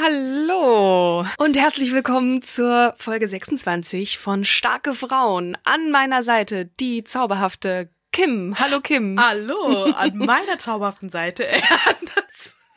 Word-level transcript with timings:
Hallo 0.00 1.24
und 1.38 1.56
herzlich 1.56 1.92
willkommen 1.92 2.42
zur 2.42 2.94
Folge 2.98 3.26
26 3.26 4.18
von 4.18 4.44
Starke 4.44 4.94
Frauen. 4.94 5.56
An 5.64 5.90
meiner 5.90 6.22
Seite 6.22 6.66
die 6.66 7.02
zauberhafte 7.04 7.90
Kim. 8.12 8.56
Hallo 8.58 8.80
Kim. 8.80 9.18
Hallo, 9.20 9.84
an 9.96 10.16
meiner 10.16 10.58
zauberhaften 10.58 11.10
Seite. 11.10 11.48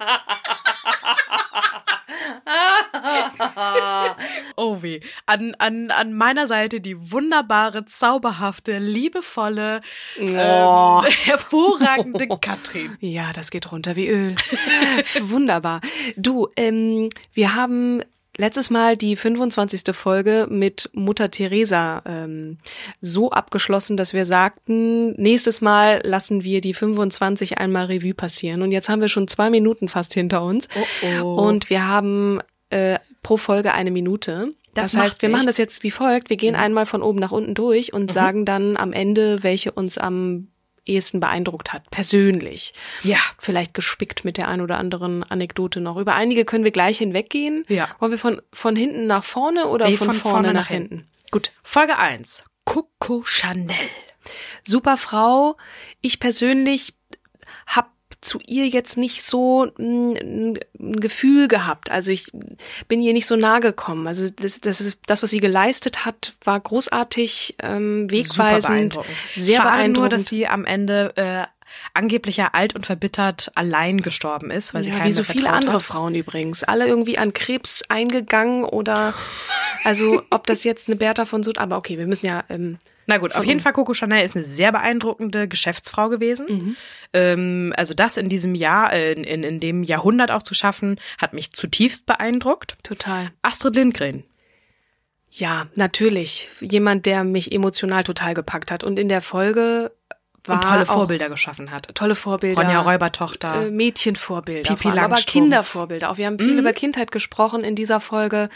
oh 4.56 4.82
weh. 4.82 5.00
An, 5.26 5.56
an, 5.60 5.92
an 5.92 6.14
meiner 6.14 6.48
Seite 6.48 6.82
die 6.82 7.12
wunderbare, 7.12 7.86
zauberhafte, 7.86 8.78
liebevolle, 8.78 9.82
Oh. 10.20 11.02
ähm, 11.06 11.12
hervorragende 11.24 12.28
Katrin. 12.40 12.98
Ja, 13.00 13.34
das 13.34 13.52
geht 13.52 13.72
runter 13.72 13.96
wie 13.96 14.08
Öl. 14.08 14.36
Wunderbar. 15.22 15.82
Du, 16.16 16.50
ähm, 16.56 17.10
wir 17.34 17.56
haben 17.56 18.02
letztes 18.38 18.70
Mal 18.70 18.98
die 18.98 19.16
25. 19.16 19.96
Folge 19.96 20.48
mit 20.50 20.90
Mutter 20.94 21.30
Teresa 21.32 22.02
ähm, 22.06 22.58
so 23.02 23.32
abgeschlossen, 23.32 23.98
dass 23.98 24.14
wir 24.14 24.26
sagten, 24.26 25.14
nächstes 25.22 25.62
Mal 25.62 26.02
lassen 26.04 26.44
wir 26.44 26.62
die 26.62 26.74
25 26.74 27.58
einmal 27.58 27.86
Revue 27.86 28.14
passieren. 28.14 28.62
Und 28.62 28.72
jetzt 28.72 28.90
haben 28.90 29.02
wir 29.02 29.09
schon 29.09 29.28
zwei 29.28 29.50
Minuten 29.50 29.88
fast 29.90 30.14
hinter 30.14 30.44
uns. 30.44 30.68
oh. 31.24 31.36
Und 31.48 31.70
wir 31.70 31.88
haben 31.88 32.40
äh, 32.70 33.00
pro 33.24 33.38
Folge 33.38 33.74
eine 33.74 33.92
Minute. 33.92 34.50
Das 34.74 34.94
Das, 34.94 35.02
heißt, 35.02 35.22
wir 35.22 35.30
machen 35.30 35.42
nichts. 35.42 35.58
das 35.58 35.58
jetzt 35.58 35.84
wie 35.84 35.92
folgt. 35.92 36.30
Wir 36.30 36.38
gehen 36.38 36.56
einmal 36.56 36.86
von 36.86 37.02
oben 37.02 37.20
nach 37.20 37.32
unten 37.34 37.54
durch 37.54 37.94
und 37.94 38.14
sagen 38.14 38.46
dann 38.46 38.78
am 38.78 38.94
Ende, 38.94 39.44
welche 39.44 39.74
uns 39.74 39.98
am 39.98 40.48
ehesten 40.86 41.20
beeindruckt 41.20 41.74
hat, 41.74 41.90
persönlich. 41.92 42.74
Ja. 43.04 43.18
Vielleicht 43.38 43.74
gespickt 43.74 44.26
mit 44.26 44.38
der 44.38 44.48
ein 44.48 44.62
oder 44.62 44.78
anderen 44.78 45.24
Anekdote 45.24 45.82
noch. 45.82 45.98
Über 45.98 46.16
einige 46.16 46.46
können 46.46 46.64
wir 46.64 46.72
gleich 46.72 46.98
hinweggehen. 46.98 47.64
Ja. 47.68 47.90
Wollen 48.00 48.12
wir 48.12 48.20
von, 48.20 48.42
von 48.52 48.75
hinten 48.75 49.08
nach 49.08 49.24
vorne 49.24 49.68
oder 49.68 49.88
Nee, 49.88 49.97
von, 49.97 50.08
von 50.08 50.16
vorne, 50.16 50.34
vorne 50.34 50.53
nach 50.53 50.62
nach 50.62 50.68
hinten? 50.68 51.06
Gut. 51.31 51.52
Folge 51.64 51.97
1. 51.97 52.44
Coco 52.66 53.24
Chanel. 53.24 53.75
Super 54.66 54.97
Frau. 54.97 55.58
Ich 56.02 56.19
persönlich 56.19 56.94
hab 57.68 57.92
zu 58.22 58.40
ihr 58.46 58.68
jetzt 58.68 58.98
nicht 58.98 59.24
so 59.24 59.66
ein, 59.78 60.58
ein 60.80 61.00
Gefühl 61.00 61.48
gehabt. 61.48 61.90
Also 61.90 62.12
ich 62.12 62.32
bin 62.88 63.02
ihr 63.02 63.14
nicht 63.14 63.26
so 63.26 63.36
nahe 63.36 63.59
gekommen. 63.59 64.08
Also 64.08 64.30
das, 64.30 64.62
das, 64.62 64.80
ist, 64.80 65.00
das 65.08 65.24
was 65.24 65.32
sie 65.32 65.40
geleistet 65.40 66.06
hat, 66.06 66.34
war 66.44 66.60
großartig, 66.60 67.56
ähm, 67.64 68.10
wegweisend, 68.12 68.94
beeindruckend. 68.94 69.18
sehr 69.34 69.56
Schade 69.56 69.70
beeindruckend. 69.70 69.98
nur, 69.98 70.10
dass 70.10 70.28
sie 70.28 70.48
am 70.48 70.66
Ende 70.66 71.14
äh, 71.16 71.46
angeblich 71.94 72.38
ja 72.38 72.50
alt 72.54 72.76
und 72.76 72.86
verbittert 72.86 73.52
allein 73.56 74.02
gestorben 74.02 74.52
ist, 74.52 74.74
weil 74.74 74.84
sie 74.84 74.92
ja, 74.92 74.98
keinen 74.98 75.08
wie 75.08 75.14
so 75.14 75.24
viele 75.24 75.50
andere 75.50 75.78
hat. 75.78 75.81
Frauen 75.81 76.14
übrigens. 76.14 76.64
Alle 76.64 76.86
irgendwie 76.86 77.18
an 77.18 77.34
Krebs 77.34 77.84
eingegangen 77.90 78.66
oder 78.66 79.16
also 79.84 80.22
ob 80.30 80.46
das 80.46 80.64
jetzt 80.64 80.90
eine 80.90 80.96
Bertha 80.96 81.26
von 81.26 81.44
Sud, 81.44 81.58
aber 81.58 81.78
okay, 81.78 81.98
wir 81.98 82.08
müssen 82.08 82.28
ja 82.28 82.44
ähm, 82.50 82.78
Na 83.12 83.18
gut, 83.18 83.36
auf 83.36 83.44
jeden 83.44 83.60
Fall 83.60 83.74
Coco 83.74 83.94
Chanel 83.94 84.24
ist 84.24 84.38
eine 84.38 84.46
sehr 84.46 84.72
beeindruckende 84.72 85.50
Geschäftsfrau 85.50 86.08
gewesen. 86.08 86.46
Mhm. 86.50 86.76
Ähm, 87.12 87.74
also 87.76 87.94
das 87.94 88.16
in 88.16 88.30
diesem 88.30 88.56
Jahr, 88.56 88.94
äh, 88.94 89.12
in, 89.12 89.26
in, 89.26 89.44
in 89.44 89.60
dem 89.60 89.84
Jahrhundert 89.84 90.32
auch 90.32 90.44
zu 90.44 90.54
schaffen, 90.54 90.98
hat 91.18 91.34
mich 91.34 91.52
zutiefst 91.52 92.06
beeindruckt. 92.06 92.78
total. 92.84 93.32
Astrid 93.42 93.76
Lindgren. 93.76 94.24
Ja, 95.30 95.68
natürlich. 95.76 96.50
Jemand, 96.62 97.06
der 97.06 97.24
mich 97.26 97.52
emotional 97.52 98.04
total 98.04 98.34
gepackt 98.34 98.72
hat. 98.72 98.84
Und 98.84 98.98
in 98.98 99.10
der 99.10 99.22
Folge 99.22 99.92
war 100.44 100.56
Und 100.56 100.64
tolle 100.64 100.86
Vorbilder 100.86 101.30
geschaffen 101.30 101.70
hat. 101.72 101.94
Tolle 101.96 102.16
Vorbilder. 102.16 102.62
Ronja 102.62 102.82
Räubertochter. 102.82 103.68
Äh, 103.68 103.72
Mädchenvorbilder. 103.72 104.74
Pipi 104.74 104.88
allem, 104.90 105.00
aber 105.00 105.10
Langstrumpf. 105.10 105.32
Kindervorbilder. 105.46 106.10
Auch 106.10 106.18
wir 106.18 106.26
haben 106.28 106.40
viel 106.40 106.54
Mhm. 106.54 106.60
über 106.60 106.74
Kindheit 106.74 107.12
gesprochen 107.12 107.64
in 107.64 107.76
dieser 107.76 108.00
Folge. 108.00 108.50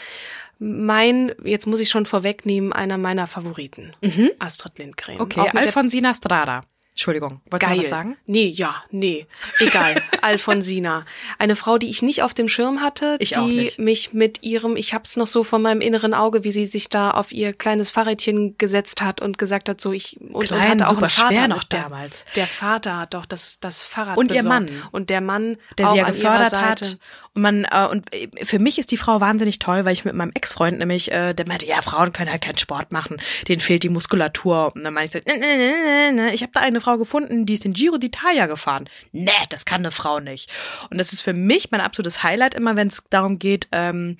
Mein, 0.58 1.32
jetzt 1.44 1.66
muss 1.66 1.80
ich 1.80 1.90
schon 1.90 2.06
vorwegnehmen, 2.06 2.72
einer 2.72 2.98
meiner 2.98 3.26
Favoriten. 3.26 3.94
Astrid 4.38 4.78
Lindgren. 4.78 5.16
Mhm. 5.16 5.20
okay, 5.20 5.50
Alfonsina 5.54 6.14
Strada. 6.14 6.62
Entschuldigung, 6.96 7.42
wolltest 7.50 7.70
Geil. 7.70 7.80
was 7.80 7.88
sagen? 7.90 8.16
Nee, 8.24 8.46
ja, 8.46 8.82
nee. 8.90 9.26
Egal. 9.58 10.00
Alfonsina. 10.22 11.04
Eine 11.38 11.54
Frau, 11.54 11.76
die 11.76 11.90
ich 11.90 12.00
nicht 12.00 12.22
auf 12.22 12.32
dem 12.32 12.48
Schirm 12.48 12.80
hatte, 12.80 13.16
Ich 13.18 13.32
die 13.32 13.70
mich 13.76 14.14
mit 14.14 14.42
ihrem, 14.42 14.76
ich 14.76 14.94
hab's 14.94 15.14
noch 15.16 15.26
so 15.26 15.44
von 15.44 15.60
meinem 15.60 15.82
inneren 15.82 16.14
Auge, 16.14 16.42
wie 16.42 16.52
sie 16.52 16.66
sich 16.66 16.88
da 16.88 17.10
auf 17.10 17.32
ihr 17.32 17.52
kleines 17.52 17.90
Fahrrädchen 17.90 18.56
gesetzt 18.56 19.02
hat 19.02 19.20
und 19.20 19.36
gesagt 19.36 19.68
hat, 19.68 19.78
so 19.78 19.92
ich 19.92 20.18
und, 20.22 20.46
Klein, 20.46 20.80
und 20.80 20.84
hatte 20.84 20.86
auch 20.86 20.88
super 20.88 21.02
einen 21.02 21.10
Vater 21.10 21.34
schwer 21.34 21.48
noch 21.48 21.64
der, 21.64 21.82
damals. 21.82 22.24
Der 22.34 22.46
Vater 22.46 22.96
hat 22.96 23.12
doch 23.12 23.26
das 23.26 23.60
das 23.60 23.84
Fahrrad 23.84 24.16
Und 24.16 24.30
ihr 24.30 24.42
besorgt. 24.42 24.70
Mann. 24.70 24.82
und 24.90 25.10
der 25.10 25.20
Mann, 25.20 25.58
der 25.76 25.88
auch 25.88 25.92
sie 25.92 25.98
ja 25.98 26.06
gefördert 26.06 26.58
hat. 26.58 26.98
Und 27.36 27.42
man, 27.42 27.64
äh, 27.70 27.86
und 27.90 28.12
äh, 28.14 28.28
für 28.44 28.58
mich 28.58 28.78
ist 28.78 28.90
die 28.90 28.96
Frau 28.96 29.20
wahnsinnig 29.20 29.58
toll, 29.58 29.84
weil 29.84 29.92
ich 29.92 30.06
mit 30.06 30.14
meinem 30.14 30.32
Ex-Freund 30.34 30.78
nämlich, 30.78 31.12
äh, 31.12 31.34
der 31.34 31.46
meinte, 31.46 31.66
ja, 31.66 31.82
Frauen 31.82 32.12
können 32.12 32.30
halt 32.30 32.42
keinen 32.42 32.56
Sport 32.56 32.92
machen, 32.92 33.18
denen 33.46 33.60
fehlt 33.60 33.82
die 33.82 33.90
Muskulatur. 33.90 34.72
Und 34.74 34.82
dann 34.84 34.94
meinte 34.94 35.18
ich 35.18 35.24
so, 35.24 35.30
ne, 35.30 35.38
ne, 35.38 35.56
ne, 35.56 35.72
ne, 35.72 36.12
ne. 36.12 36.34
ich 36.34 36.42
habe 36.42 36.52
da 36.54 36.60
eine 36.60 36.80
Frau 36.80 36.96
gefunden, 36.96 37.44
die 37.44 37.52
ist 37.52 37.64
den 37.64 37.74
Giro 37.74 37.96
d'Italia 37.96 38.46
gefahren. 38.46 38.88
Nee, 39.12 39.30
das 39.50 39.66
kann 39.66 39.82
eine 39.82 39.90
Frau 39.90 40.18
nicht. 40.18 40.50
Und 40.90 40.96
das 40.98 41.12
ist 41.12 41.20
für 41.20 41.34
mich 41.34 41.70
mein 41.70 41.82
absolutes 41.82 42.22
Highlight 42.22 42.54
immer, 42.54 42.74
wenn 42.74 42.88
es 42.88 43.02
darum 43.10 43.38
geht, 43.38 43.68
ähm, 43.70 44.16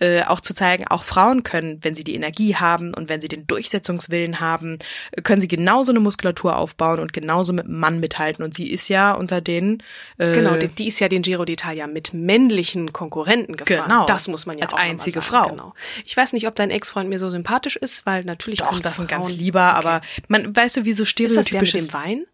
äh, 0.00 0.22
auch 0.22 0.40
zu 0.40 0.54
zeigen, 0.54 0.86
auch 0.88 1.04
Frauen 1.04 1.42
können, 1.42 1.78
wenn 1.82 1.94
sie 1.94 2.04
die 2.04 2.14
Energie 2.14 2.54
haben 2.56 2.92
und 2.94 3.08
wenn 3.08 3.20
sie 3.20 3.28
den 3.28 3.46
Durchsetzungswillen 3.46 4.40
haben, 4.40 4.78
können 5.24 5.40
sie 5.40 5.48
genauso 5.48 5.90
eine 5.92 6.00
Muskulatur 6.00 6.56
aufbauen 6.56 7.00
und 7.00 7.12
genauso 7.12 7.52
mit 7.52 7.68
Mann 7.68 7.98
mithalten. 8.00 8.44
Und 8.44 8.54
sie 8.54 8.70
ist 8.70 8.88
ja 8.88 9.12
unter 9.12 9.40
den 9.40 9.82
äh, 10.18 10.32
Genau, 10.34 10.56
die, 10.56 10.68
die 10.68 10.86
ist 10.88 11.00
ja 11.00 11.08
den 11.08 11.22
Giro 11.22 11.44
d'Italia 11.44 11.86
mit 11.86 12.12
männlichen 12.14 12.92
Konkurrenten 12.92 13.56
gefahren. 13.56 13.88
Genau. 13.88 14.06
Das 14.06 14.28
muss 14.28 14.46
man 14.46 14.58
ja 14.58 14.64
Als 14.64 14.74
auch 14.74 14.78
einzige 14.78 15.20
sagen. 15.20 15.26
Frau. 15.26 15.48
Genau. 15.50 15.74
Ich 16.04 16.16
weiß 16.16 16.32
nicht, 16.34 16.46
ob 16.46 16.54
dein 16.56 16.70
Ex-Freund 16.70 17.08
mir 17.08 17.18
so 17.18 17.30
sympathisch 17.30 17.76
ist, 17.76 18.04
weil 18.06 18.24
natürlich 18.24 18.58
Doch, 18.60 18.70
können 18.70 18.82
das 18.82 18.94
ist 18.94 19.00
ein 19.00 19.06
ganz 19.06 19.28
Frauen- 19.28 19.38
lieber, 19.38 19.62
aber 19.74 20.02
man, 20.28 20.54
weißt 20.54 20.76
du, 20.78 20.84
wie 20.84 20.92
so 20.92 21.04
Ist 21.04 21.18
das 21.36 21.46
der 21.46 21.62
mit 21.62 21.72
dem 21.74 21.92
Wein? 21.92 22.26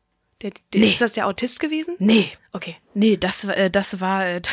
Der, 0.43 0.51
der, 0.75 0.81
Nee. 0.81 0.91
Ist 0.91 1.01
das 1.01 1.13
der 1.13 1.29
Autist 1.29 1.61
gewesen? 1.61 1.95
Nee, 2.01 2.33
Okay. 2.53 2.77
nee, 2.95 3.17
das, 3.17 3.47
war, 3.47 3.57
äh, 3.57 3.71
das 3.71 4.01
war... 4.01 4.27
äh, 4.27 4.43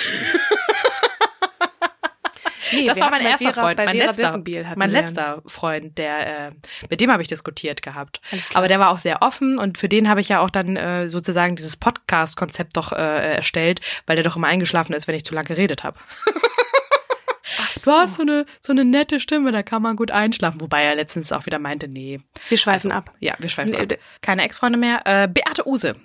Nee, 2.71 2.87
Das 2.87 2.99
war 2.99 3.09
mein 3.09 3.21
erster 3.21 3.53
Vera, 3.53 3.61
Freund, 3.61 3.77
mein 3.77 3.97
letzter, 3.97 4.41
mein 4.75 4.91
letzter 4.91 5.41
Freund, 5.45 5.97
der, 5.97 6.47
äh, 6.47 6.51
mit 6.89 7.01
dem 7.01 7.11
habe 7.11 7.21
ich 7.21 7.27
diskutiert 7.27 7.81
gehabt. 7.81 8.21
Aber 8.53 8.67
der 8.67 8.79
war 8.79 8.91
auch 8.91 8.99
sehr 8.99 9.21
offen 9.21 9.57
und 9.57 9.77
für 9.77 9.89
den 9.89 10.09
habe 10.09 10.21
ich 10.21 10.29
ja 10.29 10.39
auch 10.39 10.49
dann 10.49 10.75
äh, 10.75 11.09
sozusagen 11.09 11.55
dieses 11.55 11.77
Podcast-Konzept 11.77 12.77
doch 12.77 12.91
äh, 12.91 13.35
erstellt, 13.35 13.81
weil 14.05 14.15
der 14.15 14.23
doch 14.23 14.35
immer 14.35 14.47
eingeschlafen 14.47 14.93
ist, 14.93 15.07
wenn 15.07 15.15
ich 15.15 15.25
zu 15.25 15.33
lange 15.33 15.47
geredet 15.47 15.83
habe. 15.83 15.99
Ach 16.25 17.73
Du 17.85 17.91
hast 17.91 18.15
so 18.15 18.21
eine, 18.21 18.45
so 18.59 18.71
eine 18.71 18.85
nette 18.85 19.19
Stimme, 19.19 19.51
da 19.51 19.63
kann 19.63 19.81
man 19.81 19.95
gut 19.95 20.11
einschlafen. 20.11 20.61
Wobei 20.61 20.83
er 20.83 20.95
letztens 20.95 21.31
auch 21.31 21.45
wieder 21.45 21.59
meinte, 21.59 21.87
nee. 21.87 22.19
Wir 22.49 22.57
schweifen 22.57 22.91
ab. 22.91 23.13
Ja, 23.19 23.35
wir 23.39 23.49
schweifen 23.49 23.71
Nee, 23.71 23.95
ab. 23.95 23.99
Keine 24.21 24.43
Ex-Freunde 24.43 24.77
mehr. 24.77 25.01
Äh, 25.05 25.27
Beate 25.27 25.67
Use. 25.67 25.95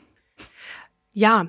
Ja, 1.14 1.46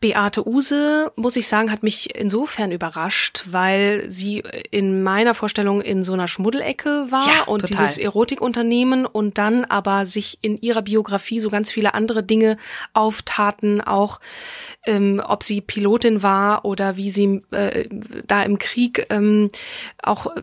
Beate 0.00 0.46
Use, 0.46 1.10
muss 1.16 1.34
ich 1.34 1.48
sagen, 1.48 1.72
hat 1.72 1.82
mich 1.82 2.14
insofern 2.14 2.70
überrascht, 2.70 3.44
weil 3.50 4.08
sie 4.10 4.44
in 4.70 5.02
meiner 5.02 5.34
Vorstellung 5.34 5.80
in 5.80 6.04
so 6.04 6.12
einer 6.12 6.28
Schmuddelecke 6.28 7.06
war 7.10 7.26
Ja, 7.26 7.44
und 7.46 7.62
total. 7.62 7.78
dieses 7.78 7.98
Erotikunternehmen 7.98 9.06
und 9.06 9.38
dann 9.38 9.64
aber 9.64 10.06
sich 10.06 10.38
in 10.40 10.56
ihrer 10.60 10.82
Biografie 10.82 11.40
so 11.40 11.48
ganz 11.48 11.72
viele 11.72 11.94
andere 11.94 12.22
Dinge 12.22 12.58
auftaten, 12.92 13.80
auch 13.80 14.20
ähm, 14.86 15.20
ob 15.26 15.42
sie 15.42 15.60
Pilotin 15.62 16.22
war 16.22 16.64
oder 16.64 16.96
wie 16.96 17.10
sie 17.10 17.42
äh, 17.50 17.88
da 18.26 18.42
im 18.44 18.58
Krieg 18.58 19.06
ähm, 19.10 19.50
auch 20.00 20.26
äh, 20.36 20.42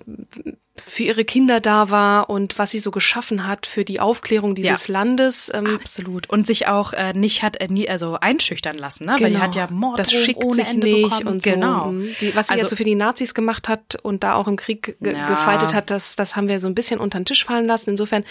für 0.88 1.04
ihre 1.04 1.24
Kinder 1.24 1.62
da 1.62 1.89
war 1.89 2.30
und 2.30 2.60
was 2.60 2.72
sie 2.72 2.80
so 2.80 2.92
geschaffen 2.92 3.48
hat 3.48 3.66
für 3.66 3.86
die 3.86 4.00
Aufklärung 4.01 4.56
dieses 4.56 4.88
Ja. 4.88 4.94
Landes. 4.94 5.50
Ähm, 5.54 5.68
Absolut. 5.75 6.30
Und 6.30 6.45
sich 6.48 6.68
auch 6.68 6.92
äh, 6.92 7.13
nicht 7.13 7.44
hat 7.44 7.56
äh, 7.62 7.68
nie, 7.69 7.88
also 7.89 8.18
einschüchtern 8.19 8.77
lassen, 8.77 9.06
ne? 9.06 9.16
Weil 9.19 9.31
die 9.31 9.38
hat 9.38 9.56
ja 9.56 9.68
Mord 9.72 9.95
Genau. 9.95 9.98
das 9.98 10.12
schickt 10.12 10.44
ohne 10.44 10.56
sich 10.56 10.68
Ende 10.68 10.88
nicht 10.88 11.04
bekommen. 11.10 11.27
und 11.27 11.44
so. 11.44 11.50
genau. 11.51 11.86
Mhm. 11.92 12.10
Die, 12.19 12.36
was 12.36 12.48
sie 12.48 12.51
Also- 12.54 12.63
jetzt 12.63 12.69
so 12.72 12.75
für 12.75 12.83
die 12.83 12.95
Nazis 12.95 13.33
gemacht 13.33 13.69
hat 13.69 13.95
und 14.04 14.24
da 14.25 14.36
auch 14.36 14.48
im 14.50 14.57
Krieg 14.57 14.98
ge 15.00 15.13
Ja. 15.13 15.27
gefeitet 15.27 15.74
hat, 15.74 15.89
das, 15.89 16.18
das 16.18 16.36
haben 16.36 16.50
wir 16.50 16.60
so 16.60 16.68
ein 16.68 16.75
bisschen 16.75 17.00
unter 17.00 17.19
den 17.19 17.25
Tisch 17.25 17.45
fallen 17.45 17.66
lassen. 17.68 17.92
Insofern 17.92 18.25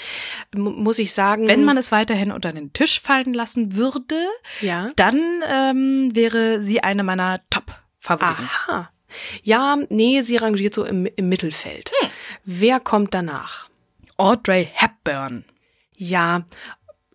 mu- 0.54 0.70
muss 0.70 0.98
ich 0.98 1.12
sagen, 1.14 1.48
Wenn 1.48 1.64
man 1.64 1.78
es 1.78 1.92
weiterhin 1.92 2.30
unter 2.30 2.52
den 2.52 2.72
Tisch 2.74 3.00
fallen 3.00 3.32
lassen 3.32 3.74
würde, 3.74 4.16
ja. 4.60 4.90
dann 4.96 5.18
ähm, 5.48 6.10
wäre 6.14 6.62
sie 6.62 6.82
eine 6.82 7.04
meiner 7.04 7.40
Top-Favoriten. 7.50 8.44
Aha. 8.68 8.90
Ja, 9.42 9.78
nee, 9.88 10.22
sie 10.22 10.36
rangiert 10.36 10.74
so 10.74 10.84
im, 10.84 11.06
im 11.16 11.28
Mittelfeld. 11.28 11.90
Hm. 12.00 12.10
Wer 12.44 12.80
kommt 12.80 13.14
danach? 13.14 13.68
Audrey 14.16 14.68
Hepburn. 14.72 15.44
Ja, 15.96 16.44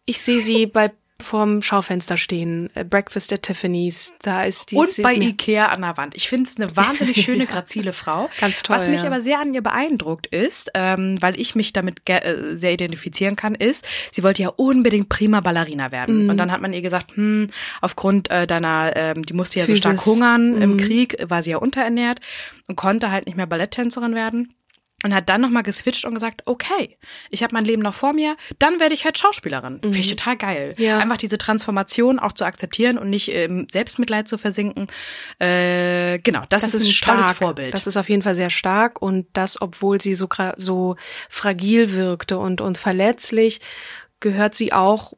ich 0.06 0.22
sehe 0.22 0.42
sie 0.42 0.66
bei 0.66 0.92
vorm 1.22 1.62
Schaufenster 1.62 2.18
stehen. 2.18 2.70
Äh, 2.76 2.84
Breakfast 2.84 3.32
at 3.34 3.44
Tiffany's, 3.44 4.14
da 4.22 4.44
ist 4.44 4.72
die 4.72 4.76
Und 4.76 4.90
bei 5.02 5.14
Ikea 5.14 5.68
an 5.68 5.82
der 5.82 5.98
Wand. 5.98 6.16
Ich 6.16 6.28
finde 6.30 6.50
es 6.50 6.58
eine 6.60 6.76
wahnsinnig 6.76 7.22
schöne, 7.24 7.46
grazile 7.46 7.94
Frau. 7.94 8.30
Ganz 8.40 8.64
toll, 8.64 8.76
Was 8.76 8.88
mich 8.88 9.02
ja. 9.02 9.08
aber 9.08 9.22
sehr 9.22 9.40
an 9.40 9.54
ihr 9.54 9.62
beeindruckt 9.62 10.28
ist, 10.28 10.72
ähm, 10.74 11.18
weil 11.22 11.40
ich 11.40 11.56
mich 11.56 11.74
damit 11.74 12.08
äh, 12.10 12.56
sehr 12.56 12.74
identifizieren 12.74 13.36
kann, 13.36 13.56
ist, 13.56 13.86
sie 14.12 14.24
wollte 14.24 14.42
ja 14.44 14.50
unbedingt 14.50 15.10
prima 15.10 15.42
Ballerina 15.42 15.92
werden. 15.92 16.24
Mhm. 16.24 16.30
Und 16.30 16.38
dann 16.38 16.52
hat 16.52 16.62
man 16.62 16.74
ihr 16.74 16.82
gesagt, 16.82 17.16
hm, 17.16 17.50
aufgrund 17.82 18.30
äh, 18.30 18.48
deiner, 18.48 18.94
ähm, 18.96 19.26
die 19.26 19.34
musste 19.34 19.60
ja 19.60 19.66
so 19.66 19.74
Physis. 19.74 19.82
stark 19.82 20.06
hungern 20.06 20.62
im 20.62 20.74
Mhm. 20.74 20.78
Krieg, 20.78 21.18
war 21.28 21.44
sie 21.44 21.52
ja 21.52 21.58
unterernährt 21.58 22.20
und 22.68 22.76
konnte 22.76 23.12
halt 23.12 23.26
nicht 23.26 23.36
mehr 23.36 23.48
Balletttänzerin 23.48 24.16
werden. 24.16 24.54
Und 25.04 25.14
hat 25.14 25.30
dann 25.30 25.42
nochmal 25.42 25.64
geswitcht 25.64 26.06
und 26.06 26.14
gesagt, 26.14 26.42
okay, 26.46 26.98
ich 27.30 27.42
habe 27.42 27.54
mein 27.54 27.64
Leben 27.64 27.82
noch 27.82 27.94
vor 27.94 28.14
mir, 28.14 28.36
dann 28.60 28.80
werde 28.80 28.94
ich 28.94 29.06
halt 29.06 29.18
Schauspielerin. 29.18 29.80
Finde 29.82 29.98
ich 29.98 30.10
total 30.10 30.36
geil. 30.36 30.74
Mhm. 30.78 30.84
Ja. 30.84 30.98
Einfach 30.98 31.18
diese 31.18 31.38
Transformation 31.38 32.20
auch 32.20 32.34
zu 32.34 32.46
akzeptieren 32.46 32.98
und 32.98 33.10
nicht 33.10 33.32
im 33.32 33.68
Selbstmitleid 33.72 34.28
zu 34.28 34.38
versinken. 34.38 34.88
Äh, 35.40 36.20
genau, 36.20 36.44
das, 36.50 36.64
ist 36.64 36.86
ein 36.86 37.16
tolles 37.16 37.32
Vorbild. 37.38 37.74
Das 37.74 37.88
ist 37.88 37.98
auf 37.98 38.10
jeden 38.10 38.22
Fall 38.22 38.36
sehr 38.36 38.50
stark 38.50 39.02
und 39.02 39.28
das, 39.34 39.62
obwohl 39.62 40.02
sie 40.02 40.16
so, 40.16 40.28
so 40.58 40.96
fragil 41.30 41.94
wirkte 41.94 42.38
und, 42.38 42.60
und 42.60 42.78
verletzlich, 42.78 43.62
gehört 44.20 44.56
sie 44.56 44.74
auch 44.74 45.14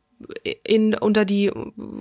in, 0.64 0.94
unter 0.96 1.26
die 1.26 1.52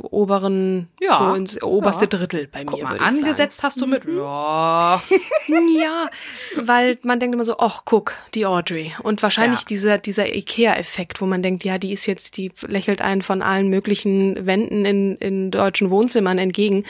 oberen, 0.03 0.89
Ja, 1.01 1.19
so 1.19 1.35
ins 1.35 1.63
oberste 1.63 2.05
ja. 2.05 2.09
Drittel 2.09 2.47
bei 2.49 2.65
Guck 2.65 2.79
mir. 2.79 2.85
mal, 2.85 2.99
angesetzt 2.99 3.63
hast 3.63 3.81
du 3.81 3.87
mit. 3.87 4.05
Ja. 4.05 5.01
Sagen. 5.09 5.21
Ja, 5.81 6.09
weil 6.57 6.99
man 7.03 7.19
denkt 7.21 7.35
immer 7.35 7.45
so, 7.45 7.59
ach, 7.59 7.83
guck, 7.85 8.15
die 8.35 8.47
Audrey. 8.47 8.93
Und 9.03 9.23
wahrscheinlich 9.23 9.61
Ja. 9.61 9.65
dieser, 9.69 9.99
dieser 9.99 10.33
Ikea-Effekt, 10.35 11.21
wo 11.21 11.27
man 11.27 11.43
denkt, 11.43 11.65
ja, 11.65 11.79
die 11.79 11.93
ist 11.93 12.07
jetzt, 12.07 12.37
die 12.37 12.53
lächelt 12.63 13.01
einen 13.03 13.23
von 13.23 13.43
allen 13.43 13.69
möglichen 13.69 14.47
Wänden 14.47 14.85
in, 14.85 15.17
in 15.17 15.51
deutschen 15.51 15.91
Wohnzimmern 15.91 16.39
entgegen. 16.39 16.85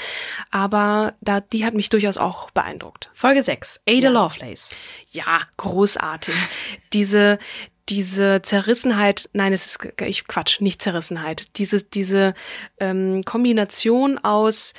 Aber 0.50 1.14
da, 1.20 1.40
die 1.40 1.64
hat 1.64 1.74
mich 1.74 1.88
durchaus 1.88 2.18
auch 2.18 2.50
beeindruckt. 2.50 3.10
Folge 3.14 3.42
6. 3.42 3.80
Ada 3.88 4.08
Lovelace. 4.10 4.74
Ja, 5.10 5.40
großartig. 5.56 6.34
diese 6.92 7.38
diese 7.90 8.40
Zerrissenheit, 8.42 9.28
nein, 9.32 9.52
es 9.52 9.66
ist 9.66 9.78
ich 10.06 10.26
Quatsch, 10.26 10.60
nicht 10.60 10.80
Zerrissenheit. 10.80 11.58
Diese 11.58 11.82
diese 11.82 12.34
ähm, 12.78 13.24
Kombination 13.24 14.18
aus 14.18 14.74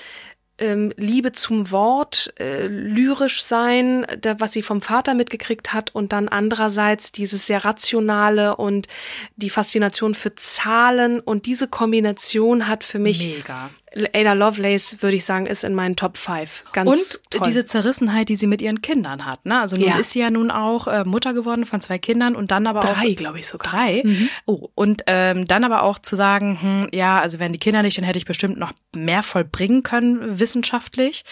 ähm, 0.57 0.93
Liebe 0.95 1.31
zum 1.31 1.71
Wort, 1.71 2.33
äh, 2.39 2.67
lyrisch 2.67 3.41
sein, 3.41 4.05
da, 4.21 4.39
was 4.39 4.53
sie 4.53 4.61
vom 4.61 4.81
Vater 4.81 5.15
mitgekriegt 5.15 5.73
hat 5.73 5.93
und 5.93 6.13
dann 6.13 6.27
andererseits 6.27 7.11
dieses 7.11 7.47
sehr 7.47 7.65
rationale 7.65 8.55
und 8.55 8.87
die 9.35 9.49
Faszination 9.49 10.13
für 10.13 10.35
Zahlen 10.35 11.19
und 11.19 11.47
diese 11.47 11.67
Kombination 11.67 12.67
hat 12.67 12.83
für 12.83 12.99
mich 12.99 13.25
Mega. 13.25 13.71
Ada 14.13 14.33
Lovelace, 14.33 15.01
würde 15.01 15.15
ich 15.17 15.25
sagen, 15.25 15.45
ist 15.47 15.63
in 15.65 15.73
meinen 15.75 15.95
Top 15.97 16.15
5. 16.17 16.63
Ganz 16.71 16.89
Und 16.89 17.19
toll. 17.29 17.41
diese 17.47 17.65
Zerrissenheit, 17.65 18.29
die 18.29 18.35
sie 18.38 18.47
mit 18.47 18.61
ihren 18.61 18.81
Kindern 18.81 19.25
hat. 19.25 19.45
Ne? 19.45 19.59
Also 19.59 19.75
nun 19.75 19.85
Ja. 19.85 19.97
ist 19.97 20.11
sie 20.11 20.19
ja 20.19 20.29
nun 20.31 20.49
auch 20.49 20.88
äh, 20.88 21.03
Mutter 21.03 21.33
geworden 21.33 21.65
von 21.65 21.81
zwei 21.81 21.97
Kindern 21.97 22.35
und 22.35 22.51
dann 22.51 22.67
aber 22.67 22.79
auch 22.85 22.93
drei, 22.97 23.11
glaube 23.13 23.39
ich 23.39 23.47
sogar. 23.47 23.69
Drei. 23.71 24.03
Oh, 24.45 24.69
und 24.75 25.03
ähm, 25.07 25.45
dann 25.47 25.63
aber 25.65 25.83
auch 25.83 25.99
zu 25.99 26.15
sagen, 26.15 26.57
hm, 26.61 26.88
ja, 26.93 27.19
also 27.19 27.39
wären 27.39 27.51
die 27.53 27.59
Kinder 27.59 27.81
nicht, 27.83 27.97
dann 27.97 28.05
hätte 28.05 28.17
ich 28.19 28.25
bestimmt 28.25 28.57
noch 28.57 28.71
mehr 28.95 29.23
vollbringen 29.23 29.83
können 29.83 30.39
wissenschaftlich. 30.39 31.23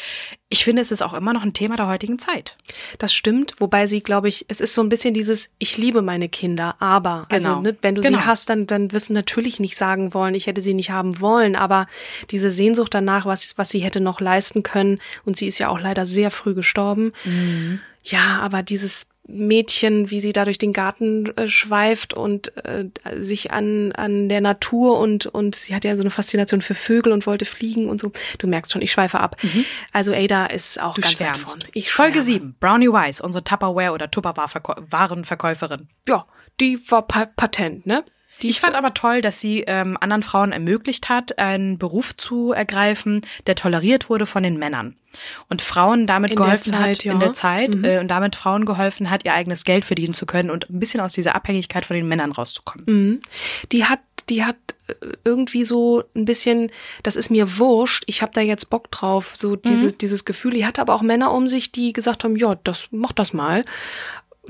Ich 0.49 0.63
finde, 0.63 0.81
es 0.81 0.91
ist 0.91 1.01
auch 1.01 1.13
immer 1.13 1.31
noch 1.33 1.43
ein 1.43 1.53
Thema 1.53 1.75
der 1.75 1.87
heutigen 1.87 2.17
Zeit. 2.19 2.57
Das 2.97 3.13
stimmt, 3.13 3.53
wobei 3.59 3.85
sie, 3.85 3.99
glaube 3.99 4.27
ich, 4.27 4.45
es 4.47 4.59
ist 4.61 4.73
so 4.73 4.81
ein 4.81 4.89
bisschen 4.89 5.13
dieses, 5.13 5.49
ich 5.59 5.77
liebe 5.77 6.01
meine 6.01 6.27
Kinder, 6.27 6.75
aber, 6.79 7.27
Genau. 7.29 7.49
also 7.49 7.61
ne, 7.61 7.77
wenn 7.81 7.95
du 7.95 8.01
Genau. 8.01 8.17
sie 8.19 8.25
hast, 8.25 8.49
dann, 8.49 8.65
dann 8.67 8.91
wirst 8.91 9.09
du 9.09 9.13
natürlich 9.13 9.59
nicht 9.59 9.77
sagen 9.77 10.13
wollen, 10.13 10.33
ich 10.35 10.47
hätte 10.47 10.61
sie 10.61 10.73
nicht 10.73 10.89
haben 10.89 11.19
wollen, 11.21 11.55
aber 11.55 11.87
diese 12.31 12.48
Sehnsucht 12.51 12.93
danach, 12.93 13.25
was, 13.25 13.57
was 13.57 13.69
sie 13.69 13.79
hätte 13.79 13.99
noch 14.01 14.19
leisten 14.21 14.63
können, 14.63 14.99
und 15.25 15.37
sie 15.37 15.47
ist 15.47 15.59
ja 15.59 15.69
auch 15.69 15.79
leider 15.79 16.05
sehr 16.05 16.31
früh 16.31 16.53
gestorben. 16.53 17.13
Mhm. 17.25 17.79
Ja, 18.03 18.39
aber 18.41 18.63
dieses 18.63 19.07
Mädchen, 19.31 20.09
wie 20.09 20.21
sie 20.21 20.33
da 20.33 20.43
durch 20.43 20.57
den 20.57 20.73
Garten 20.73 21.27
äh, 21.37 21.47
schweift 21.49 22.15
und 22.15 22.51
äh, 22.65 22.85
sich 23.19 23.51
an, 23.51 23.91
an 23.91 24.27
der 24.27 24.41
Natur 24.41 24.97
und, 24.97 25.27
und 25.27 25.53
sie 25.53 25.75
hat 25.75 25.83
ja 25.85 25.95
so 25.95 26.01
eine 26.01 26.09
Faszination 26.09 26.63
für 26.63 26.73
Vögel 26.73 27.13
und 27.13 27.27
wollte 27.27 27.45
fliegen 27.45 27.87
und 27.89 27.99
so. 27.99 28.11
Du 28.39 28.47
merkst 28.47 28.71
schon, 28.71 28.81
ich 28.81 28.91
schweife 28.91 29.19
ab. 29.19 29.35
Also 29.93 30.13
Ada 30.13 30.47
ist 30.47 30.81
auch 30.81 30.97
Mhm. 30.97 31.01
Du 31.01 31.01
ganz 31.01 31.11
weit 31.13 31.17
schwärmst. 31.27 31.43
vorn. 31.45 31.71
Ich 31.75 31.91
Folge 31.91 32.23
schwärme. 32.23 32.39
7. 32.39 32.55
Brownie 32.59 32.87
Wise, 32.87 33.21
unsere 33.21 33.43
Tupperware- 33.43 33.91
oder 33.93 34.09
Tupperwarenverkäuferin. 34.09 35.87
Ja, 36.07 36.25
die 36.59 36.79
war 36.89 37.03
pa 37.07 37.25
patent, 37.25 37.85
ne? 37.85 38.03
Die 38.41 38.49
Ich 38.49 38.59
fand 38.59 38.75
aber 38.75 38.93
toll, 38.93 39.21
dass 39.21 39.39
sie 39.41 39.61
ähm, 39.67 39.97
anderen 39.99 40.23
Frauen 40.23 40.51
ermöglicht 40.51 41.09
hat, 41.09 41.37
einen 41.37 41.77
Beruf 41.77 42.15
zu 42.15 42.51
ergreifen, 42.51 43.21
der 43.47 43.55
toleriert 43.55 44.09
wurde 44.09 44.25
von 44.25 44.43
den 44.43 44.57
Männern. 44.57 44.95
Und 45.49 45.61
Frauen 45.61 46.05
damit 46.05 46.31
In 46.31 46.37
geholfen 46.37 46.71
Zeit, 46.73 46.97
hat, 46.99 47.03
ja. 47.03 47.13
in 47.13 47.19
der 47.19 47.33
Zeit, 47.33 47.75
Mhm. 47.75 47.83
äh, 47.83 47.99
und 47.99 48.07
damit 48.09 48.35
Frauen 48.35 48.65
geholfen 48.65 49.09
hat, 49.09 49.25
ihr 49.25 49.33
eigenes 49.33 49.63
Geld 49.63 49.83
verdienen 49.85 50.13
zu 50.13 50.25
können 50.25 50.49
und 50.51 50.69
ein 50.69 50.79
bisschen 50.79 51.01
aus 51.01 51.13
dieser 51.13 51.35
Abhängigkeit 51.35 51.83
von 51.85 51.95
den 51.95 52.07
Männern 52.07 52.31
rauszukommen. 52.31 52.85
Mhm. 52.87 53.19
Die 53.71 53.85
hat, 53.85 53.99
die 54.29 54.45
hat 54.45 54.55
äh, 54.87 54.93
irgendwie 55.25 55.65
so 55.65 56.03
ein 56.15 56.25
bisschen, 56.25 56.71
das 57.01 57.15
ist 57.15 57.31
mir 57.31 57.57
wurscht, 57.57 58.03
ich 58.05 58.21
habe 58.21 58.31
da 58.33 58.41
jetzt 58.41 58.69
Bock 58.69 58.91
drauf, 58.91 59.33
so 59.35 59.55
diese, 59.55 59.91
dieses 59.91 60.25
Gefühl. 60.25 60.51
Die 60.51 60.65
hatte 60.65 60.79
aber 60.81 60.93
auch 60.93 61.01
Männer 61.01 61.31
um 61.31 61.47
sich, 61.47 61.71
die 61.71 61.91
gesagt 61.91 62.23
haben, 62.23 62.35
ja, 62.35 62.55
das 62.63 62.87
mach 62.91 63.11
das 63.11 63.33
mal. 63.33 63.65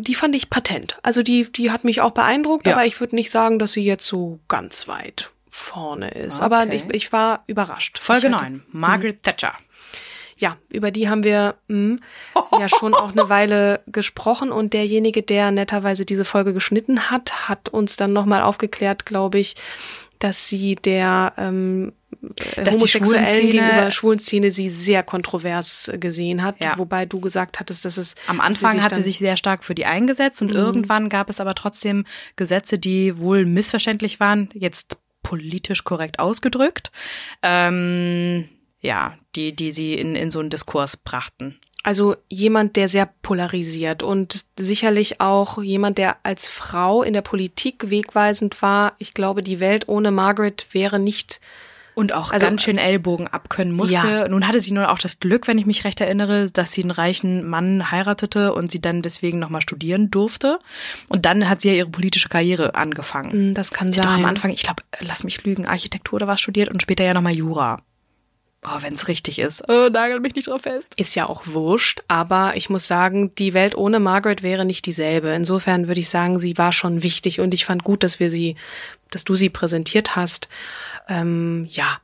Die 0.02 0.16
fand 0.16 0.36
ich 0.36 0.50
patent. 0.50 0.98
Also 1.04 1.24
die, 1.24 1.52
die 1.52 1.72
hat 1.72 1.84
mich 1.84 2.02
auch 2.02 2.12
beeindruckt, 2.12 2.66
Ja. 2.68 2.74
aber 2.74 2.86
ich 2.86 3.00
würde 3.00 3.16
nicht 3.16 3.32
sagen, 3.32 3.60
dass 3.60 3.74
sie 3.74 3.84
jetzt 3.84 4.08
so 4.08 4.40
ganz 4.48 4.88
weit 4.88 5.30
vorne 5.50 6.10
ist. 6.12 6.40
Aber 6.42 6.62
Okay. 6.64 6.76
ich, 6.88 6.94
ich 6.96 7.12
war 7.12 7.44
überrascht. 7.48 7.98
Folge 8.00 8.28
ich 8.28 8.34
hatte, 8.34 8.44
9. 8.46 8.64
Margaret 8.72 9.22
Thatcher. 9.24 9.54
Ja, 10.38 10.56
über 10.70 10.90
die 10.90 11.10
haben 11.10 11.26
wir 11.26 11.56
mh, 11.68 11.98
ja 12.58 12.70
schon 12.70 12.94
auch 12.94 13.12
eine 13.12 13.28
Weile 13.28 13.82
gesprochen 13.88 14.54
und 14.54 14.72
derjenige, 14.74 15.22
der 15.22 15.52
netterweise 15.52 16.06
diese 16.06 16.24
Folge 16.24 16.54
geschnitten 16.54 17.12
hat, 17.12 17.50
hat 17.50 17.68
uns 17.68 17.98
dann 17.98 18.14
nochmal 18.14 18.42
aufgeklärt, 18.42 19.06
glaube 19.06 19.38
ich, 19.40 19.58
dass 20.20 20.48
sie 20.48 20.76
der 20.76 21.34
ähm, 21.38 21.92
äh, 22.56 22.64
Dass 22.64 22.78
die 22.78 22.88
Schwulenszene- 22.88 23.42
gegenüber 23.52 23.92
schwulen 23.92 24.20
Szene 24.20 24.52
sie 24.52 24.70
sehr 24.70 25.04
kontrovers 25.04 25.88
äh, 25.88 25.98
gesehen 25.98 26.44
hat, 26.44 26.56
Ja. 26.62 26.78
wobei 26.78 27.06
du 27.06 27.20
gesagt 27.20 27.60
hattest, 27.60 27.86
dass 27.86 27.98
es 27.98 28.16
Am 28.28 28.42
Anfang 28.42 28.74
sich 28.74 28.82
hat 28.82 28.96
sie 28.96 29.02
sich 29.02 29.20
sehr 29.20 29.38
stark 29.38 29.64
für 29.64 29.76
die 29.76 29.86
eingesetzt 29.86 30.42
und 30.42 30.52
irgendwann 30.52 31.10
gab 31.10 31.30
es 31.30 31.40
aber 31.40 31.56
trotzdem 31.56 32.06
Gesetze, 32.36 32.78
die 32.80 33.20
wohl 33.20 33.46
missverständlich 33.46 34.20
waren, 34.20 34.50
jetzt 34.54 34.98
politisch 35.24 35.84
korrekt 35.84 36.20
ausgedrückt, 36.20 36.92
ähm, 37.42 38.50
ja, 38.82 39.18
die, 39.36 39.56
die 39.56 39.72
sie 39.72 39.94
in, 39.96 40.16
in 40.16 40.32
so 40.32 40.40
einen 40.40 40.50
Diskurs 40.50 40.98
brachten. 40.98 41.60
Also 41.84 42.16
jemand, 42.28 42.76
der 42.76 42.90
sehr 42.90 43.10
polarisiert 43.22 44.04
und 44.04 44.46
sicherlich 44.58 45.22
auch 45.22 45.62
jemand, 45.62 45.98
der 45.98 46.18
als 46.24 46.48
Frau 46.48 47.04
in 47.04 47.14
der 47.14 47.22
Politik 47.22 47.90
wegweisend 47.90 48.62
war. 48.62 48.94
Ich 48.98 49.14
glaube, 49.14 49.44
die 49.44 49.60
Welt 49.62 49.88
ohne 49.88 50.12
Margaret 50.12 50.68
wäre 50.72 51.00
nicht 51.00 51.40
Und 52.00 52.14
auch 52.14 52.32
Also, 52.32 52.46
ganz 52.46 52.64
schön 52.64 52.78
Ellbogen 52.78 53.28
abkönnen 53.28 53.74
musste. 53.74 53.96
ja. 54.08 54.28
Nun 54.28 54.48
hatte 54.48 54.62
sie 54.62 54.72
nur 54.72 54.90
auch 54.92 55.00
das 55.00 55.20
Glück, 55.20 55.48
wenn 55.48 55.58
ich 55.58 55.66
mich 55.66 55.84
recht 55.84 56.00
erinnere, 56.00 56.50
dass 56.52 56.72
sie 56.72 56.82
einen 56.82 56.92
reichen 56.92 57.46
Mann 57.48 57.92
heiratete 57.92 58.54
und 58.54 58.72
sie 58.72 58.80
dann 58.82 59.02
deswegen 59.02 59.38
nochmal 59.40 59.62
studieren 59.62 60.10
durfte. 60.10 60.60
Und 61.10 61.26
dann 61.26 61.50
hat 61.50 61.62
sie 61.62 61.68
ja 61.70 61.74
ihre 61.76 61.90
politische 61.90 62.30
Karriere 62.30 62.76
angefangen. 62.76 63.52
Mm, 63.52 63.54
Das 63.54 63.72
kann 63.72 63.92
Sie 63.92 64.00
hat 64.00 64.06
doch 64.08 64.12
sein. 64.12 64.22
am 64.24 64.30
Anfang, 64.30 64.52
ich 64.52 64.62
glaube, 64.64 64.84
lass 65.02 65.24
mich 65.26 65.44
lügen, 65.44 65.66
Architektur 65.66 66.16
oder 66.16 66.28
was 66.28 66.40
studiert 66.40 66.70
und 66.70 66.82
später 66.82 67.04
ja 67.04 67.14
nochmal 67.14 67.34
Jura. 67.34 67.82
Oh, 68.66 68.82
wenn 68.82 68.94
es 68.94 69.08
richtig 69.08 69.40
ist. 69.40 69.64
Oh, 69.70 69.88
nagel 69.90 70.20
mich 70.20 70.36
nicht 70.36 70.48
drauf 70.50 70.64
fest. 70.64 70.94
Ist 70.98 71.16
ja 71.16 71.28
auch 71.30 71.44
wurscht, 71.48 72.02
aber 72.10 72.58
ich 72.58 72.70
muss 72.70 72.88
sagen, 72.88 73.34
die 73.36 73.54
Welt 73.54 73.74
ohne 73.76 74.02
Margaret 74.02 74.44
wäre 74.44 74.66
nicht 74.66 74.86
dieselbe. 74.86 75.30
Insofern 75.30 75.88
würde 75.88 76.02
ich 76.02 76.10
sagen, 76.10 76.40
sie 76.40 76.58
war 76.58 76.74
schon 76.74 77.02
wichtig 77.02 77.40
und 77.40 77.54
ich 77.54 77.64
fand 77.64 77.86
gut, 77.86 78.04
dass 78.04 78.20
wir 78.20 78.30
sie, 78.30 78.58
dass 79.12 79.24
du 79.24 79.36
sie 79.36 79.50
präsentiert 79.50 80.18
hast. 80.18 80.50
Ähm, 81.10 81.66
ja, 81.70 81.98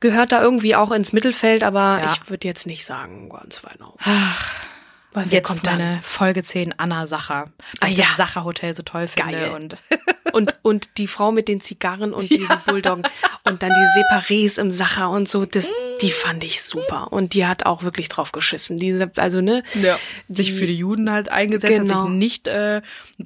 gehört 0.00 0.32
da 0.32 0.40
irgendwie 0.40 0.76
auch 0.76 0.90
ins 0.92 1.12
Mittelfeld, 1.12 1.62
aber 1.64 2.00
Ja. 2.02 2.12
ich 2.12 2.30
würde 2.30 2.46
jetzt 2.46 2.66
nicht 2.66 2.86
sagen, 2.86 3.28
ganz 3.28 3.62
weit 3.64 3.80
nach. 3.80 3.94
Ach, 4.00 4.54
Weil 5.12 5.24
wer 5.26 5.38
jetzt 5.38 5.48
kommt 5.48 5.66
dann? 5.66 5.78
meine 5.78 6.02
Folge 6.02 6.42
10, 6.42 6.74
Anna 6.78 7.06
Sacher. 7.06 7.50
Ah, 7.58 7.76
Weil 7.80 7.90
ich 7.90 7.98
ja. 7.98 8.04
das 8.06 8.16
Sacher 8.16 8.44
Hotel 8.44 8.74
so 8.74 8.82
toll 8.82 9.08
finde. 9.08 9.32
Geil. 9.32 9.50
Und 9.50 9.76
Und, 10.32 10.58
und 10.62 10.98
die 10.98 11.06
Frau 11.08 11.32
mit 11.32 11.48
den 11.48 11.60
Zigarren 11.62 12.12
und 12.12 12.28
diesen 12.30 12.56
Bulldoggen 12.66 13.02
und 13.48 13.62
dann 13.62 13.70
die 13.70 14.00
Separés 14.00 14.60
im 14.60 14.70
Sacher 14.70 15.10
und 15.10 15.28
so, 15.28 15.44
das, 15.44 15.72
die 16.00 16.10
fand 16.10 16.44
ich 16.44 16.62
super. 16.62 17.12
Und 17.12 17.34
die 17.34 17.46
hat 17.46 17.66
auch 17.66 17.82
wirklich 17.82 18.08
drauf 18.08 18.32
geschissen. 18.32 18.78
Diese, 18.78 19.10
also, 19.16 19.40
ne? 19.40 19.62
ja, 19.74 19.98
sich 20.28 20.52
für 20.52 20.66
die 20.66 20.76
Juden 20.76 21.10
halt 21.10 21.30
eingesetzt, 21.30 21.74
Genau. 21.80 21.94
hat 21.94 22.02
sich 22.06 22.10
nicht 22.10 22.46
äh, 22.48 22.82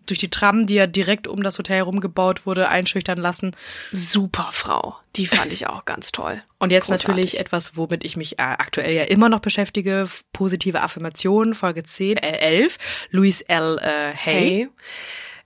durch 0.06 0.18
die 0.18 0.30
Tram, 0.30 0.66
die 0.66 0.74
ja 0.74 0.86
direkt 0.86 1.26
um 1.28 1.42
das 1.42 1.58
Hotel 1.58 1.76
herumgebaut 1.76 2.46
wurde, 2.46 2.68
einschüchtern 2.68 3.18
lassen. 3.18 3.54
Super 3.92 4.50
Frau. 4.52 4.96
Die 5.16 5.26
fand 5.26 5.52
ich 5.52 5.66
auch 5.66 5.84
ganz 5.84 6.10
toll. 6.10 6.42
Und 6.58 6.70
jetzt 6.70 6.86
Großartig. 6.86 7.08
natürlich 7.08 7.38
etwas, 7.40 7.76
womit 7.76 8.04
ich 8.04 8.16
mich 8.16 8.38
äh, 8.38 8.42
aktuell 8.42 8.94
ja 8.94 9.02
immer 9.04 9.28
noch 9.28 9.40
beschäftige, 9.40 10.06
positive 10.32 10.80
Affirmationen, 10.80 11.54
Folge 11.54 11.82
10, 11.82 12.16
äh, 12.16 12.38
11, 12.38 12.78
Louise 13.10 13.46
L. 13.48 13.78
Äh, 13.78 14.14
Hay. 14.14 14.14
Hey, 14.16 14.68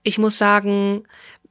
ich 0.04 0.18
muss 0.18 0.38
sagen, 0.38 1.02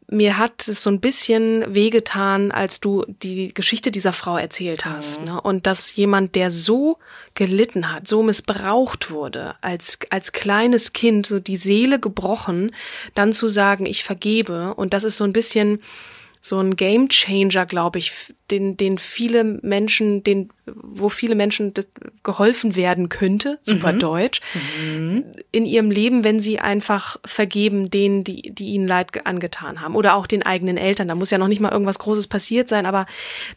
mir 0.07 0.37
hat 0.37 0.67
es 0.67 0.83
so 0.83 0.89
ein 0.89 0.99
bisschen 0.99 1.73
wehgetan, 1.73 2.51
als 2.51 2.79
du 2.79 3.05
die 3.07 3.53
Geschichte 3.53 3.91
dieser 3.91 4.13
Frau 4.13 4.37
erzählt 4.37 4.85
hast. 4.85 5.23
Ne? 5.23 5.41
Und 5.41 5.65
dass 5.65 5.95
jemand, 5.95 6.35
der 6.35 6.51
so 6.51 6.99
gelitten 7.33 7.91
hat, 7.91 8.07
so 8.07 8.21
missbraucht 8.21 9.09
wurde, 9.09 9.55
als, 9.61 9.99
als 10.11 10.31
kleines 10.31 10.93
Kind, 10.93 11.25
so 11.25 11.39
die 11.39 11.57
Seele 11.57 11.99
gebrochen, 11.99 12.75
dann 13.15 13.33
zu 13.33 13.47
sagen, 13.47 13.85
ich 13.85 14.03
vergebe. 14.03 14.75
Und 14.75 14.93
das 14.93 15.03
ist 15.03 15.17
so 15.17 15.23
ein 15.23 15.33
bisschen 15.33 15.81
so 16.39 16.59
ein 16.59 16.75
Game 16.75 17.09
Changer, 17.09 17.65
glaube 17.65 17.97
ich, 17.97 18.13
den, 18.51 18.77
den 18.77 18.97
viele 18.97 19.43
Menschen, 19.43 20.23
den, 20.23 20.49
wo 20.65 21.09
viele 21.09 21.33
Menschen 21.35 21.73
geholfen 22.23 22.75
werden 22.75 23.09
könnte, 23.09 23.57
super 23.61 23.91
deutsch, 23.93 24.41
in 25.51 25.65
ihrem 25.65 25.91
Leben, 25.91 26.23
wenn 26.23 26.39
sie 26.39 26.59
einfach 26.59 27.17
vergeben 27.25 27.89
denen, 27.89 28.23
die, 28.23 28.51
die 28.53 28.67
ihnen 28.69 28.87
Leid 28.87 29.13
ge- 29.13 29.23
angetan 29.25 29.81
haben. 29.81 29.95
Oder 29.95 30.15
auch 30.15 30.27
den 30.27 30.43
eigenen 30.43 30.77
Eltern. 30.77 31.07
Da 31.07 31.15
muss 31.15 31.31
ja 31.31 31.37
noch 31.37 31.47
nicht 31.47 31.59
mal 31.61 31.71
irgendwas 31.71 31.99
Großes 31.99 32.27
passiert 32.27 32.69
sein, 32.69 32.85
aber 32.85 33.05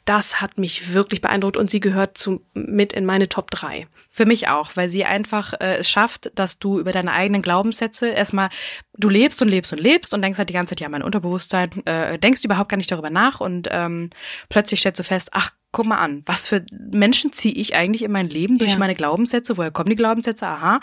das 0.04 0.40
hat 0.40 0.58
mich 0.58 0.92
wirklich 0.94 1.20
beeindruckt 1.20 1.56
und 1.56 1.70
sie 1.70 1.80
gehört 1.80 2.16
zu, 2.18 2.40
mit 2.54 2.92
in 2.92 3.04
meine 3.04 3.28
Top 3.28 3.50
3. 3.50 3.86
Für 4.10 4.24
mich 4.26 4.48
auch, 4.48 4.70
weil 4.74 4.88
sie 4.88 5.04
einfach 5.04 5.52
äh, 5.60 5.76
es 5.76 5.88
schafft, 5.90 6.32
dass 6.34 6.58
du 6.58 6.80
über 6.80 6.92
deine 6.92 7.12
eigenen 7.12 7.42
Glaubenssätze 7.42 8.08
erstmal, 8.08 8.48
du 8.96 9.08
lebst 9.08 9.40
und 9.42 9.48
lebst 9.48 9.72
und 9.72 9.78
lebst 9.78 10.12
und 10.12 10.22
denkst 10.22 10.38
halt 10.38 10.48
die 10.48 10.54
ganze 10.54 10.70
Zeit, 10.74 10.80
ja, 10.80 10.88
mein 10.88 11.02
Unterbewusstsein, 11.02 11.70
äh, 11.86 12.18
denkst 12.18 12.44
überhaupt 12.44 12.68
gar 12.70 12.78
nicht 12.78 12.90
darüber 12.90 13.10
nach 13.10 13.40
und 13.40 13.68
ähm, 13.70 14.10
plötzlich 14.48 14.77
stellst 14.78 14.98
du 14.98 15.04
fest, 15.04 15.28
ach, 15.32 15.50
guck 15.70 15.84
mal 15.84 15.98
an, 15.98 16.22
was 16.24 16.48
für 16.48 16.64
Menschen 16.90 17.30
ziehe 17.34 17.54
ich 17.54 17.74
eigentlich 17.74 18.02
in 18.02 18.10
mein 18.10 18.30
Leben 18.30 18.56
durch 18.56 18.72
Ja. 18.72 18.78
meine 18.78 18.94
Glaubenssätze? 18.94 19.58
Woher 19.58 19.70
kommen 19.70 19.90
die 19.90 19.96
Glaubenssätze? 19.96 20.46
Aha. 20.46 20.80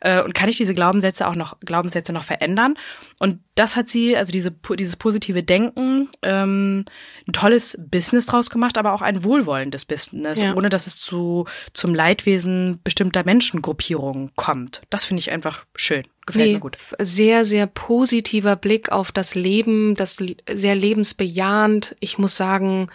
Äh, 0.00 0.22
und 0.22 0.32
kann 0.32 0.48
ich 0.48 0.56
diese 0.56 0.74
Glaubenssätze 0.74 1.26
auch 1.26 1.34
noch, 1.34 1.58
Glaubenssätze 1.60 2.12
noch 2.12 2.22
verändern? 2.22 2.76
Und 3.18 3.40
das 3.56 3.74
hat 3.74 3.88
sie, 3.88 4.16
also 4.16 4.30
diese, 4.30 4.52
dieses 4.78 4.94
positive 4.94 5.42
Denken, 5.42 6.08
ähm, 6.22 6.84
ein 7.26 7.32
tolles 7.32 7.76
Business 7.90 8.26
draus 8.26 8.48
gemacht, 8.48 8.78
aber 8.78 8.92
auch 8.92 9.02
ein 9.02 9.24
wohlwollendes 9.24 9.84
Business, 9.84 10.40
Ja. 10.40 10.54
ohne 10.54 10.68
dass 10.68 10.86
es 10.86 10.98
zu, 11.00 11.46
zum 11.72 11.92
Leidwesen 11.92 12.78
bestimmter 12.84 13.24
Menschengruppierungen 13.24 14.30
kommt. 14.36 14.82
Das 14.88 15.04
finde 15.04 15.18
ich 15.20 15.32
einfach 15.32 15.64
schön. 15.74 16.04
Gefällt 16.26 16.52
mir 16.52 16.60
gut. 16.60 16.76
Sehr, 17.00 17.44
sehr 17.44 17.66
positiver 17.66 18.54
Blick 18.54 18.92
auf 18.92 19.10
das 19.10 19.34
Leben, 19.34 19.96
das 19.96 20.18
sehr 20.52 20.76
lebensbejahend. 20.76 21.96
Ich 22.00 22.18
muss 22.18 22.36
sagen, 22.36 22.88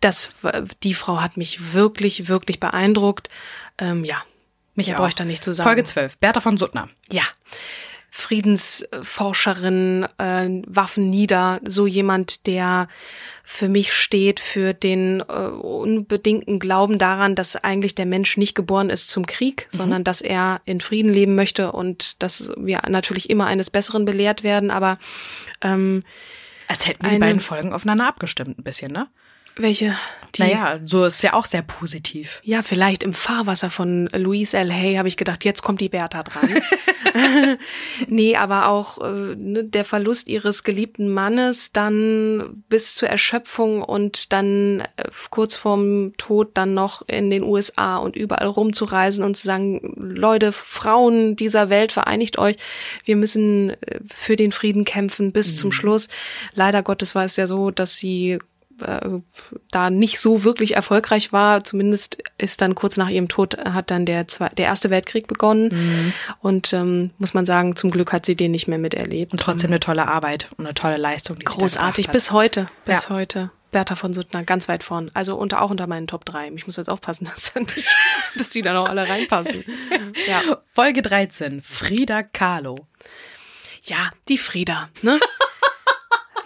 das, 0.00 0.30
die 0.82 0.94
Frau 0.94 1.20
hat 1.20 1.36
mich 1.36 1.72
wirklich, 1.72 2.28
wirklich 2.28 2.60
beeindruckt. 2.60 3.28
Ähm, 3.78 4.04
ja, 4.04 4.22
Mich 4.74 4.92
brauche 4.94 5.08
ich 5.08 5.14
da 5.14 5.24
nicht 5.24 5.42
zu 5.44 5.52
sagen. 5.52 5.66
Folge 5.68 5.84
12, 5.84 6.18
Bertha 6.18 6.40
von 6.40 6.58
Suttner. 6.58 6.88
ja. 7.10 7.22
Friedensforscherin, 8.08 10.06
äh, 10.18 10.48
Waffen 10.66 11.10
nieder, 11.10 11.60
so 11.66 11.86
jemand, 11.86 12.46
der 12.46 12.88
für 13.44 13.68
mich 13.68 13.92
steht, 13.92 14.40
für 14.40 14.72
den 14.74 15.20
äh, 15.20 15.24
unbedingten 15.24 16.58
Glauben 16.58 16.98
daran, 16.98 17.34
dass 17.34 17.56
eigentlich 17.56 17.94
der 17.94 18.06
Mensch 18.06 18.36
nicht 18.36 18.54
geboren 18.54 18.90
ist 18.90 19.10
zum 19.10 19.26
Krieg, 19.26 19.66
sondern 19.70 20.02
dass 20.02 20.20
er 20.20 20.60
in 20.64 20.80
Frieden 20.80 21.12
leben 21.12 21.34
möchte 21.34 21.72
und 21.72 22.22
dass 22.22 22.50
wir 22.56 22.80
natürlich 22.88 23.28
immer 23.30 23.46
eines 23.46 23.70
Besseren 23.70 24.04
belehrt 24.04 24.42
werden. 24.42 24.70
Aber 24.70 24.98
ähm, 25.60 26.02
Als 26.68 26.86
hätten 26.86 27.02
die 27.04 27.10
Eine- 27.10 27.20
beiden 27.20 27.40
Folgen 27.40 27.72
aufeinander 27.72 28.06
abgestimmt, 28.06 28.58
ein 28.58 28.64
bisschen, 28.64 28.92
ne? 28.92 29.08
Welche? 29.56 29.96
Die, 30.34 30.42
naja, 30.42 30.80
so 30.84 31.04
ist 31.06 31.22
ja 31.22 31.32
auch 31.32 31.46
sehr 31.46 31.62
positiv. 31.62 32.40
Ja, 32.44 32.62
vielleicht 32.62 33.02
im 33.02 33.14
Fahrwasser 33.14 33.70
von 33.70 34.06
Louise 34.08 34.56
L. 34.56 34.72
Hay 34.72 34.96
habe 34.96 35.08
ich 35.08 35.16
gedacht, 35.16 35.44
jetzt 35.44 35.62
kommt 35.62 35.80
die 35.80 35.88
Bertha 35.88 36.22
dran. 36.22 36.50
nee, 38.08 38.36
aber 38.36 38.68
auch 38.68 39.00
äh, 39.00 39.34
ne, 39.36 39.64
der 39.64 39.84
Verlust 39.84 40.28
ihres 40.28 40.64
geliebten 40.64 41.12
Mannes 41.12 41.72
dann 41.72 42.64
bis 42.68 42.94
zur 42.94 43.08
Erschöpfung 43.08 43.82
und 43.82 44.32
dann 44.32 44.80
äh, 44.96 45.08
kurz 45.30 45.56
vorm 45.56 46.12
Tod 46.18 46.50
dann 46.54 46.74
noch 46.74 47.02
in 47.08 47.30
den 47.30 47.42
USA 47.42 47.96
und 47.96 48.16
überall 48.16 48.48
rumzureisen 48.48 49.24
und 49.24 49.36
zu 49.36 49.46
sagen, 49.46 49.94
Leute, 49.96 50.52
Frauen 50.52 51.36
dieser 51.36 51.68
Welt, 51.68 51.92
vereinigt 51.92 52.38
euch. 52.38 52.56
Wir 53.04 53.16
müssen 53.16 53.70
äh, 53.70 54.00
für 54.12 54.36
den 54.36 54.52
Frieden 54.52 54.84
kämpfen 54.84 55.32
bis 55.32 55.56
zum 55.56 55.72
Schluss. 55.72 56.08
Leider 56.54 56.82
Gottes 56.82 57.14
war 57.14 57.24
es 57.24 57.36
ja 57.36 57.46
so, 57.46 57.70
dass 57.70 57.96
sie 57.96 58.38
äh, 58.82 59.08
da 59.70 59.90
nicht 59.90 60.18
so 60.20 60.44
wirklich 60.44 60.76
erfolgreich 60.76 61.32
war. 61.32 61.64
Zumindest 61.64 62.18
ist 62.38 62.60
dann 62.60 62.74
kurz 62.74 62.96
nach 62.96 63.08
ihrem 63.08 63.28
Tod 63.28 63.54
äh, 63.54 63.70
hat 63.70 63.90
dann 63.90 64.06
der 64.06 64.28
zwei, 64.28 64.48
der 64.50 64.66
erste 64.66 64.90
Weltkrieg 64.90 65.26
begonnen 65.26 66.12
und 66.40 66.72
ähm, 66.72 67.10
muss 67.18 67.34
man 67.34 67.46
sagen, 67.46 67.76
zum 67.76 67.90
Glück 67.90 68.12
hat 68.12 68.26
sie 68.26 68.36
den 68.36 68.50
nicht 68.52 68.68
mehr 68.68 68.78
miterlebt. 68.78 69.32
Und 69.32 69.40
trotzdem 69.40 69.70
eine 69.70 69.80
tolle 69.80 70.08
Arbeit 70.08 70.48
und 70.56 70.66
eine 70.66 70.74
tolle 70.74 70.96
Leistung, 70.96 71.38
Großartig 71.38 72.08
bis 72.10 72.30
heute, 72.30 72.66
bis 72.84 73.04
Ja. 73.04 73.10
heute. 73.10 73.50
Bertha 73.72 73.94
von 73.96 74.14
Suttner 74.14 74.42
ganz 74.44 74.68
weit 74.68 74.84
vorn, 74.84 75.10
also 75.12 75.36
unter 75.36 75.60
auch 75.60 75.70
unter 75.70 75.86
meinen 75.86 76.06
Top 76.06 76.24
3. 76.24 76.52
Ich 76.54 76.66
muss 76.66 76.76
jetzt 76.76 76.88
aufpassen, 76.88 77.24
dass, 77.34 77.54
nicht, 77.54 77.88
dass 78.38 78.48
die 78.48 78.62
dann 78.62 78.76
auch 78.76 78.88
alle 78.88 79.08
reinpassen. 79.08 79.64
Ja. 80.26 80.40
Folge 80.64 81.02
13, 81.02 81.60
Frida 81.62 82.22
Kahlo. 82.22 82.76
ja, 83.82 84.08
die 84.28 84.38
Frieda, 84.38 84.88
ne? 85.02 85.18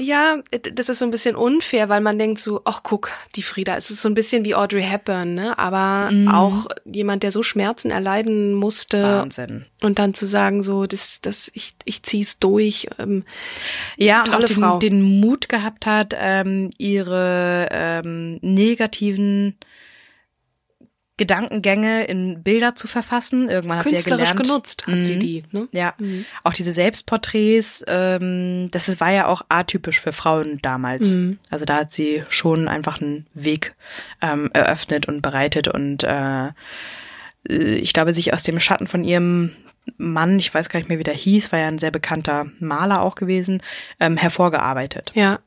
Ja, 0.02 0.38
das 0.75 0.88
ist 0.88 0.99
so 0.99 1.04
ein 1.04 1.11
bisschen 1.11 1.37
unfair, 1.37 1.90
weil 1.90 2.00
man 2.00 2.19
denkt 2.19 2.40
so, 2.40 2.62
ach 2.64 2.83
guck, 2.83 3.11
die 3.37 3.42
Frieda, 3.42 3.76
es 3.76 3.90
ist 3.90 4.00
so 4.00 4.09
ein 4.09 4.14
bisschen 4.14 4.45
wie 4.47 4.54
Audrey 4.54 4.83
Hepburn, 4.83 5.35
ne? 5.35 5.59
Aber 5.59 6.11
Mhm. 6.11 6.28
auch 6.28 6.66
jemand, 6.87 7.23
der 7.23 7.33
so 7.33 7.42
Schmerzen 7.42 7.90
erleiden 7.90 8.54
musste 8.54 9.02
Wahnsinn. 9.02 9.66
und 9.83 9.99
dann 9.99 10.14
zu 10.14 10.25
sagen 10.26 10.62
so, 10.62 10.87
das, 10.87 11.21
das, 11.21 11.50
ich, 11.54 11.75
ich 11.85 12.02
zieh's 12.02 12.38
durch. 12.38 12.88
Ähm, 12.99 13.25
Ja, 13.99 14.21
und 14.23 14.30
Tolle 14.30 14.45
auch 14.45 14.49
den, 14.49 14.57
Frau. 14.57 14.78
den 14.78 15.02
Mut 15.21 15.49
gehabt 15.50 15.85
hat, 15.85 16.14
ähm, 16.19 16.71
ihre 16.78 17.69
ähm, 17.71 18.38
negativen 18.40 19.57
Gedankengänge 21.21 22.05
in 22.07 22.43
Bilder 22.43 22.75
zu 22.75 22.89
verfassen. 22.89 23.50
Irgendwann 23.50 23.79
hat 23.79 23.85
sie 23.85 23.91
ja 23.91 23.97
künstlerisch 23.97 24.31
gelernt. 24.31 24.47
genutzt 24.49 24.87
hat 24.87 25.05
sie 25.05 25.17
Mhm. 25.17 25.21
die, 25.21 25.45
ne? 25.53 25.69
Ja, 25.71 25.95
auch 26.45 26.55
diese 26.55 26.73
Selbstporträts, 26.73 27.85
ähm, 27.87 28.71
das 28.71 28.99
war 29.00 29.12
ja 29.12 29.27
auch 29.27 29.43
atypisch 29.50 30.00
für 30.00 30.12
Frauen 30.15 30.59
damals. 30.62 31.12
Mhm. 31.12 31.39
Also 31.50 31.67
da 31.67 31.77
hat 31.77 31.93
sie 31.93 32.25
schon 32.31 32.69
einfach 32.69 33.00
einen 33.03 33.27
Weg 33.35 33.75
ähm, 34.23 34.49
eröffnet 34.55 35.07
und 35.07 35.21
bereitet 35.21 35.69
und 35.69 36.05
äh, 36.05 36.47
äh, 36.47 36.53
ich 37.49 37.93
glaube, 37.93 38.15
sich 38.15 38.33
aus 38.33 38.43
dem 38.43 38.59
Schatten 38.61 38.87
von 38.87 39.05
ihrem 39.05 39.53
Mann, 39.99 40.39
ich 40.39 40.53
weiß 40.55 40.69
gar 40.71 40.79
nicht 40.81 40.89
mehr, 40.89 40.99
wie 40.99 41.05
der 41.05 41.15
hieß, 41.15 41.53
war 41.53 41.59
ja 41.59 41.69
ein 41.69 41.79
sehr 41.79 41.91
bekannter 41.91 42.47
Maler 42.61 43.03
auch 43.03 43.15
gewesen, 43.15 43.62
ähm, 43.99 44.17
hervorgearbeitet. 44.17 45.12
Ja. 45.15 45.39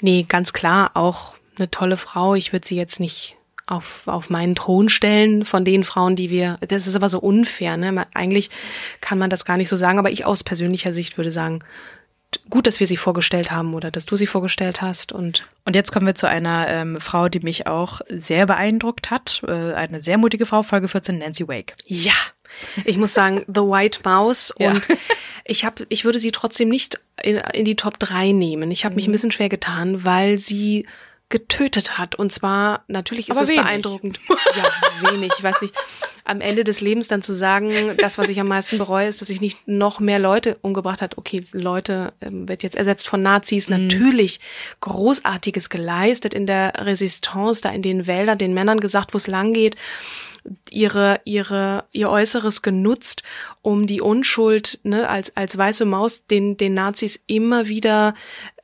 Nee, 0.00 0.24
ganz 0.28 0.52
klar, 0.52 0.92
auch 0.94 1.34
eine 1.56 1.70
tolle 1.70 1.96
Frau. 1.96 2.34
Ich 2.34 2.52
würde 2.52 2.66
sie 2.66 2.76
jetzt 2.76 3.00
nicht 3.00 3.36
auf, 3.66 4.02
auf 4.06 4.30
meinen 4.30 4.54
Thron 4.54 4.88
stellen 4.88 5.44
von 5.44 5.64
den 5.64 5.84
Frauen, 5.84 6.16
die 6.16 6.30
wir, 6.30 6.58
das 6.68 6.86
ist 6.86 6.96
aber 6.96 7.08
so 7.08 7.18
unfair, 7.18 7.76
ne? 7.76 8.06
Eigentlich 8.14 8.50
kann 9.00 9.18
man 9.18 9.30
das 9.30 9.44
gar 9.44 9.56
nicht 9.56 9.68
so 9.68 9.76
sagen, 9.76 9.98
aber 9.98 10.10
ich 10.10 10.24
aus 10.26 10.44
persönlicher 10.44 10.92
Sicht 10.92 11.16
würde 11.16 11.30
sagen, 11.30 11.60
gut, 12.50 12.66
dass 12.66 12.80
wir 12.80 12.86
sie 12.86 12.96
vorgestellt 12.96 13.50
haben 13.52 13.74
oder 13.74 13.90
dass 13.90 14.06
du 14.06 14.16
sie 14.16 14.26
vorgestellt 14.26 14.82
hast 14.82 15.12
und 15.12 15.46
Und 15.64 15.76
jetzt 15.76 15.92
kommen 15.92 16.06
wir 16.06 16.14
zu 16.16 16.28
einer 16.28 16.66
ähm, 16.68 17.00
Frau, 17.00 17.28
die 17.28 17.40
mich 17.40 17.66
auch 17.66 18.00
sehr 18.08 18.46
beeindruckt 18.46 19.10
hat. 19.10 19.42
Äh, 19.46 19.72
eine 19.74 20.02
sehr 20.02 20.18
mutige 20.18 20.44
Frau, 20.44 20.62
Folge 20.62 20.88
14, 20.88 21.18
Nancy 21.18 21.46
Wake. 21.48 21.74
ja, 21.86 22.12
ich 22.84 22.98
muss 22.98 23.14
sagen, 23.14 23.44
The 23.48 23.60
White 23.62 24.00
Mouse 24.04 24.52
Ja. 24.58 24.72
und 24.72 24.86
ich 25.44 25.64
habe, 25.64 25.86
ich 25.88 26.04
würde 26.04 26.18
sie 26.18 26.32
trotzdem 26.32 26.68
nicht 26.68 27.00
in, 27.22 27.36
in 27.36 27.64
die 27.64 27.76
Top 27.76 27.98
3 27.98 28.32
nehmen. 28.32 28.70
Ich 28.70 28.84
habe 28.84 28.94
mich 28.96 29.06
ein 29.08 29.12
bisschen 29.12 29.32
schwer 29.32 29.48
getan, 29.48 30.04
weil 30.04 30.38
sie 30.38 30.86
getötet 31.28 31.98
hat. 31.98 32.14
Und 32.14 32.32
zwar, 32.32 32.84
natürlich 32.86 33.28
ist 33.28 33.36
Aber 33.36 33.42
es 33.42 33.48
wenig. 33.48 33.62
beeindruckend. 33.64 34.20
Ja, 34.56 35.10
wenig. 35.10 35.32
Ich 35.36 35.42
weiß 35.42 35.62
nicht. 35.62 35.74
Am 36.24 36.40
Ende 36.40 36.64
des 36.64 36.80
Lebens 36.80 37.08
dann 37.08 37.22
zu 37.22 37.34
sagen, 37.34 37.96
das, 37.98 38.18
was 38.18 38.28
ich 38.28 38.40
am 38.40 38.48
meisten 38.48 38.78
bereue, 38.78 39.08
ist, 39.08 39.20
dass 39.20 39.30
ich 39.30 39.40
nicht 39.40 39.66
noch 39.66 40.00
mehr 40.00 40.18
Leute 40.18 40.56
umgebracht 40.62 41.02
hat. 41.02 41.18
Okay, 41.18 41.44
Leute 41.52 42.12
ähm, 42.20 42.48
wird 42.48 42.62
jetzt 42.62 42.76
ersetzt 42.76 43.08
von 43.08 43.20
Nazis. 43.20 43.68
Mhm. 43.68 43.88
Natürlich 43.88 44.40
Großartiges 44.80 45.68
geleistet 45.70 46.32
in 46.32 46.46
der 46.46 46.72
Resistance, 46.78 47.60
da 47.62 47.70
in 47.70 47.82
den 47.82 48.06
Wäldern, 48.06 48.38
den 48.38 48.54
Männern 48.54 48.80
gesagt, 48.80 49.12
wo 49.12 49.18
es 49.18 49.26
lang 49.26 49.52
geht 49.52 49.76
ihre 50.70 51.20
ihre 51.24 51.84
ihr 51.92 52.10
Äußeres 52.10 52.62
genutzt, 52.62 53.22
um 53.62 53.86
die 53.86 54.00
Unschuld 54.00 54.78
ne, 54.82 55.08
als 55.08 55.36
als 55.36 55.56
weiße 55.56 55.84
Maus 55.84 56.26
den 56.26 56.56
den 56.56 56.74
Nazis 56.74 57.20
immer 57.26 57.66
wieder 57.66 58.14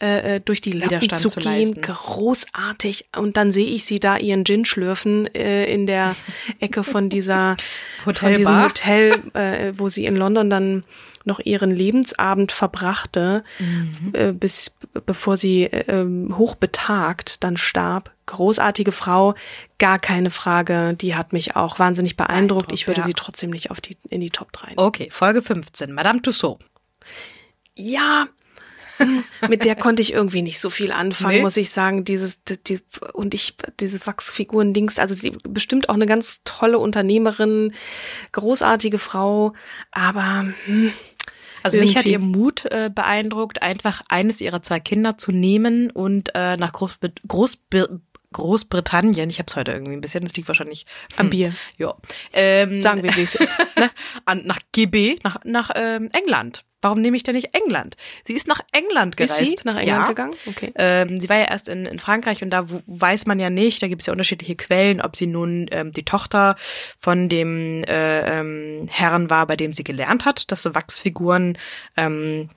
äh, 0.02 0.36
äh, 0.36 0.40
durch 0.40 0.60
die 0.60 0.72
Lappen 0.72 0.90
Widerstand 0.90 1.22
zu 1.22 1.28
zu 1.30 1.40
gehen. 1.40 1.74
leisten. 1.74 1.80
Großartig. 1.80 3.06
Und 3.16 3.36
dann 3.36 3.52
sehe 3.52 3.66
ich 3.68 3.84
sie 3.84 4.00
da 4.00 4.16
ihren 4.16 4.44
Gin 4.44 4.64
schlürfen 4.64 5.26
äh, 5.34 5.64
in 5.72 5.86
der 5.86 6.16
Ecke 6.60 6.84
von 6.84 7.08
dieser 7.08 7.56
von 8.04 8.12
diesem 8.14 8.26
Hotelbar. 8.26 8.64
Hotel, 8.68 9.20
äh, 9.34 9.72
wo 9.76 9.88
sie 9.88 10.04
in 10.04 10.16
London 10.16 10.50
dann 10.50 10.84
noch 11.24 11.38
ihren 11.40 11.70
Lebensabend 11.70 12.50
verbrachte, 12.50 13.44
Mhm. 13.58 14.12
äh, 14.14 14.32
bis 14.32 14.74
bevor 15.04 15.36
sie 15.36 15.64
äh, 15.64 15.84
ähm, 15.88 16.36
hochbetagt 16.38 17.42
dann 17.44 17.56
starb. 17.58 18.10
Großartige 18.30 18.92
Frau, 18.92 19.34
gar 19.78 19.98
keine 19.98 20.30
Frage. 20.30 20.94
Die 20.94 21.14
hat 21.16 21.32
mich 21.32 21.56
auch 21.56 21.78
wahnsinnig 21.78 22.16
beeindruckt. 22.16 22.72
Ich 22.72 22.86
würde 22.86 23.00
ja. 23.00 23.06
sie 23.06 23.14
trotzdem 23.14 23.50
nicht 23.50 23.70
auf 23.70 23.80
die 23.80 23.96
in 24.08 24.20
die 24.20 24.30
Top 24.30 24.52
3. 24.52 24.74
Okay, 24.76 25.08
Folge 25.10 25.42
15. 25.42 25.92
Madame 25.92 26.22
Tussaud. 26.22 26.60
Ja, 27.74 28.28
hm, 28.98 29.24
mit 29.48 29.64
der 29.64 29.74
konnte 29.74 30.02
ich 30.02 30.12
irgendwie 30.12 30.42
nicht 30.42 30.60
so 30.60 30.70
viel 30.70 30.92
anfangen, 30.92 31.36
Nee? 31.36 31.42
muss 31.42 31.56
ich 31.56 31.70
sagen. 31.70 32.04
Dieses, 32.04 32.40
die, 32.44 32.80
und 33.12 33.34
ich, 33.34 33.56
diese 33.80 34.04
Wachsfiguren-Dings, 34.06 34.98
also 34.98 35.14
sie 35.14 35.30
bestimmt 35.48 35.88
auch 35.88 35.94
eine 35.94 36.06
ganz 36.06 36.40
tolle 36.44 36.78
Unternehmerin, 36.78 37.72
großartige 38.32 38.98
Frau, 38.98 39.54
aber 39.90 40.46
hm, 40.66 40.92
Also 41.62 41.78
mich 41.78 41.96
hat 41.96 42.06
Irgendwie. 42.06 42.12
ihr 42.12 42.38
Mut 42.38 42.64
äh, 42.66 42.90
beeindruckt, 42.94 43.62
einfach 43.62 44.02
eines 44.08 44.40
ihrer 44.40 44.62
zwei 44.62 44.80
Kinder 44.80 45.18
zu 45.18 45.32
nehmen 45.32 45.90
und 45.90 46.30
äh, 46.34 46.56
nach 46.56 46.72
Großbr 46.72 47.10
Großbr 47.26 48.00
Großbritannien, 48.32 49.28
ich 49.28 49.38
habe 49.38 49.48
es 49.48 49.56
heute 49.56 49.72
irgendwie 49.72 49.94
ein 49.94 50.00
bisschen, 50.00 50.22
das 50.22 50.34
liegt 50.36 50.48
wahrscheinlich 50.48 50.86
Am 51.16 51.30
Bier. 51.30 51.54
Ja. 51.78 51.94
Ähm, 52.32 52.78
sagen 52.78 53.02
wir, 53.02 53.14
wie 53.16 53.22
es 53.22 53.34
ist. 53.34 53.56
Ne? 53.76 53.90
an, 54.24 54.42
nach 54.44 54.60
GB, 54.72 55.18
nach, 55.24 55.38
nach 55.44 55.70
ähm, 55.74 56.10
England. 56.12 56.64
Warum 56.82 57.02
nehme 57.02 57.16
ich 57.16 57.22
denn 57.22 57.34
nicht 57.34 57.54
England? 57.54 57.96
Sie 58.24 58.32
ist 58.32 58.48
nach 58.48 58.60
England 58.72 59.20
Ist 59.20 59.36
gereist. 59.36 59.58
sie 59.58 59.64
nach 59.64 59.76
England 59.76 60.02
ja. 60.02 60.08
gegangen? 60.08 60.34
Okay. 60.46 60.72
Ähm, 60.76 61.20
sie 61.20 61.28
war 61.28 61.36
ja 61.36 61.44
erst 61.44 61.68
in, 61.68 61.84
in 61.84 61.98
Frankreich 61.98 62.42
und 62.42 62.50
da 62.50 62.66
weiß 62.86 63.26
man 63.26 63.38
ja 63.38 63.50
nicht, 63.50 63.82
da 63.82 63.88
gibt 63.88 64.00
es 64.00 64.06
ja 64.06 64.12
unterschiedliche 64.12 64.56
Quellen, 64.56 65.02
ob 65.02 65.14
sie 65.14 65.26
nun 65.26 65.66
ähm, 65.72 65.92
die 65.92 66.04
Tochter 66.04 66.56
von 66.98 67.28
dem 67.28 67.84
äh, 67.84 68.40
ähm, 68.40 68.88
Herrn 68.90 69.28
war, 69.28 69.46
bei 69.46 69.56
dem 69.56 69.72
sie 69.72 69.84
gelernt 69.84 70.24
hat, 70.24 70.50
dass 70.50 70.62
so 70.62 70.74
Wachsfiguren, 70.74 71.58
ähm, 71.98 72.48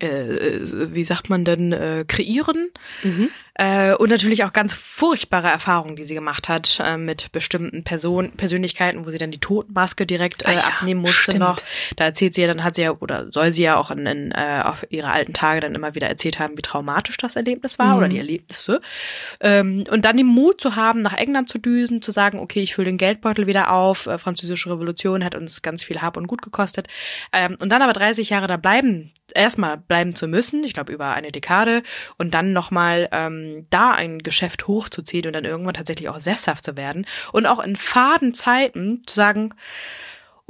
äh, 0.00 0.08
wie 0.10 1.04
sagt 1.04 1.30
man 1.30 1.44
denn, 1.44 1.72
äh, 1.72 2.04
kreieren. 2.08 2.70
Äh, 3.54 3.94
und 3.94 4.08
natürlich 4.08 4.44
auch 4.44 4.52
ganz 4.52 4.72
furchtbare 4.72 5.48
Erfahrungen, 5.48 5.96
die 5.96 6.06
sie 6.06 6.14
gemacht 6.14 6.48
hat 6.48 6.80
äh, 6.82 6.96
mit 6.96 7.32
bestimmten 7.32 7.84
Person 7.84 8.32
Persönlichkeiten, 8.32 9.04
wo 9.04 9.10
sie 9.10 9.18
dann 9.18 9.30
die 9.30 9.40
Totenmaske 9.40 10.06
direkt 10.06 10.42
äh, 10.44 10.48
Ah 10.48 10.52
ja, 10.52 10.60
abnehmen 10.60 11.02
musste 11.02 11.22
stimmt. 11.22 11.40
noch. 11.40 11.56
Da 11.96 12.04
erzählt 12.04 12.34
sie 12.34 12.42
ja, 12.42 12.46
dann 12.46 12.64
hat 12.64 12.76
sie 12.76 12.82
ja, 12.82 12.92
oder 12.92 13.30
soll 13.30 13.52
sie 13.52 13.62
ja 13.62 13.76
auch 13.76 13.90
in, 13.90 14.06
in, 14.06 14.32
äh, 14.32 14.62
auf 14.64 14.86
ihre 14.88 15.10
alten 15.10 15.34
Tage 15.34 15.60
dann 15.60 15.74
immer 15.74 15.94
wieder 15.94 16.08
erzählt 16.08 16.38
haben, 16.38 16.56
wie 16.56 16.62
traumatisch 16.62 17.18
das 17.18 17.36
Erlebnis 17.36 17.78
war 17.78 17.98
oder 17.98 18.08
die 18.08 18.18
Erlebnisse. 18.18 18.80
Ähm, 19.40 19.84
und 19.90 20.04
dann 20.04 20.16
den 20.16 20.26
Mut 20.26 20.60
zu 20.60 20.76
haben, 20.76 21.02
nach 21.02 21.12
England 21.12 21.50
zu 21.50 21.58
düsen, 21.58 22.00
zu 22.00 22.10
sagen, 22.10 22.38
okay, 22.38 22.60
ich 22.60 22.74
fülle 22.74 22.86
den 22.86 22.98
Geldbeutel 22.98 23.46
wieder 23.46 23.70
auf, 23.70 24.06
äh, 24.06 24.16
französische 24.16 24.70
Revolution 24.70 25.24
hat 25.24 25.34
uns 25.34 25.60
ganz 25.60 25.84
viel 25.84 26.00
Hab 26.00 26.16
und 26.16 26.26
Gut 26.26 26.40
gekostet. 26.40 26.88
Ähm, 27.32 27.56
und 27.60 27.70
dann 27.70 27.82
aber 27.82 27.92
30 27.92 28.30
Jahre 28.30 28.46
da 28.46 28.56
bleiben, 28.56 29.12
erstmal 29.34 29.76
bleiben 29.76 30.14
zu 30.14 30.26
müssen, 30.26 30.64
ich 30.64 30.72
glaube 30.72 30.92
über 30.92 31.12
eine 31.12 31.32
Dekade, 31.32 31.82
und 32.16 32.32
dann 32.32 32.52
nochmal 32.52 33.08
ähm, 33.12 33.41
da 33.70 33.92
ein 33.92 34.20
Geschäft 34.20 34.66
hochzuziehen 34.66 35.26
und 35.26 35.32
dann 35.32 35.44
irgendwann 35.44 35.74
tatsächlich 35.74 36.08
auch 36.08 36.20
sesshaft 36.20 36.64
zu 36.64 36.76
werden 36.76 37.06
und 37.32 37.46
auch 37.46 37.60
in 37.60 37.76
faden 37.76 38.34
Zeiten 38.34 39.02
zu 39.06 39.14
sagen, 39.14 39.54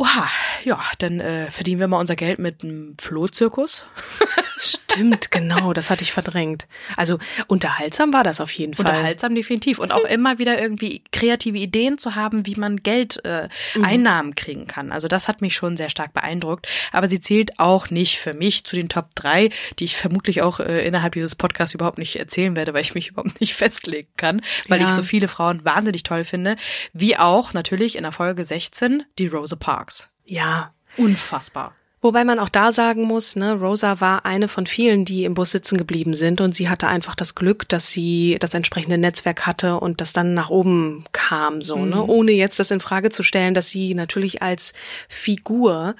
oha, 0.02 0.28
ja, 0.64 0.80
dann 0.98 1.20
äh, 1.20 1.50
verdienen 1.50 1.78
wir 1.80 1.86
mal 1.88 2.00
unser 2.00 2.16
Geld 2.16 2.38
mit 2.38 2.64
einem 2.64 2.96
Flohzirkus. 2.98 3.84
Stimmt, 4.58 5.30
genau, 5.30 5.72
das 5.72 5.90
hatte 5.90 6.02
ich 6.02 6.12
verdrängt. 6.12 6.66
Also 6.96 7.18
unterhaltsam 7.46 8.12
war 8.12 8.24
das 8.24 8.40
auf 8.40 8.52
jeden 8.52 8.74
Fall. 8.74 8.86
Unterhaltsam 8.86 9.34
definitiv. 9.34 9.78
Und 9.78 9.92
auch 9.92 10.04
immer 10.04 10.38
wieder 10.38 10.60
irgendwie 10.60 11.02
kreative 11.12 11.58
Ideen 11.58 11.98
zu 11.98 12.14
haben, 12.14 12.46
wie 12.46 12.56
man 12.56 12.82
Geld, 12.82 13.24
äh, 13.24 13.48
Einnahmen 13.82 14.34
kriegen 14.34 14.66
kann. 14.66 14.92
Also 14.92 15.08
das 15.08 15.28
hat 15.28 15.40
mich 15.40 15.54
schon 15.54 15.76
sehr 15.76 15.88
stark 15.90 16.12
beeindruckt. 16.12 16.68
Aber 16.92 17.08
sie 17.08 17.20
zählt 17.20 17.58
auch 17.58 17.90
nicht 17.90 18.18
für 18.18 18.34
mich 18.34 18.64
zu 18.64 18.76
den 18.76 18.88
Top 18.88 19.14
3, 19.14 19.50
die 19.78 19.84
ich 19.84 19.96
vermutlich 19.96 20.42
auch 20.42 20.60
äh, 20.60 20.86
innerhalb 20.86 21.14
dieses 21.14 21.34
Podcasts 21.36 21.74
überhaupt 21.74 21.98
nicht 21.98 22.16
erzählen 22.16 22.56
werde, 22.56 22.74
weil 22.74 22.82
ich 22.82 22.94
mich 22.94 23.08
überhaupt 23.08 23.40
nicht 23.40 23.54
festlegen 23.62 24.08
kann, 24.16 24.42
weil 24.68 24.80
Ja. 24.80 24.86
ich 24.88 24.92
so 24.92 25.02
viele 25.02 25.28
Frauen 25.28 25.64
wahnsinnig 25.64 26.02
toll 26.02 26.24
finde. 26.24 26.56
Wie 26.92 27.16
auch 27.16 27.52
natürlich 27.52 27.96
in 27.96 28.02
der 28.02 28.12
Folge 28.12 28.44
16 28.44 29.04
die 29.18 29.26
Rosa 29.28 29.56
Parks. 29.56 29.91
Ja. 30.24 30.72
Unfassbar. 30.96 31.74
Wobei 32.04 32.24
man 32.24 32.40
auch 32.40 32.48
da 32.48 32.72
sagen 32.72 33.04
muss, 33.04 33.36
ne, 33.36 33.54
Rosa 33.54 34.00
war 34.00 34.26
eine 34.26 34.48
von 34.48 34.66
vielen, 34.66 35.04
die 35.04 35.22
im 35.24 35.34
Bus 35.34 35.52
sitzen 35.52 35.78
geblieben 35.78 36.14
sind 36.14 36.40
und 36.40 36.52
sie 36.52 36.68
hatte 36.68 36.88
einfach 36.88 37.14
das 37.14 37.36
Glück, 37.36 37.68
dass 37.68 37.90
sie 37.90 38.38
das 38.40 38.54
entsprechende 38.54 38.98
Netzwerk 38.98 39.46
hatte 39.46 39.78
und 39.78 40.00
das 40.00 40.12
dann 40.12 40.34
nach 40.34 40.50
oben 40.50 41.04
kam, 41.12 41.62
so, 41.62 41.84
ne, 41.84 42.04
ohne 42.04 42.32
jetzt 42.32 42.58
das 42.58 42.72
in 42.72 42.80
Frage 42.80 43.10
zu 43.10 43.22
stellen, 43.22 43.54
dass 43.54 43.68
sie 43.68 43.94
natürlich 43.94 44.42
als 44.42 44.72
Figur 45.08 45.94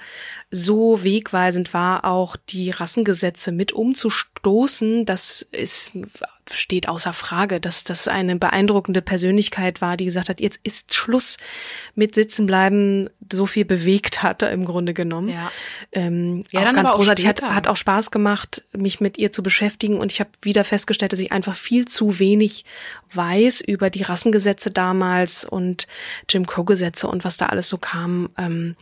so 0.51 1.03
wegweisend 1.03 1.73
war, 1.73 2.03
auch 2.03 2.35
die 2.35 2.69
Rassengesetze 2.69 3.53
mit 3.53 3.71
umzustoßen, 3.71 5.05
das 5.05 5.41
ist 5.41 5.93
steht 6.51 6.87
außer 6.89 7.13
Frage, 7.13 7.59
dass 7.59 7.83
das 7.83 8.07
eine 8.07 8.35
beeindruckende 8.35 9.01
Persönlichkeit 9.01 9.81
war, 9.81 9.97
die 9.97 10.05
gesagt 10.05 10.29
hat, 10.29 10.41
jetzt 10.41 10.59
ist 10.63 10.93
Schluss 10.93 11.37
mit 11.95 12.15
Sitzenbleiben, 12.15 13.09
so 13.31 13.45
viel 13.45 13.65
bewegt 13.65 14.23
hat 14.23 14.43
im 14.43 14.65
Grunde 14.65 14.93
genommen. 14.93 15.29
Ja. 15.29 15.51
Ähm, 15.91 16.43
Ja, 16.51 16.61
auch 16.61 16.65
dann 16.65 16.75
ganz 16.75 16.91
auch 16.91 16.95
großartig. 16.95 17.25
Hat, 17.27 17.37
später. 17.39 17.55
hat 17.55 17.67
auch 17.67 17.77
Spaß 17.77 18.11
gemacht, 18.11 18.63
mich 18.73 18.99
mit 18.99 19.17
ihr 19.17 19.31
zu 19.31 19.41
beschäftigen 19.43 19.99
und 19.99 20.11
ich 20.11 20.19
habe 20.19 20.29
wieder 20.41 20.63
festgestellt, 20.63 21.13
dass 21.13 21.19
ich 21.19 21.31
einfach 21.31 21.55
viel 21.55 21.87
zu 21.87 22.19
wenig 22.19 22.65
weiß 23.13 23.61
über 23.61 23.89
die 23.89 24.01
Rassengesetze 24.03 24.71
damals 24.71 25.45
und 25.45 25.87
Jim 26.29 26.47
Crow-Gesetze 26.47 27.07
und 27.07 27.23
was 27.23 27.37
da 27.37 27.45
alles 27.47 27.69
so 27.69 27.77
kam. 27.77 28.29
Ähm, 28.37 28.75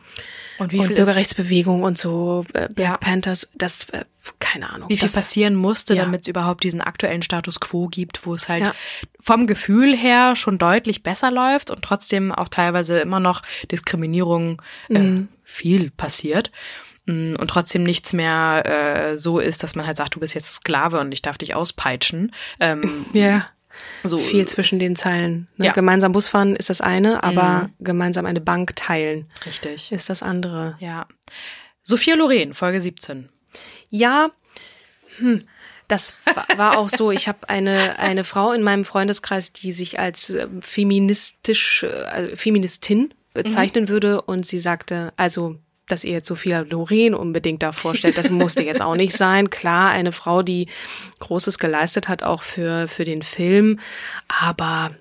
Und 0.58 0.72
wie 0.72 0.80
und 0.80 0.88
viel 0.88 0.96
ist- 0.96 0.98
Bürgerrechtsbewegung 1.06 1.84
und 1.84 1.98
so, 1.98 2.46
äh, 2.54 2.70
Black 2.74 2.88
Ja. 2.92 2.98
Panthers, 2.98 3.50
das, 3.56 3.88
äh, 3.92 4.06
keine 4.40 4.70
Ahnung. 4.70 4.90
Wie 4.90 4.98
viel 4.98 5.08
das, 5.08 5.16
passieren 5.16 5.56
musste, 5.56 5.96
ja. 5.96 6.04
damit 6.04 6.22
es 6.22 6.28
überhaupt 6.28 6.64
diesen 6.64 6.82
aktuellen 6.82 7.24
Status 7.24 7.60
quo 7.60 7.88
gibt, 7.88 8.26
wo 8.26 8.34
es 8.36 8.48
halt 8.50 8.66
Ja. 8.66 8.74
vom 9.20 9.48
Gefühl 9.48 9.96
her 9.96 10.36
schon 10.36 10.58
deutlich 10.58 11.04
besser 11.04 11.32
läuft 11.32 11.72
und 11.72 11.82
trotzdem 11.82 12.32
auch 12.32 12.50
teilweise 12.50 13.00
immer 13.00 13.20
noch 13.20 13.42
Diskriminierung 13.72 14.62
Mhm. 14.90 15.30
äh, 15.32 15.38
viel 15.44 15.90
passiert. 15.92 16.52
Mm, 17.06 17.36
Und 17.36 17.48
trotzdem 17.50 17.84
nichts 17.84 18.14
mehr 18.14 18.64
äh, 19.14 19.18
so 19.18 19.40
ist, 19.40 19.64
dass 19.64 19.74
man 19.76 19.88
halt 19.88 19.98
sagt, 19.98 20.14
du 20.16 20.20
bist 20.20 20.36
jetzt 20.36 20.54
Sklave 20.54 21.00
und 21.00 21.12
ich 21.12 21.24
darf 21.24 21.38
dich 21.40 21.56
auspeitschen. 21.56 22.34
Ähm, 22.60 23.06
Ja. 23.14 23.48
so, 24.04 24.20
Viel 24.20 24.48
zwischen 24.48 24.78
den 24.78 24.96
Zeilen. 24.96 25.48
Ne? 25.58 25.66
Ja. 25.66 25.72
Mhm. 25.72 25.76
Gemeinsam 25.76 26.12
Busfahren 26.12 26.56
ist 26.56 26.70
das 26.70 26.80
eine, 26.82 27.24
aber 27.24 27.72
gemeinsam 27.80 28.28
eine 28.28 28.40
Bank 28.42 28.76
teilen 28.76 29.26
Richtig. 29.48 29.92
ist 29.92 30.10
das 30.12 30.22
andere. 30.22 30.76
Ja. 30.80 31.08
Sophia 31.82 32.14
Loren, 32.16 32.54
Folge 32.54 32.80
17. 32.80 33.30
Ja, 33.92 34.32
hm, 35.18 35.44
das 35.88 36.16
wa- 36.34 36.46
war 36.58 36.78
auch 36.80 36.90
so. 36.90 37.12
Ich 37.12 37.28
habe 37.28 37.48
eine 37.50 38.00
eine 38.00 38.24
Frau 38.24 38.52
in 38.54 38.64
meinem 38.64 38.86
Freundeskreis, 38.86 39.54
die 39.54 39.72
sich 39.74 40.00
als 40.00 40.30
ähm, 40.32 40.62
feministisch 40.62 41.84
äh, 41.84 42.36
Feministin 42.36 43.14
bezeichnen 43.34 43.88
würde 43.90 44.22
und 44.24 44.46
sie 44.46 44.60
sagte, 44.60 45.14
also 45.18 45.58
dass 45.88 46.04
ihr 46.06 46.14
jetzt 46.14 46.28
Sophia 46.30 46.62
Loren 46.62 47.14
unbedingt 47.14 47.64
da 47.64 47.74
vorstellt, 47.74 48.18
das 48.18 48.30
musste 48.30 48.64
jetzt 48.64 48.82
auch 48.82 48.96
nicht 48.96 49.16
sein. 49.18 49.50
Klar, 49.50 49.90
eine 49.90 50.14
Frau, 50.14 50.42
die 50.42 50.68
Großes 51.20 51.60
geleistet 51.60 52.08
hat, 52.08 52.24
auch 52.24 52.44
für, 52.44 52.88
für 52.88 53.04
den 53.04 53.22
Film. 53.22 53.78
Aber 54.28 54.92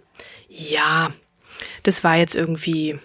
ja, 0.48 1.10
das 1.84 2.02
war 2.02 2.16
jetzt 2.16 2.34
irgendwie, 2.34 2.98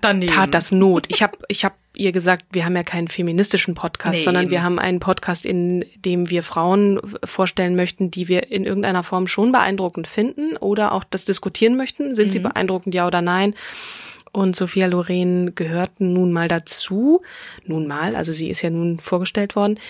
Daneben. 0.00 0.32
tat 0.32 0.54
das 0.54 0.72
Not. 0.72 1.04
Ich 1.08 1.22
habe 1.22 1.36
ich 1.48 1.66
hab 1.66 1.76
ihr 1.96 2.12
gesagt, 2.12 2.44
wir 2.52 2.64
haben 2.64 2.76
ja 2.76 2.82
keinen 2.82 3.08
feministischen 3.08 3.74
Podcast, 3.74 4.16
Nee, 4.18 4.22
sondern 4.22 4.44
eben. 4.44 4.50
wir 4.52 4.62
haben 4.62 4.78
einen 4.78 5.00
Podcast, 5.00 5.46
in 5.46 5.84
dem 5.96 6.30
wir 6.30 6.42
Frauen 6.42 7.00
vorstellen 7.24 7.76
möchten, 7.76 8.10
die 8.10 8.28
wir 8.28 8.50
in 8.50 8.64
irgendeiner 8.64 9.02
Form 9.02 9.26
schon 9.28 9.52
beeindruckend 9.52 10.06
finden 10.08 10.56
oder 10.56 10.92
auch 10.92 11.04
das 11.04 11.24
diskutieren 11.24 11.76
möchten. 11.76 12.14
Sind 12.14 12.26
Mhm. 12.28 12.30
sie 12.30 12.38
beeindruckend, 12.40 12.94
ja 12.94 13.06
oder 13.06 13.22
nein? 13.22 13.54
Und 14.32 14.54
Sophia 14.54 14.86
Loren 14.86 15.54
gehört 15.54 15.98
nun 15.98 16.32
mal 16.32 16.48
dazu. 16.48 17.22
Nun 17.64 17.86
mal, 17.86 18.14
also 18.14 18.32
sie 18.32 18.50
ist 18.50 18.60
ja 18.62 18.68
nun 18.70 19.00
vorgestellt 19.00 19.56
worden. 19.56 19.80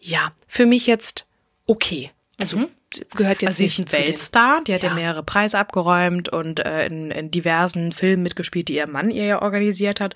Ja, 0.00 0.32
für 0.48 0.66
mich 0.66 0.86
jetzt 0.86 1.26
okay. 1.66 2.10
Also 2.38 2.66
gehört 3.16 3.42
jetzt 3.42 3.48
Also 3.50 3.56
sie 3.58 3.62
nicht 3.64 3.78
ist 3.80 3.94
ein 3.94 4.00
Weltstar, 4.06 4.60
die 4.66 4.74
hat 4.74 4.82
ja. 4.82 4.90
Ja. 4.90 4.94
mehrere 4.94 5.22
Preise 5.22 5.58
abgeräumt 5.58 6.28
und 6.28 6.60
äh, 6.60 6.86
in, 6.86 7.10
in 7.10 7.30
diversen 7.30 7.92
Filmen 7.92 8.22
mitgespielt, 8.22 8.68
die 8.68 8.74
ihr 8.76 8.86
Mann 8.88 9.10
ihr 9.10 9.24
ja 9.24 9.42
organisiert 9.42 10.00
hat. 10.00 10.14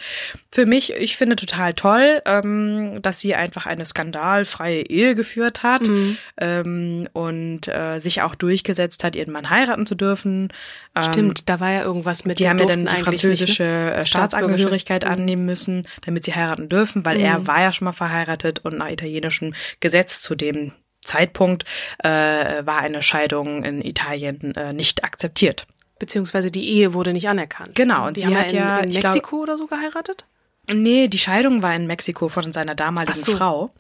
Für 0.51 0.67
mich, 0.67 0.93
ich 0.95 1.17
finde 1.17 1.37
total 1.37 1.75
toll, 1.75 2.23
ähm, 2.25 3.01
dass 3.03 3.21
sie 3.21 3.35
einfach 3.35 3.67
eine 3.67 3.85
skandalfreie 3.87 4.83
Ehe 4.83 5.15
geführt 5.15 5.63
hat 5.63 5.83
Mhm. 5.83 6.17
ähm, 6.39 7.09
und 7.13 7.69
äh, 7.69 7.99
sich 8.01 8.23
auch 8.23 8.35
durchgesetzt 8.35 9.05
hat, 9.05 9.17
ihren 9.17 9.33
Mann 9.33 9.51
heiraten 9.51 9.87
zu 9.87 9.95
dürfen. 9.95 10.49
Ähm, 10.97 11.03
Stimmt, 11.05 11.49
da 11.49 11.61
war 11.61 11.71
ja 11.71 11.83
irgendwas 11.83 12.25
mit. 12.25 12.39
Die 12.39 12.49
haben 12.49 12.59
ja 12.59 12.67
dann 12.67 12.87
die 12.87 12.97
französische 13.03 13.63
nicht, 13.63 13.71
ne? 13.71 13.95
äh, 13.95 14.07
Staatsangehörigkeit 14.07 15.05
Mhm. 15.05 15.11
annehmen 15.11 15.45
müssen, 15.47 15.87
damit 16.05 16.25
sie 16.25 16.35
heiraten 16.35 16.69
dürfen, 16.69 17.05
weil 17.05 17.19
er 17.21 17.47
war 17.47 17.61
ja 17.63 17.73
schon 17.73 17.87
mal 17.87 17.93
verheiratet 17.93 18.61
und 18.65 18.79
nach 18.79 18.91
italienischem 18.91 19.55
Gesetz 19.81 20.21
zu 20.21 20.35
dem 20.35 20.73
Zeitpunkt 21.09 21.65
äh, 21.99 22.09
war 22.09 22.79
eine 22.79 23.03
Scheidung 23.03 23.65
in 23.65 23.83
Italien 23.83 24.55
äh, 24.55 24.73
nicht 24.73 25.05
akzeptiert. 25.05 25.67
Beziehungsweise 25.99 26.51
die 26.51 26.69
Ehe 26.69 26.95
wurde 26.95 27.13
nicht 27.13 27.29
anerkannt. 27.29 27.75
Genau, 27.75 28.07
und 28.07 28.17
die 28.17 28.21
sie 28.21 28.37
hat 28.37 28.53
ja, 28.53 28.79
in, 28.79 28.85
in 28.85 28.91
ich 28.91 29.01
glaub- 29.01 29.15
Mexiko 29.15 29.43
oder 29.43 29.57
so 29.59 29.67
geheiratet? 29.67 30.27
Nee, 30.71 31.09
die 31.09 31.19
Scheidung 31.19 31.63
war 31.63 31.75
in 31.75 31.87
Mexiko 31.87 32.29
von 32.29 32.53
seiner 32.53 32.75
damaligen 32.75 33.15
so. 33.15 33.35
Frau. 33.35 33.71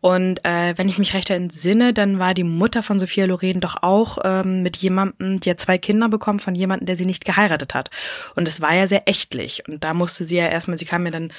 Und 0.00 0.44
äh, 0.44 0.72
wenn 0.76 0.88
ich 0.88 0.96
mich 0.96 1.12
recht 1.12 1.28
entsinne, 1.28 1.92
dann 1.92 2.18
war 2.18 2.32
die 2.32 2.44
Mutter 2.44 2.82
von 2.82 2.98
Sophia 2.98 3.26
Loren 3.26 3.60
doch 3.60 3.82
auch 3.82 4.18
ähm, 4.24 4.62
mit 4.62 4.78
jemandem, 4.78 5.40
die 5.40 5.50
hat 5.50 5.60
zwei 5.60 5.76
Kinder 5.76 6.08
bekommen 6.08 6.40
von 6.40 6.54
jemandem, 6.54 6.86
der 6.86 6.96
sie 6.96 7.04
nicht 7.04 7.26
geheiratet 7.26 7.74
hat. 7.74 7.90
Und 8.34 8.48
es 8.48 8.62
war 8.62 8.74
ja 8.74 8.86
sehr 8.86 9.08
ächtlich. 9.08 9.68
Und 9.68 9.84
da 9.84 9.92
musste 9.92 10.24
sie 10.24 10.36
ja 10.36 10.48
erstmal, 10.48 10.78
sie 10.78 10.86
kam 10.86 11.04
ja 11.04 11.12
dann, 11.12 11.32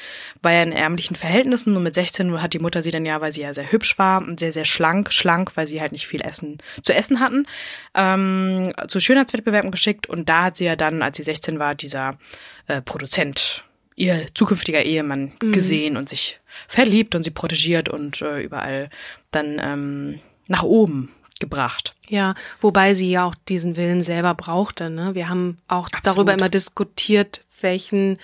war 0.44 0.52
ja 0.52 0.62
in 0.62 0.72
ärmlichen 0.72 1.16
Verhältnissen 1.16 1.76
und 1.76 1.82
mit 1.82 1.96
16 1.96 2.42
hat 2.42 2.54
die 2.54 2.60
Mutter 2.60 2.84
sie 2.84 2.92
dann 2.92 3.06
ja, 3.06 3.20
weil 3.20 3.34
sie 3.34 3.42
ja 3.42 3.54
sehr 3.54 3.72
hübsch 3.72 3.98
war 3.98 4.22
und 4.22 4.40
sehr, 4.40 4.52
sehr 4.52 4.66
schlank, 4.66 5.12
schlank, 5.12 5.54
weil 5.56 5.68
sie 5.68 5.82
halt 5.82 5.92
nicht 5.92 6.08
viel 6.08 6.22
Essen 6.22 6.60
zu 6.84 6.94
essen 6.94 7.20
hatten, 7.20 7.48
ähm, 7.96 8.74
zu 8.88 9.00
Schönheitswettbewerben 9.00 9.72
geschickt. 9.72 10.08
Und 10.08 10.30
da 10.30 10.44
hat 10.44 10.58
sie 10.58 10.66
ja 10.66 10.76
dann, 10.76 11.02
als 11.02 11.18
sie 11.18 11.24
16 11.24 11.58
war, 11.58 11.74
dieser 11.74 12.20
äh, 12.68 12.82
Produzent 12.82 13.64
ihr 13.96 14.28
zukünftiger 14.34 14.84
Ehemann 14.84 15.34
gesehen 15.40 15.98
und 15.98 16.10
sich 16.10 16.40
verliebt 16.68 17.16
und 17.16 17.24
sie 17.24 17.32
protegiert 17.32 17.90
und 17.90 18.22
äh, 18.22 18.42
überall 18.42 18.90
dann 19.32 19.60
ähm, 19.62 20.20
nach 20.48 20.64
oben 20.64 21.12
gebracht. 21.40 21.96
Ja, 22.08 22.36
wobei 22.62 22.94
sie 22.94 23.10
ja 23.10 23.26
auch 23.26 23.36
diesen 23.50 23.76
Willen 23.76 24.02
selber 24.02 24.34
brauchte. 24.34 24.90
Ne? 24.90 25.16
Wir 25.16 25.30
haben 25.30 25.58
auch 25.68 25.88
Absolut. 25.88 26.06
darüber 26.06 26.34
immer 26.34 26.50
diskutiert, 26.50 27.44
welchen, 27.62 28.18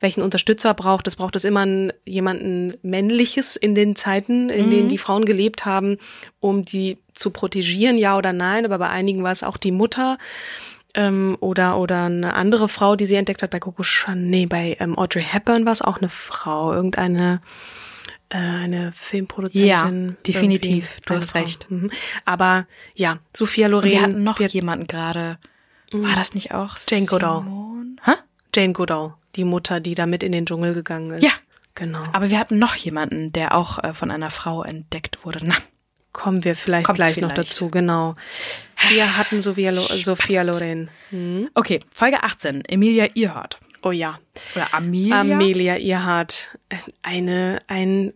welchen 0.00 0.22
Unterstützer 0.22 0.74
braucht 0.74 1.06
es. 1.06 1.16
Braucht 1.16 1.36
es 1.36 1.44
immer 1.44 1.60
einen, 1.60 1.92
jemanden 2.04 2.74
männliches 2.82 3.56
in 3.56 3.74
den 3.74 3.96
Zeiten, 3.96 4.50
in 4.50 4.66
Mhm. 4.66 4.70
denen 4.70 4.88
die 4.88 4.98
Frauen 4.98 5.24
gelebt 5.24 5.64
haben, 5.64 5.96
um 6.40 6.64
die 6.64 6.98
zu 7.14 7.30
protegieren, 7.30 7.98
ja 7.98 8.16
oder 8.18 8.32
nein. 8.32 8.64
Aber 8.64 8.78
bei 8.78 8.88
einigen 8.88 9.22
war 9.22 9.32
es 9.32 9.42
auch 9.42 9.56
die 9.56 9.72
Mutter 9.72 10.18
ähm, 10.94 11.36
oder 11.40 11.78
oder 11.78 12.04
eine 12.04 12.34
andere 12.34 12.68
Frau, 12.68 12.96
die 12.96 13.06
sie 13.06 13.14
entdeckt 13.16 13.42
hat 13.42 13.50
bei 13.50 13.60
Coco 13.60 13.82
Chanel. 13.82 14.24
Nee, 14.28 14.46
bei 14.46 14.76
ähm, 14.80 14.98
Audrey 14.98 15.22
Hepburn 15.24 15.64
war 15.64 15.72
es 15.72 15.82
auch 15.82 15.98
eine 15.98 16.08
Frau, 16.08 16.72
irgendeine 16.72 17.40
äh, 18.28 18.36
eine 18.38 18.92
Filmproduzentin. 18.94 19.66
Ja, 19.68 20.14
definitiv. 20.26 21.00
Du 21.06 21.14
hast 21.14 21.32
Frau. 21.32 21.40
recht. 21.40 21.70
Mhm. 21.70 21.90
Aber 22.24 22.66
ja, 22.94 23.18
Sophia 23.36 23.66
Loren. 23.68 23.90
wir 23.90 24.02
hatten 24.02 24.24
noch 24.24 24.38
wir- 24.38 24.48
jemanden 24.48 24.86
gerade. 24.86 25.38
War 25.92 26.14
das 26.14 26.34
nicht 26.34 26.54
auch 26.54 26.76
Jane 26.88 27.06
Goodall. 27.06 27.44
Hä? 28.04 28.12
Jane 28.54 28.72
Goodall, 28.72 29.14
die 29.34 29.42
Mutter, 29.44 29.80
die 29.80 29.96
da 29.96 30.06
mit 30.06 30.22
in 30.22 30.30
den 30.30 30.46
Dschungel 30.46 30.72
gegangen 30.74 31.10
ist. 31.12 31.24
Ja. 31.24 31.30
Genau. 31.76 32.02
Aber 32.12 32.30
wir 32.30 32.38
hatten 32.38 32.58
noch 32.58 32.74
jemanden, 32.74 33.32
der 33.32 33.54
auch 33.54 33.82
äh, 33.82 33.94
von 33.94 34.10
einer 34.10 34.30
Frau 34.30 34.62
entdeckt 34.62 35.24
wurde. 35.24 35.38
Na, 35.42 35.54
Kommen 36.12 36.44
wir 36.44 36.56
vielleicht 36.56 36.86
Kommt 36.86 36.96
gleich 36.96 37.16
noch 37.18 37.30
vielleicht. 37.32 37.50
dazu, 37.50 37.70
genau. 37.70 38.16
Wir 38.88 39.16
hatten 39.16 39.40
Sophia, 39.40 39.70
Lo 39.70 39.82
Sophia 39.82 40.42
Loren. 40.42 40.90
okay, 41.54 41.80
Folge 41.94 42.22
18. 42.22 42.64
Emilia 42.64 43.08
Earhart. 43.14 43.58
Oh 43.82 43.92
ja. 43.92 44.18
Oder 44.54 44.74
Amelia. 44.74 45.20
Amelia 45.22 45.76
Earhart. 45.76 46.58
Eine, 47.02 47.62
ein, 47.66 48.12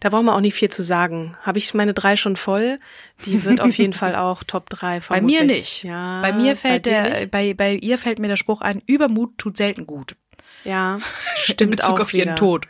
da 0.00 0.08
brauchen 0.08 0.24
wir 0.26 0.34
auch 0.34 0.40
nicht 0.40 0.54
viel 0.54 0.70
zu 0.70 0.82
sagen. 0.82 1.36
Habe 1.42 1.58
ich 1.58 1.72
meine 1.74 1.94
drei 1.94 2.16
schon 2.16 2.34
voll? 2.36 2.80
Die 3.24 3.44
wird 3.44 3.60
auf 3.60 3.76
jeden 3.78 3.92
Fall 3.92 4.16
auch 4.16 4.42
Top 4.42 4.68
3 4.70 4.96
Bei 4.96 5.00
vermutlich. 5.00 5.38
mir 5.40 5.44
nicht. 5.46 5.82
Ja, 5.84 6.20
bei 6.22 6.32
mir 6.32 6.56
fällt 6.56 6.86
dir 6.86 6.90
der, 7.02 7.10
nicht? 7.20 7.30
bei, 7.30 7.54
bei 7.54 7.74
ihr 7.74 7.98
fällt 7.98 8.18
mir 8.18 8.26
der 8.28 8.36
Spruch 8.36 8.62
ein, 8.62 8.82
Übermut 8.86 9.38
tut 9.38 9.56
selten 9.56 9.86
gut. 9.86 10.16
Ja, 10.64 10.96
In 10.96 11.02
stimmt 11.36 11.76
Bezug 11.76 11.90
auch 11.96 12.00
auf 12.00 12.12
ihren 12.14 12.22
wieder. 12.30 12.34
Tod. 12.34 12.66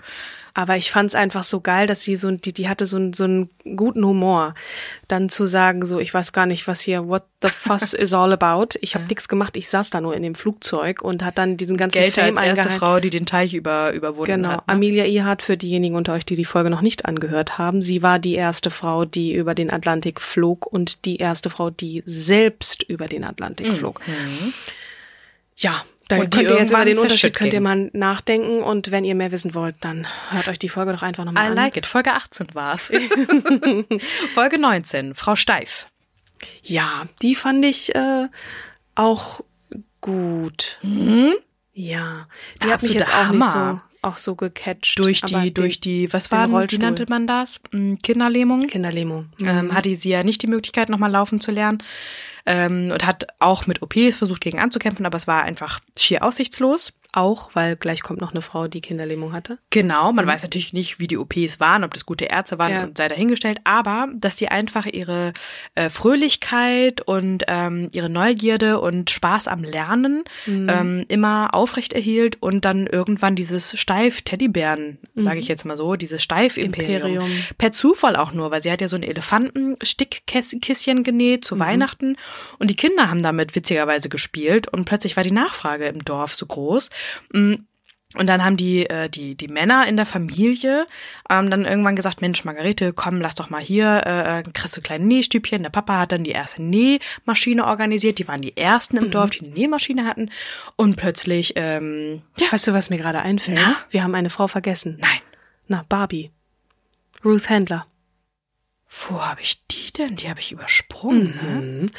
Aber 0.54 0.76
ich 0.76 0.90
fand's 0.90 1.14
einfach 1.14 1.44
so 1.44 1.60
geil, 1.60 1.86
dass 1.86 2.02
sie 2.02 2.16
so, 2.16 2.30
die, 2.30 2.52
die 2.52 2.68
hatte 2.68 2.86
so, 2.86 2.96
einen- 2.96 3.12
so 3.12 3.24
einen 3.24 3.50
guten 3.76 4.04
Humor. 4.04 4.54
Dann 5.08 5.28
zu 5.28 5.46
sagen, 5.46 5.84
so, 5.86 5.98
ich 6.00 6.12
weiß 6.12 6.32
gar 6.32 6.46
nicht, 6.46 6.66
was 6.66 6.80
hier, 6.80 7.06
what 7.08 7.22
the 7.42 7.48
fuss 7.48 7.92
is 7.94 8.12
all 8.12 8.32
about. 8.32 8.76
Ich 8.80 8.94
habe 8.94 9.04
nichts 9.06 9.28
gemacht, 9.28 9.56
ich 9.56 9.68
saß 9.68 9.90
da 9.90 10.00
nur 10.00 10.14
in 10.14 10.22
dem 10.22 10.34
Flugzeug 10.34 11.02
und 11.02 11.22
hat 11.24 11.38
dann 11.38 11.56
diesen 11.56 11.76
ganzen 11.76 11.98
Gelte 12.00 12.20
Fame 12.20 12.36
als 12.36 12.46
erste 12.46 12.62
eingehalten. 12.62 12.78
Frau, 12.78 13.00
die 13.00 13.10
den 13.10 13.26
Teich 13.26 13.54
über, 13.54 13.92
überwunden 13.92 14.26
Genau, 14.32 14.48
hat. 14.50 14.66
Ne? 14.66 14.74
Amelia 14.74 15.04
Earhart 15.04 15.42
für 15.42 15.56
diejenigen 15.56 15.94
unter 15.94 16.12
euch, 16.14 16.24
die 16.24 16.36
die 16.36 16.44
Folge 16.44 16.70
noch 16.70 16.80
nicht 16.82 17.04
angehört 17.06 17.56
haben. 17.58 17.80
Sie 17.82 18.02
war 18.02 18.18
die 18.18 18.34
erste 18.34 18.70
Frau, 18.70 19.04
die 19.04 19.32
über 19.34 19.54
den 19.54 19.70
Atlantik 19.70 20.20
flog 20.20 20.66
und 20.66 21.04
die 21.04 21.16
erste 21.18 21.50
Frau, 21.50 21.70
die 21.70 22.02
selbst 22.06 22.82
über 22.82 23.06
den 23.08 23.24
Atlantik 23.24 23.68
flog. 23.74 24.00
Ja, 25.56 25.82
da 26.10 26.18
Und 26.18 26.30
könnt 26.34 26.50
ihr 26.50 26.58
jetzt 26.58 26.72
über 26.72 26.84
den 26.84 26.98
Unterschied 26.98 27.34
könnt 27.34 27.52
ihr 27.52 27.60
mal 27.60 27.90
nachdenken 27.92 28.62
und 28.62 28.90
wenn 28.90 29.04
ihr 29.04 29.14
mehr 29.14 29.32
wissen 29.32 29.54
wollt, 29.54 29.76
dann 29.80 30.06
hört 30.30 30.48
euch 30.48 30.58
die 30.58 30.68
Folge 30.68 30.92
doch 30.92 31.02
einfach 31.02 31.24
nochmal 31.24 31.44
I 31.44 31.48
an. 31.48 31.54
like 31.54 31.76
it. 31.76 31.86
Folge 31.86 32.12
18 32.12 32.48
war's. 32.54 32.90
Folge 34.34 34.58
19. 34.58 35.14
Frau 35.14 35.36
Steif. 35.36 35.86
Ja, 36.62 37.04
die 37.22 37.34
fand 37.34 37.64
ich 37.64 37.94
äh, 37.94 38.28
auch 38.94 39.42
gut. 40.00 40.78
Ja, 41.72 42.26
die 42.62 42.68
hat 42.68 42.82
mich 42.82 42.94
jetzt 42.94 43.12
auch 43.12 43.30
nicht 43.30 43.44
so, 43.44 43.54
Hammer. 43.54 43.89
Auch 44.02 44.16
so 44.16 44.34
gecatcht. 44.34 44.98
Durch 44.98 45.22
die, 45.22 45.52
durch 45.52 45.80
die, 45.80 46.12
was 46.12 46.30
war, 46.30 46.48
wie 46.48 46.78
nannte 46.78 47.06
man 47.08 47.26
das? 47.26 47.60
Hm, 47.72 47.98
Kinderlähmung. 47.98 48.66
Kinderlähmung. 48.66 49.28
Ähm, 49.40 49.74
hatte 49.74 49.94
sie 49.96 50.10
ja 50.10 50.22
nicht 50.22 50.42
die 50.42 50.46
Möglichkeit, 50.46 50.88
nochmal 50.88 51.10
laufen 51.10 51.40
zu 51.40 51.50
lernen. 51.50 51.82
Ähm, 52.46 52.90
und 52.92 53.06
hat 53.06 53.26
auch 53.38 53.66
mit 53.66 53.82
OPs 53.82 54.16
versucht, 54.16 54.40
gegen 54.40 54.58
anzukämpfen, 54.58 55.04
aber 55.04 55.16
es 55.16 55.26
war 55.26 55.42
einfach 55.42 55.80
schier 55.96 56.24
aussichtslos. 56.24 56.94
Auch, 57.12 57.50
weil 57.54 57.76
gleich 57.76 58.02
kommt 58.02 58.20
noch 58.20 58.30
eine 58.32 58.42
Frau, 58.42 58.68
die 58.68 58.80
Kinderlähmung 58.80 59.32
hatte. 59.32 59.58
Genau, 59.70 60.12
man 60.12 60.26
weiß 60.26 60.42
natürlich 60.42 60.72
nicht, 60.72 61.00
wie 61.00 61.08
die 61.08 61.18
OPs 61.18 61.58
waren, 61.58 61.82
ob 61.84 61.92
das 61.94 62.06
gute 62.06 62.26
Ärzte 62.26 62.58
waren 62.58 62.72
Ja. 62.72 62.84
und 62.84 62.96
sei 62.96 63.08
dahingestellt, 63.08 63.58
aber 63.64 64.08
dass 64.14 64.36
sie 64.36 64.48
einfach 64.48 64.86
ihre 64.86 65.32
äh, 65.74 65.90
Fröhlichkeit 65.90 67.00
und 67.00 67.44
ähm, 67.48 67.88
ihre 67.92 68.08
Neugierde 68.08 68.80
und 68.80 69.10
Spaß 69.10 69.48
am 69.48 69.64
Lernen 69.64 70.24
ähm, 70.46 71.04
immer 71.08 71.54
aufrecht 71.54 71.92
erhielt 71.92 72.36
und 72.40 72.64
dann 72.64 72.86
irgendwann 72.86 73.34
dieses 73.36 73.78
Steif-Teddybären, 73.78 74.98
sage 75.16 75.40
ich 75.40 75.48
jetzt 75.48 75.64
mal 75.64 75.76
so, 75.76 75.96
dieses 75.96 76.22
Steif-Imperium. 76.22 77.16
Imperium. 77.16 77.30
Per 77.58 77.72
Zufall 77.72 78.16
auch 78.16 78.32
nur, 78.32 78.50
weil 78.50 78.62
sie 78.62 78.70
hat 78.70 78.80
ja 78.80 78.88
so 78.88 78.96
ein 78.96 79.02
Elefanten-Stickkisschen 79.02 81.02
genäht 81.02 81.44
zu 81.44 81.58
Weihnachten 81.58 82.16
und 82.58 82.70
die 82.70 82.76
Kinder 82.76 83.10
haben 83.10 83.22
damit 83.22 83.54
witzigerweise 83.54 84.08
gespielt 84.08 84.68
und 84.68 84.84
plötzlich 84.84 85.16
war 85.16 85.24
die 85.24 85.30
Nachfrage 85.30 85.86
im 85.86 86.04
Dorf 86.04 86.34
so 86.34 86.46
groß. 86.46 86.90
Mm, 87.32 87.54
Und 88.16 88.26
dann 88.26 88.44
haben 88.44 88.56
die, 88.56 88.86
äh, 88.90 89.08
die, 89.08 89.36
die 89.36 89.46
Männer 89.46 89.86
in 89.86 89.96
der 89.96 90.04
Familie 90.04 90.88
ähm, 91.28 91.48
dann 91.48 91.64
irgendwann 91.64 91.94
gesagt, 91.94 92.20
Mensch, 92.20 92.44
Margarete, 92.44 92.92
komm, 92.92 93.20
lass 93.20 93.36
doch 93.36 93.50
mal 93.50 93.60
hier, 93.62 94.02
äh, 94.04 94.42
kriegst 94.52 94.76
du 94.76 94.80
kleine 94.80 95.04
Nähstübchen. 95.04 95.62
Der 95.62 95.70
Papa 95.70 95.96
hat 96.00 96.10
dann 96.10 96.24
die 96.24 96.32
erste 96.32 96.60
Nähmaschine 96.60 97.66
organisiert. 97.66 98.18
Die 98.18 98.26
waren 98.26 98.42
die 98.42 98.56
ersten 98.56 98.96
im 98.96 99.12
Dorf, 99.12 99.30
die 99.30 99.44
eine 99.44 99.54
Nähmaschine 99.54 100.06
hatten. 100.06 100.28
Und 100.74 100.96
plötzlich, 100.96 101.52
ähm, 101.54 102.22
ja, 102.36 102.50
Weißt 102.50 102.66
du, 102.66 102.72
was 102.72 102.90
mir 102.90 102.98
gerade 102.98 103.22
einfällt? 103.22 103.56
Na? 103.62 103.76
Wir 103.90 104.02
haben 104.02 104.16
eine 104.16 104.30
Frau 104.30 104.48
vergessen. 104.48 104.96
nein, 105.00 105.20
Na, 105.68 105.84
Barbie. 105.88 106.32
Ruth 107.24 107.48
Handler. 107.48 107.86
wo 109.08 109.20
habe 109.24 109.40
ich 109.40 109.64
die 109.68 109.92
denn? 109.92 110.16
Die 110.16 110.28
habe 110.28 110.40
ich 110.40 110.50
übersprungen. 110.50 111.82
ne? 111.84 111.90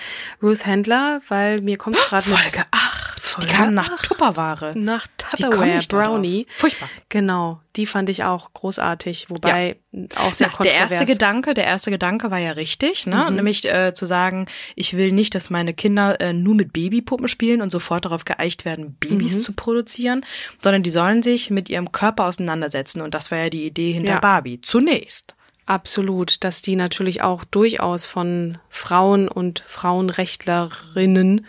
Ruth 0.43 0.65
Handler, 0.65 1.21
weil 1.29 1.61
mir 1.61 1.77
kommt 1.77 1.95
gerade 1.95 2.27
Folge 2.29 2.65
8. 2.71 2.90
Folge 3.31 3.47
die 3.47 3.53
kam 3.53 3.73
nach. 3.73 4.01
Tupperware. 4.01 4.73
nach 4.77 5.07
Tupperware? 5.17 5.79
Brownie. 5.89 6.47
Furchtbar. 6.55 6.89
Genau, 7.09 7.59
die 7.75 7.85
fand 7.85 8.09
ich 8.09 8.23
auch 8.23 8.53
großartig, 8.53 9.27
wobei 9.29 9.77
auch 10.15 10.33
sehr 10.33 10.47
Na, 10.51 10.63
der 10.63 10.71
kontrovers. 10.71 10.91
erste 10.91 11.05
Gedanke, 11.05 11.53
der 11.53 11.65
erste 11.65 11.91
Gedanke 11.91 12.31
war 12.31 12.37
ja 12.39 12.51
richtig, 12.51 13.07
ne? 13.07 13.25
Mhm. 13.29 13.35
Nämlich 13.35 13.65
äh, 13.71 13.93
zu 13.93 14.05
sagen, 14.05 14.47
ich 14.75 14.95
will 14.95 15.11
nicht, 15.11 15.33
dass 15.35 15.49
meine 15.49 15.73
Kinder 15.73 16.19
äh, 16.21 16.33
nur 16.33 16.55
mit 16.55 16.73
Babypuppen 16.73 17.27
spielen 17.27 17.61
und 17.61 17.71
sofort 17.71 18.05
darauf 18.05 18.25
geeicht 18.25 18.65
werden, 18.65 18.95
Babys 18.99 19.35
Mhm. 19.37 19.41
zu 19.41 19.53
produzieren, 19.53 20.25
sondern 20.61 20.83
die 20.83 20.91
sollen 20.91 21.23
sich 21.23 21.49
mit 21.49 21.69
ihrem 21.69 21.91
Körper 21.91 22.25
auseinandersetzen. 22.25 23.01
Und 23.01 23.13
das 23.13 23.31
war 23.31 23.37
ja 23.39 23.49
die 23.49 23.65
Idee 23.65 23.91
hinter 23.93 24.13
Ja. 24.13 24.19
Barbie. 24.19 24.61
Zunächst. 24.61 25.35
Absolut, 25.67 26.43
dass 26.43 26.61
die 26.61 26.75
natürlich 26.75 27.21
auch 27.21 27.43
durchaus 27.45 28.05
von 28.05 28.57
Frauen 28.69 29.29
und 29.29 29.63
Frauenrechtlerinnen 29.67 31.45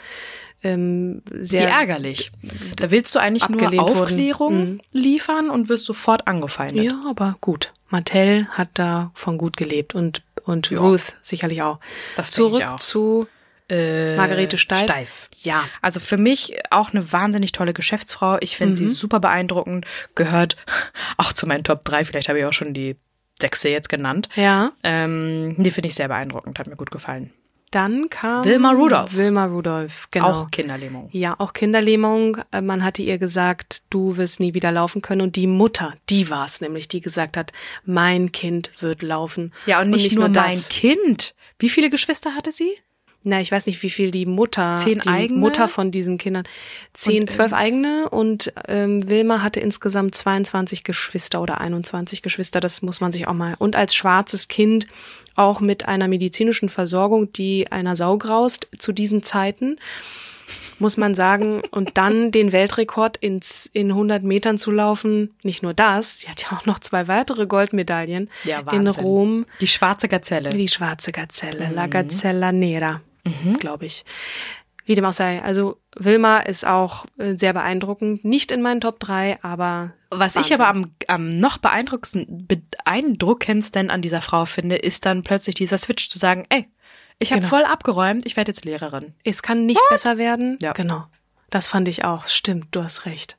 ähm, 0.63 1.23
Wie 1.31 1.45
sehr 1.45 1.69
ärgerlich. 1.69 2.31
Da 2.77 2.91
willst 2.91 3.15
du 3.15 3.19
eigentlich 3.19 3.49
nur 3.49 3.61
abgelehnt 3.61 3.83
wurden. 3.89 3.99
Aufklärung 4.03 4.61
Mhm. 4.75 4.81
liefern 4.93 5.51
und 5.51 5.69
wirst 5.69 5.85
sofort 5.85 6.27
angefeindet. 6.29 6.85
Ja, 6.85 7.03
aber 7.09 7.37
gut. 7.41 7.73
Mattel 7.89 8.47
hat 8.51 8.69
davon 8.75 9.39
gut 9.39 9.57
gelebt 9.57 9.95
und 9.95 10.23
Und 10.45 10.73
Ruth 10.73 11.15
sicherlich 11.23 11.63
auch. 11.63 11.79
Das 12.17 12.31
Zurück 12.33 12.63
auch. 12.65 12.77
zu 12.77 13.27
Äh, 13.69 14.17
Margarete 14.17 14.59
Steif. 14.59 14.83
Steif. 14.83 15.29
Ja. 15.43 15.65
Also 15.81 15.99
für 16.01 16.17
mich 16.19 16.55
auch 16.71 16.93
eine 16.93 17.11
wahnsinnig 17.13 17.53
tolle 17.53 17.73
Geschäftsfrau. 17.73 18.37
Ich 18.41 18.57
finde 18.57 18.73
Mhm. 18.83 18.89
sie 18.89 18.95
super 18.95 19.19
beeindruckend. 19.21 19.87
Gehört 20.15 20.57
auch 21.17 21.33
zu 21.33 21.47
meinen 21.47 21.65
Top 21.65 21.85
3. 21.85 22.05
Vielleicht 22.05 22.29
habe 22.29 22.39
ich 22.41 22.45
auch 22.45 22.53
schon 22.53 22.75
die 22.75 22.97
sechste 23.41 23.69
jetzt 23.71 23.89
genannt. 23.89 24.29
Ja. 24.35 24.73
Ähm, 24.83 25.55
die 25.59 25.71
finde 25.71 25.89
ich 25.89 25.95
sehr 25.95 26.09
beeindruckend. 26.09 26.59
Hat 26.59 26.67
mir 26.67 26.77
gut 26.77 26.91
gefallen. 26.91 27.33
Dann 27.73 28.09
kam 28.11 28.45
Wilma 28.45 28.71
Rudolph. 28.73 29.15
Wilma 29.15 29.47
Rudolph, 29.47 30.07
genau. 30.11 30.27
Auch 30.29 30.51
Kinderlähmung. 30.51 31.09
Ja, 31.11 31.35
auch 31.39 31.53
Kinderlähmung. 31.55 32.37
Äh, 32.53 32.61
Man 32.61 32.85
hatte 32.85 33.03
ihr 33.03 33.19
gesagt, 33.19 33.83
du 33.91 34.17
wirst 34.17 34.41
nie 34.41 34.55
wieder 34.55 34.71
laufen 34.71 35.03
können. 35.03 35.23
Und 35.23 35.37
die 35.37 35.47
Mutter, 35.47 35.95
die 36.11 36.31
war 36.31 36.47
es 36.47 36.61
nämlich, 36.61 36.87
die 36.87 37.01
gesagt 37.01 37.37
hat, 37.37 37.53
mein 37.85 38.31
Kind 38.31 38.71
wird 38.81 39.03
laufen. 39.03 39.53
Ja, 39.67 39.81
und 39.81 39.91
nicht, 39.91 40.13
nur, 40.13 40.29
mein 40.29 40.35
das. 40.35 40.69
Kind. 40.69 41.35
Wie 41.59 41.71
viele 41.71 41.91
Geschwister 41.91 42.35
hatte 42.35 42.53
sie? 42.53 42.71
Na, 43.25 43.41
ich 43.41 43.53
weiß 43.53 43.67
nicht, 43.67 43.83
wie 43.83 43.91
viel 43.91 44.11
die 44.11 44.27
Mutter, 44.27 44.75
Zehn 44.75 45.01
die 45.01 45.09
eigene? 45.09 45.39
Mutter 45.39 45.69
von 45.69 45.91
diesen 45.91 46.19
Kindern, 46.19 46.45
zehn, 46.93 47.23
Und, 47.23 47.31
äh, 47.31 47.33
zwölf 47.33 47.53
eigene 47.53 48.09
und 48.11 48.53
ähm, 48.67 49.09
Wilma 49.09 49.43
hatte 49.43 49.61
insgesamt 49.61 50.15
22 50.15 50.83
Geschwister 50.83 51.41
oder 51.41 51.61
21 51.61 52.23
Geschwister. 52.23 52.61
Das 52.61 52.83
muss 52.83 53.01
man 53.01 53.13
sich 53.13 53.29
auch 53.29 53.35
mal. 53.35 53.55
Und 53.59 53.77
als 53.77 53.95
schwarzes 53.95 54.49
Kind 54.49 54.89
auch 55.37 55.61
mit 55.61 55.87
einer 55.87 56.09
medizinischen 56.09 56.69
Versorgung, 56.69 57.33
die 57.33 57.71
einer 57.71 57.95
Sau 57.97 58.19
graust 58.19 58.67
zu 58.79 58.93
diesen 58.93 59.23
Zeiten, 59.23 59.77
muss 60.79 60.97
man 60.97 61.15
sagen. 61.15 61.63
Und 61.71 61.97
dann 61.97 62.33
den 62.33 62.51
Weltrekord 62.51 63.17
ins, 63.19 63.67
in 63.73 63.91
100 63.93 64.25
Metern 64.25 64.59
zu 64.59 64.73
laufen. 64.73 65.31
Nicht 65.45 65.63
nur 65.63 65.75
das, 65.75 66.21
sie 66.21 66.29
hat 66.29 66.43
ja 66.43 66.59
auch 66.59 66.67
noch 66.67 66.81
zwei 66.81 67.07
weitere 67.09 67.47
Goldmedaillen 67.47 68.29
Ja, 68.45 68.61
in. 68.73 68.89
Rom. 68.89 69.47
Die 69.61 69.69
schwarze 69.69 70.09
Gazelle. 70.09 70.51
Die 70.51 70.67
schwarze 70.69 71.13
Gazelle, 71.13 71.71
La 71.73 71.87
Mhm. 71.87 71.91
Gazzella 71.91 72.51
Nera, 73.25 73.57
glaube 73.59 73.87
ich. 73.87 74.05
Wie 74.85 74.97
dem 74.97 75.05
auch 75.05 75.13
sei. 75.13 75.41
Also 75.43 75.81
Wilma 75.95 76.39
ist 76.39 76.67
auch 76.67 77.07
äh, 77.19 77.37
sehr 77.37 77.53
beeindruckend. 77.53 78.25
Nicht 78.25 78.51
in 78.51 78.63
meinen 78.63 78.81
Top 78.81 78.99
3, 78.99 79.39
aber 79.43 79.93
Was 80.11 80.33
ich 80.35 80.51
Wahnsinn. 80.51 80.55
aber 80.61 80.69
am, 80.69 80.95
am 81.07 81.31
noch 81.31 81.59
beeindruckendsten, 81.59 82.49
beeindruckendsten 82.49 83.91
an 83.91 84.03
dieser 84.03 84.23
Frau 84.23 84.45
finde, 84.45 84.77
ist 84.77 85.07
dann 85.07 85.23
plötzlich 85.23 85.55
dieser 85.55 85.79
Switch 85.79 86.09
zu 86.09 86.19
sagen, 86.19 86.45
ey, 86.49 86.69
ich 87.19 87.31
habe 87.31 87.41
Genau. 87.43 87.51
voll 87.51 87.65
abgeräumt, 87.65 88.27
ich 88.27 88.37
werde 88.37 88.51
jetzt 88.51 88.65
Lehrerin. 88.65 89.15
es 89.25 89.43
kann 89.43 89.67
nicht 89.67 89.81
besser 89.91 90.19
werden. 90.19 90.59
Ja. 90.61 90.73
Genau. 90.73 91.05
Das 91.51 91.69
fand 91.69 91.87
ich 91.87 92.05
auch. 92.05 92.27
Stimmt, 92.27 92.69
du 92.73 92.83
hast 92.83 93.07
recht. 93.07 93.37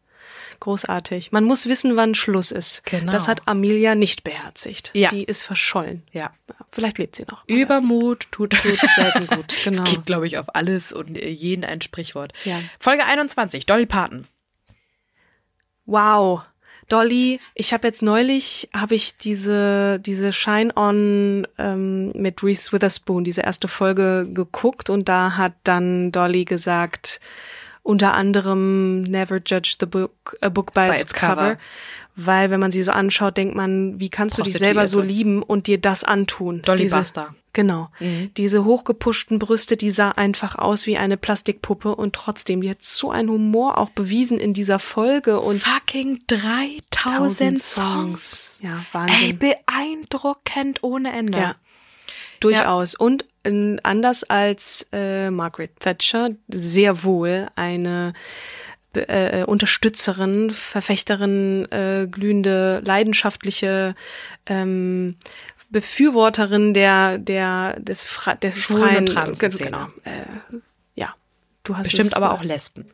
Großartig. 0.64 1.34
Man 1.34 1.44
muss 1.44 1.68
wissen, 1.68 1.98
wann 1.98 2.16
Schluss 2.16 2.50
ist. 2.50 2.86
Genau. 2.86 3.12
Das 3.12 3.28
hat 3.28 3.42
Amelia 3.50 3.96
nicht 3.96 4.24
beherzigt. 4.24 4.92
Ja. 4.94 5.10
Die 5.10 5.26
ist 5.26 5.44
verschollen. 5.44 6.04
Ja. 6.14 6.32
Vielleicht 6.72 7.00
lebt 7.00 7.18
sie 7.18 7.26
noch. 7.30 7.44
Übermut 7.48 8.32
tut, 8.32 8.52
tut 8.52 8.80
selten 8.96 9.28
gut. 9.28 9.54
Genau. 9.66 9.84
Es 9.84 9.92
gibt, 9.92 10.06
glaube 10.06 10.26
ich, 10.26 10.38
auf 10.38 10.56
alles 10.56 10.94
und 10.94 11.18
äh, 11.18 11.28
jeden 11.28 11.66
ein 11.66 11.82
Sprichwort. 11.82 12.32
Ja. 12.46 12.62
Folge 12.80 13.04
21, 13.04 13.66
Dolly 13.66 13.86
Parton. 13.86 14.26
Wow. 15.86 16.44
Dolly, 16.88 17.42
ich 17.56 17.74
habe 17.74 17.86
jetzt 17.86 18.02
neulich 18.02 18.70
habe 18.74 18.96
ich 18.96 19.18
diese 19.18 20.00
diese 20.00 20.32
Shine 20.32 20.72
On 20.78 21.46
ähm, 21.58 22.14
mit 22.14 22.42
Reese 22.42 22.72
Witherspoon 22.72 23.26
diese 23.26 23.42
erste 23.42 23.68
Folge 23.68 24.30
geguckt 24.32 24.90
und 24.90 25.10
da 25.10 25.36
hat 25.36 25.56
dann 25.66 26.14
Dolly 26.14 26.46
gesagt 26.46 27.20
unter 27.84 28.14
anderem 28.14 29.04
Never 29.04 29.40
judge 29.46 29.76
the 29.80 29.86
book 29.86 30.38
a 30.42 30.50
book 30.50 30.74
by, 30.74 30.90
its, 30.94 31.14
cover. 31.14 31.58
weil 32.16 32.50
wenn 32.50 32.60
man 32.60 32.72
sie 32.72 32.82
so 32.84 32.92
anschaut 32.92 33.38
denkt 33.38 33.56
man 33.56 34.00
wie 34.00 34.10
kannst 34.10 34.38
du 34.38 34.42
dich 34.44 34.58
selber 34.58 34.88
so 34.88 35.02
lieben 35.02 35.44
und 35.44 35.68
dir 35.68 35.78
das 35.78 36.04
antun 36.04 36.62
Dolly 36.64 36.84
diese, 36.84 36.96
Buster. 36.98 37.36
Genau. 37.56 37.90
Mhm. 38.00 38.32
Diese 38.36 38.66
hochgepushten 38.66 39.38
Brüste, 39.38 39.78
die 39.78 39.92
sah 39.92 40.10
einfach 40.10 40.56
aus 40.58 40.88
wie 40.88 40.98
eine 40.98 41.18
Plastikpuppe 41.18 41.96
und 41.96 42.16
trotzdem, 42.16 42.62
die 42.62 42.70
hat 42.72 42.82
so 42.82 43.12
einen 43.12 43.30
Humor 43.30 43.78
auch 43.78 43.92
bewiesen 43.92 44.40
in 44.40 44.56
dieser 44.56 44.80
Folge 44.80 45.40
und 45.40 45.62
Fucking 45.62 46.24
3000 46.26 47.62
Songs. 47.62 48.60
Ja, 48.64 48.80
Ey, 48.80 48.86
Wahnsinn. 48.92 49.38
beeindruckend 49.38 50.82
ohne 50.82 51.14
Ende. 51.14 51.38
ja. 51.38 51.56
Durchaus. 52.40 52.96
Und 52.96 53.24
äh, 53.24 53.26
anders 53.46 54.24
als 54.24 54.88
äh, 54.94 55.30
Margaret 55.30 55.80
Thatcher, 55.80 56.30
sehr 56.48 57.04
wohl 57.04 57.48
eine 57.56 58.14
be- 58.94 59.08
äh, 59.10 59.44
Unterstützerin, 59.44 60.52
Verfechterin, 60.52 61.70
äh, 61.72 62.08
glühende, 62.10 62.82
leidenschaftliche 62.86 63.96
ähm, 64.46 65.16
Befürworterin 65.70 66.74
der 66.74 67.18
der 67.18 67.80
des, 67.80 68.06
Fre 68.06 68.36
des 68.38 68.56
Schwulen- 68.58 68.80
freien 68.84 69.06
Transszene. 69.08 69.56
genau. 69.58 69.88
Äh, 70.04 70.26
ja, 70.96 71.16
du 71.64 71.76
hast 71.76 71.84
Bestimmt 71.84 72.08
es, 72.08 72.14
aber 72.14 72.28
äh, 72.28 72.30
auch 72.30 72.44
Lesben. 72.44 72.86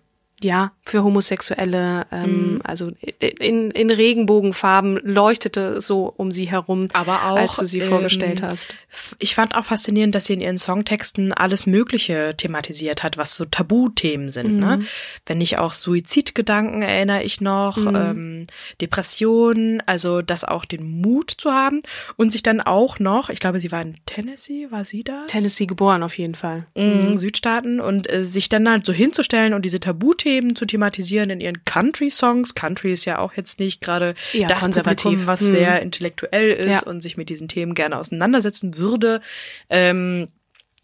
Ja, 0.43 0.71
für 0.83 1.03
Homosexuelle, 1.03 2.05
ähm, 2.11 2.53
Mhm. 2.55 2.61
also 2.63 2.91
in, 3.19 3.71
in 3.71 3.89
Regenbogenfarben 3.91 4.99
leuchtete 5.03 5.81
so 5.81 6.13
um 6.15 6.31
sie 6.31 6.45
herum, 6.49 6.87
Aber 6.93 7.25
auch, 7.25 7.37
als 7.37 7.55
du 7.57 7.65
sie 7.65 7.79
ähm, 7.79 7.87
vorgestellt 7.89 8.41
hast. 8.41 8.73
Ich 9.19 9.35
fand 9.35 9.55
auch 9.55 9.65
faszinierend, 9.65 10.15
dass 10.15 10.25
sie 10.25 10.33
in 10.33 10.41
ihren 10.41 10.57
Songtexten 10.57 11.33
alles 11.33 11.67
Mögliche 11.67 12.33
thematisiert 12.37 13.03
hat, 13.03 13.17
was 13.17 13.35
so 13.37 13.45
Tabuthemen 13.45 14.29
sind. 14.29 14.53
Mhm. 14.53 14.59
Ne? 14.59 14.81
Wenn 15.25 15.37
nicht 15.39 15.59
auch 15.59 15.73
Suizidgedanken 15.73 16.81
erinnere 16.81 17.23
ich 17.23 17.41
noch, 17.41 17.77
Mhm. 17.77 17.95
ähm, 17.95 18.47
Depressionen, 18.81 19.81
also 19.85 20.21
das 20.21 20.43
auch 20.43 20.65
den 20.65 21.01
Mut 21.01 21.31
zu 21.37 21.51
haben 21.51 21.81
und 22.17 22.31
sich 22.31 22.43
dann 22.43 22.59
auch 22.61 22.99
noch, 22.99 23.29
ich 23.29 23.39
glaube, 23.39 23.59
sie 23.59 23.71
war 23.71 23.81
in 23.81 23.95
Tennessee, 24.05 24.67
war 24.71 24.83
sie 24.83 25.03
das? 25.03 25.25
Tennessee 25.27 25.65
geboren 25.65 26.03
auf 26.03 26.17
jeden 26.17 26.35
Fall. 26.35 26.65
Mhm, 26.75 27.17
Südstaaten 27.17 27.79
und 27.79 28.11
äh, 28.11 28.25
sich 28.25 28.49
dann 28.49 28.69
halt 28.69 28.85
so 28.85 28.93
hinzustellen 28.93 29.53
und 29.53 29.63
diese 29.63 29.79
Tabuthemen 29.79 30.28
zu 30.55 30.65
thematisieren 30.65 31.29
in 31.29 31.41
ihren 31.41 31.63
Country-Songs. 31.63 32.55
Country 32.55 32.93
ist 32.93 33.05
ja 33.05 33.19
auch 33.19 33.33
jetzt 33.33 33.59
nicht 33.59 33.81
gerade 33.81 34.15
Eher 34.33 34.47
das 34.47 34.59
konservativ. 34.59 35.03
Publikum, 35.03 35.27
was 35.27 35.41
Mhm. 35.41 35.51
sehr 35.51 35.81
intellektuell 35.81 36.51
ist 36.51 36.83
Ja. 36.85 36.87
und 36.87 37.01
sich 37.01 37.17
mit 37.17 37.29
diesen 37.29 37.47
Themen 37.47 37.73
gerne 37.75 37.97
auseinandersetzen 37.97 38.77
würde. 38.77 39.21
Ähm, 39.69 40.29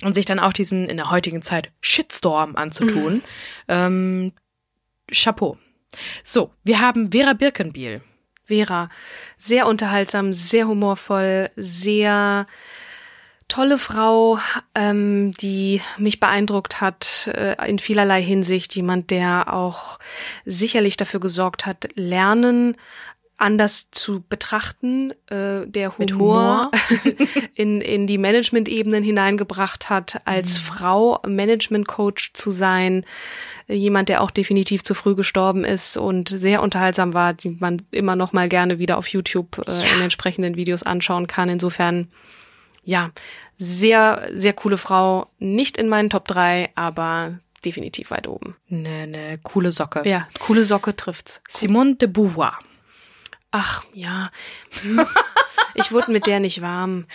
und 0.04 0.14
sich 0.14 0.26
dann 0.26 0.40
auch 0.40 0.52
diesen 0.52 0.90
in 0.90 0.98
der 0.98 1.10
heutigen 1.10 1.42
Zeit 1.42 1.72
Shitstorm 1.80 2.58
anzutun. 2.58 3.22
Ähm, 3.70 4.34
Chapeau. 5.10 5.58
So, 6.24 6.52
wir 6.66 6.82
haben 6.82 7.12
Vera 7.14 7.32
Birkenbiel. 7.34 8.02
Vera, 8.44 8.90
sehr 9.38 9.66
unterhaltsam, 9.68 10.34
sehr 10.34 10.68
humorvoll, 10.68 11.50
sehr 11.56 12.46
tolle 13.48 13.78
Frau, 13.78 14.40
ähm, 14.74 15.34
die 15.34 15.82
mich 15.98 16.20
beeindruckt 16.20 16.82
hat 16.82 17.28
äh, 17.34 17.56
in 17.68 17.80
vielerlei 17.80 18.22
Hinsicht. 18.22 18.76
Jemand, 18.76 19.12
der 19.12 19.54
auch 19.54 20.00
sicherlich 20.46 20.98
dafür 20.98 21.20
gesorgt 21.20 21.66
hat, 21.66 21.88
Lernen 21.96 22.76
anders 23.38 23.92
zu 23.92 24.24
betrachten, 24.28 25.12
äh, 25.28 25.68
der 25.68 25.94
Mit 25.98 26.14
Humor, 26.14 26.72
in, 27.56 27.82
in 27.82 28.08
die 28.08 28.18
Management-Ebenen 28.18 29.04
hineingebracht 29.04 29.90
hat, 29.90 30.22
als 30.26 30.58
Frau 30.58 31.20
Management-Coach 31.28 32.32
zu 32.34 32.52
sein, 32.52 33.06
jemand, 33.68 34.10
der 34.10 34.22
auch 34.22 34.32
definitiv 34.32 34.84
zu 34.84 34.94
früh 34.94 35.16
gestorben 35.16 35.66
ist 35.66 35.98
und 35.98 36.30
sehr 36.30 36.64
unterhaltsam 36.64 37.14
war, 37.14 37.34
die 37.34 37.50
man 37.50 37.82
immer 37.92 38.16
noch 38.16 38.32
mal 38.32 38.48
gerne 38.48 38.80
wieder 38.80 38.98
auf 38.98 39.08
YouTube 39.08 39.62
äh, 39.68 39.96
in 39.96 40.02
entsprechenden 40.02 40.56
Videos 40.56 40.84
anschauen 40.84 41.28
kann. 41.28 41.50
Insofern, 41.50 42.08
ja, 42.86 43.12
sehr, 43.58 44.30
sehr 44.34 44.54
coole 44.54 44.78
Frau. 44.78 45.28
Nicht 45.40 45.78
in 45.78 45.90
meinen 45.90 46.10
Top 46.10 46.28
3, 46.28 46.72
aber 46.76 47.40
definitiv 47.66 48.12
weit 48.12 48.28
oben. 48.28 48.56
Eine, 48.72 49.08
ne 49.08 49.40
coole 49.44 49.72
Socke. 49.72 50.08
Ja, 50.08 50.28
coole 50.40 50.64
Socke 50.64 50.96
trifft's. 50.96 51.42
Simone 51.50 51.96
de 51.96 52.08
Beauvoir. 52.08 52.60
Ach, 53.58 53.86
ja. 53.94 54.32
Hm. 54.82 55.06
Ich 55.78 55.92
wurde 55.94 56.12
mit 56.12 56.28
der 56.28 56.40
nicht 56.42 56.62
warm. 56.62 57.06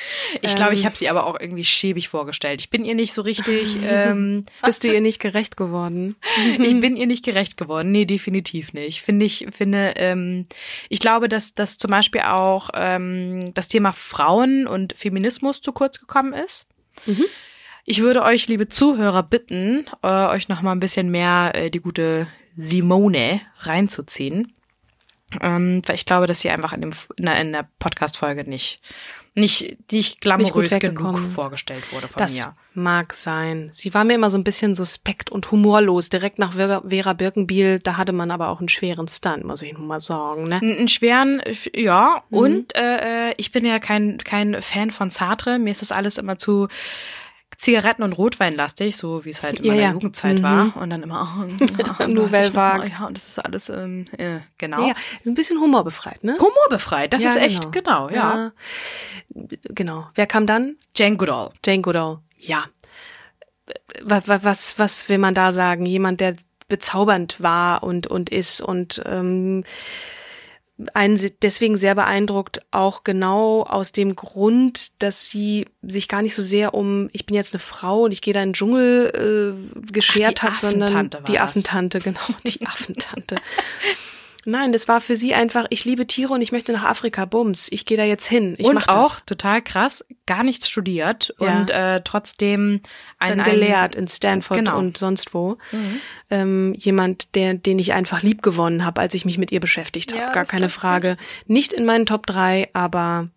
Ich 0.40 0.55
glaube, 0.55 0.72
ich 0.74 0.81
Ähm, 0.81 0.87
habe 0.87 0.96
sie 0.96 1.09
aber 1.11 1.26
auch 1.26 1.38
irgendwie 1.38 1.64
schäbig 1.64 2.09
vorgestellt. 2.09 2.61
Ich 2.61 2.70
bin 2.70 2.85
ihr 2.85 2.94
nicht 2.94 3.12
so 3.12 3.20
richtig, 3.22 3.76
ähm, 3.87 4.46
Bist 4.64 4.83
du 4.85 4.88
ihr 4.92 5.03
nicht 5.03 5.18
gerecht 5.18 5.59
geworden? 5.59 6.16
ich 6.59 6.81
bin 6.81 6.96
ihr 6.96 7.07
nicht 7.07 7.24
gerecht 7.24 7.59
geworden. 7.59 7.90
Nee, 7.92 8.07
definitiv 8.07 8.72
nicht. 8.72 9.03
Finde 9.03 9.26
ich, 9.26 9.46
finde, 9.53 9.94
ähm, 9.96 10.46
ich 10.88 11.00
glaube, 11.00 11.29
dass, 11.29 11.55
dass 11.55 11.76
zum 11.76 11.90
Beispiel 11.90 12.22
auch 12.22 12.70
ähm, 12.74 13.53
das 13.53 13.68
Thema 13.68 13.92
Frauen 13.92 14.66
und 14.66 14.94
Feminismus 14.94 15.61
zu 15.61 15.72
kurz 15.72 16.00
gekommen 16.00 16.33
ist. 16.33 16.68
Ich 17.85 18.00
würde 18.00 18.22
euch, 18.22 18.46
liebe 18.48 18.68
Zuhörer, 18.68 19.22
bitten, 19.22 19.87
äh, 20.03 20.26
euch 20.29 20.48
noch 20.48 20.62
mal 20.62 20.72
ein 20.72 20.81
bisschen 20.81 21.11
mehr 21.11 21.53
äh, 21.55 21.70
die 21.70 21.81
gute 21.81 22.26
Simone 22.57 23.40
reinzuziehen. 23.61 24.55
Ähm, 25.40 25.83
weil 25.87 25.95
ich 25.97 26.07
glaube, 26.07 26.27
dass 26.27 26.40
sie 26.40 26.51
einfach 26.51 26.73
in, 26.73 26.81
dem, 26.81 26.93
in 27.16 27.25
der, 27.27 27.40
in 27.40 27.53
der 27.53 27.69
Podcast-Folge 27.79 28.49
nicht, 28.49 28.81
nicht, 29.35 29.61
nicht 29.62 29.90
Nicht 29.93 30.21
glamourös 30.21 30.71
genug 30.71 30.73
weggekommen 30.73 31.27
ist. 31.27 31.35
vorgestellt 31.35 31.93
wurde 31.93 32.09
von 32.09 32.19
Das 32.19 32.35
mir. 32.35 32.57
mag 32.75 33.14
sein. 33.14 33.71
Sie 33.73 33.95
war 33.95 34.03
mir 34.03 34.14
immer 34.14 34.29
so 34.29 34.37
ein 34.37 34.43
bisschen 34.45 34.75
suspekt 34.75 35.31
und 35.31 35.51
humorlos. 35.53 36.09
Direkt 36.11 36.40
nach 36.40 36.55
Vera, 36.55 37.12
Birkenbiel, 37.12 37.79
da 37.79 37.97
hatte 37.97 38.12
man 38.12 38.33
aber 38.33 38.49
auch 38.49 38.59
einen 38.59 38.69
schweren 38.69 39.07
Stunt, 39.07 39.45
muss 39.45 39.62
ich 39.62 39.73
nun 39.73 39.87
mal 39.87 40.01
sagen. 40.01 40.49
Ne? 40.49 40.57
Einen 40.57 40.88
schweren, 40.88 41.40
ja. 41.75 42.23
Mhm. 42.31 42.38
Und 42.38 42.77
äh, 42.77 43.29
äh, 43.31 43.35
ich 43.37 43.53
bin 43.53 43.64
ja 43.64 43.79
kein, 43.79 44.19
kein 44.19 44.61
Fan 44.62 44.90
von 44.90 45.11
Sartre. 45.11 45.61
Mir 45.61 45.71
ist 45.71 45.83
das 45.83 45.93
alles 45.93 46.19
immer 46.19 46.37
zu 46.38 46.66
Zigaretten- 47.61 48.03
und 48.03 48.14
Rotweinlastig, 48.14 48.96
so 48.96 49.27
wie 49.27 49.31
es 49.31 49.42
halt 49.42 49.59
in 49.61 49.66
meiner 49.66 49.83
ja. 49.83 49.92
Jugendzeit 49.92 50.38
Mhm. 50.38 50.42
war. 50.42 50.77
Und 50.79 50.88
dann 50.88 51.03
immer, 51.03 51.37
oh, 51.38 51.44
oh, 52.01 52.07
Nouvelle 52.07 52.33
weiß 52.33 52.46
ich 52.49 52.55
noch 52.55 52.62
mal, 52.62 52.79
Vague. 52.79 52.90
Ja, 52.90 53.07
und 53.07 53.16
das 53.18 53.29
ist 53.29 53.38
alles, 53.38 53.68
ähm, 53.68 54.07
äh, 54.16 54.38
genau. 54.57 54.88
Ja, 54.88 54.94
ein 55.27 55.35
bisschen 55.35 55.61
humorbefreit, 55.61 56.25
ne? 56.25 56.38
Humorbefreit, 56.38 57.12
das 57.12 57.23
ist 57.23 57.37
echt, 57.37 57.70
genau, 57.70 58.09
ja. 58.09 58.14
ja. 58.14 58.53
Genau. 59.75 60.09
Wer 60.14 60.27
kam 60.27 60.46
dann? 60.46 60.77
Jane 60.96 61.18
Goodall. 61.18 61.51
Jane 61.62 61.83
Goodall. 61.83 62.20
Ja. 62.38 62.64
Was, 64.03 64.27
was, 64.27 64.79
was 64.79 65.09
will 65.11 65.18
man 65.18 65.35
da 65.35 65.53
sagen? 65.53 65.85
Jemand, 65.85 66.23
der 66.23 66.37
bezaubernd 66.68 67.42
war 67.42 67.83
und, 67.83 68.07
und 68.07 68.31
ist 68.31 68.62
und 68.62 69.03
ähm, 69.05 69.64
einen 70.95 71.21
deswegen 71.43 71.77
sehr 71.77 71.95
beeindruckt, 71.95 72.62
auch 72.71 73.05
genau 73.05 73.62
aus 73.62 73.93
dem 73.93 74.16
Grund, 74.16 75.03
dass 75.03 75.27
sie 75.27 75.66
sich 75.83 76.09
gar 76.09 76.23
nicht 76.23 76.35
so 76.35 76.43
sehr 76.43 76.75
um, 76.75 77.11
ich 77.12 77.27
bin 77.27 77.37
jetzt 77.37 77.55
eine 77.55 77.61
Frau 77.61 78.03
und 78.03 78.12
ich 78.12 78.23
gehe 78.23 78.35
da 78.35 78.43
in 78.43 78.51
den 78.51 78.55
Dschungel 78.55 79.57
äh, 79.77 79.93
geschert 79.93 80.40
Ach, 80.43 80.53
hat, 80.53 80.61
sondern 80.61 80.90
Affentante 80.90 81.23
die 81.27 81.33
das. 81.33 81.43
Affentante, 81.43 81.99
genau, 82.01 82.21
die 82.47 82.66
Affentante. 82.66 83.37
Nein, 84.46 84.72
das 84.72 84.88
war 84.88 85.00
für 85.00 85.16
sie 85.16 85.35
einfach, 85.35 85.66
ich 85.70 85.85
liebe 85.85 86.07
Tiere 86.07 86.33
und 86.33 86.40
ich 86.40 86.50
möchte 86.53 86.72
nach 86.72 86.85
Afrika, 86.85 87.24
bums, 87.26 87.68
ich 87.70 87.85
gehe 87.85 87.96
da 87.96 88.05
jetzt 88.05 88.26
hin. 88.26 88.55
Ich 88.59 88.66
mach 88.66 88.72
und 88.72 88.88
das. 88.88 88.96
auch, 88.96 89.20
total 89.20 89.61
krass, 89.62 90.05
gar 90.26 90.42
nichts 90.44 90.68
studiert 90.68 91.35
Ja. 91.38 91.59
und 91.59 91.70
äh, 91.70 92.00
trotzdem 92.03 92.81
ein, 93.18 93.37
dann 93.38 93.44
gelehrt 93.50 93.94
in 93.94 94.09
Stanford 94.09 94.59
Genau. 94.59 94.79
und 94.79 94.96
sonst 94.96 95.35
wo. 95.35 95.59
Ähm, 96.31 96.74
jemand, 96.79 97.35
der, 97.35 97.55
den 97.55 97.79
ich 97.79 97.92
einfach 97.92 98.22
lieb 98.22 98.42
gewonnen 98.42 98.85
habe, 98.85 99.00
als 99.00 99.14
ich 99.14 99.24
mich 99.24 99.37
mit 99.38 99.53
ihr 99.53 99.61
beschäftigt 99.61 100.12
habe. 100.12 100.22
Ja, 100.22 100.33
Gar 100.33 100.42
das 100.44 100.48
keine. 100.50 100.68
Frage. 100.68 101.16
Nicht 101.46 101.72
in 101.72 101.85
meinen 101.85 102.07
Top 102.07 102.26
3, 102.26 102.68
aber 102.72 103.29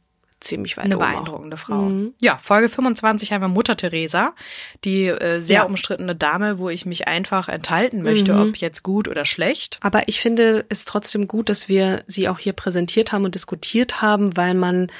ziemlich 0.43 0.77
weit 0.77 0.85
Eine 0.85 0.97
oben 0.97 1.05
auch. 1.05 1.11
beeindruckende 1.11 1.57
Frau. 1.57 1.91
Ja, 2.21 2.37
Folge 2.37 2.69
25 2.69 3.31
haben 3.31 3.41
wir 3.41 3.47
Mutter 3.47 3.75
Teresa, 3.75 4.33
die 4.83 5.05
äh, 5.07 5.41
sehr 5.41 5.57
Ja. 5.61 5.63
umstrittene 5.63 6.15
Dame, 6.15 6.59
wo 6.59 6.69
ich 6.69 6.85
mich 6.85 7.07
einfach 7.07 7.47
enthalten 7.49 8.01
möchte, 8.01 8.35
ob 8.35 8.55
jetzt 8.57 8.83
gut 8.83 9.07
oder 9.07 9.25
schlecht. 9.25 9.77
Aber 9.81 10.07
ich 10.07 10.19
finde 10.19 10.65
es 10.69 10.85
trotzdem 10.85 11.27
gut, 11.27 11.49
dass 11.49 11.69
wir 11.69 12.03
sie 12.07 12.27
auch 12.29 12.39
hier 12.39 12.53
präsentiert 12.53 13.11
haben 13.11 13.25
und 13.25 13.35
diskutiert 13.35 14.01
haben, 14.01 14.35
weil 14.37 14.53
man 14.53 14.91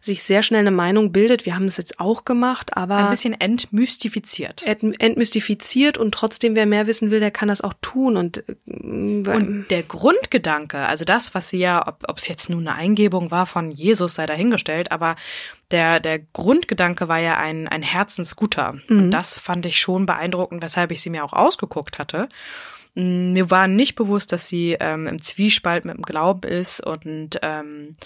sich 0.00 0.22
sehr 0.22 0.42
schnell 0.42 0.60
eine 0.60 0.70
Meinung 0.70 1.12
bildet. 1.12 1.44
Wir 1.46 1.54
haben 1.54 1.66
es 1.66 1.76
jetzt 1.76 1.98
auch 2.00 2.24
gemacht, 2.24 2.76
aber 2.76 2.96
Ein 2.96 3.10
bisschen 3.10 3.34
entmystifiziert. 3.40 4.62
ent- 4.64 5.00
entmystifiziert 5.00 5.98
und 5.98 6.12
trotzdem, 6.14 6.54
wer 6.54 6.66
mehr 6.66 6.86
wissen 6.86 7.10
will, 7.10 7.20
der 7.20 7.30
kann 7.30 7.48
das 7.48 7.60
auch 7.60 7.74
tun. 7.82 8.16
Und, 8.16 8.44
äh, 8.48 8.54
Und 8.66 9.66
der 9.70 9.82
Grundgedanke, 9.82 10.78
also 10.78 11.04
das, 11.04 11.34
was 11.34 11.50
sie 11.50 11.58
ja, 11.58 11.86
ob 11.86 12.02
ob 12.08 12.18
es 12.18 12.28
jetzt 12.28 12.50
nun 12.50 12.66
eine 12.68 12.76
Eingebung 12.76 13.30
war 13.30 13.46
von 13.46 13.70
Jesus, 13.70 14.14
sei 14.16 14.26
dahingestellt, 14.26 14.91
aber 14.92 15.16
der, 15.70 16.00
der 16.00 16.18
Grundgedanke 16.18 17.08
war 17.08 17.18
ja 17.18 17.38
ein, 17.38 17.66
ein 17.66 17.82
Herzensguter. 17.82 18.76
Und 18.88 19.10
das 19.10 19.38
fand 19.38 19.66
ich 19.66 19.80
schon 19.80 20.06
beeindruckend, 20.06 20.62
weshalb 20.62 20.92
ich 20.92 21.00
sie 21.00 21.10
mir 21.10 21.24
auch 21.24 21.32
ausgeguckt 21.32 21.98
hatte. 21.98 22.28
Mm, 22.94 23.32
Mir 23.32 23.50
war 23.50 23.68
nicht 23.68 23.94
bewusst, 23.96 24.32
dass 24.32 24.48
sie 24.48 24.76
ähm, 24.78 25.06
im 25.06 25.22
Zwiespalt 25.22 25.84
mit 25.84 25.96
dem 25.96 26.02
Glauben 26.02 26.42
ist 26.48 26.80
und 26.80 27.38
ähm, 27.42 27.96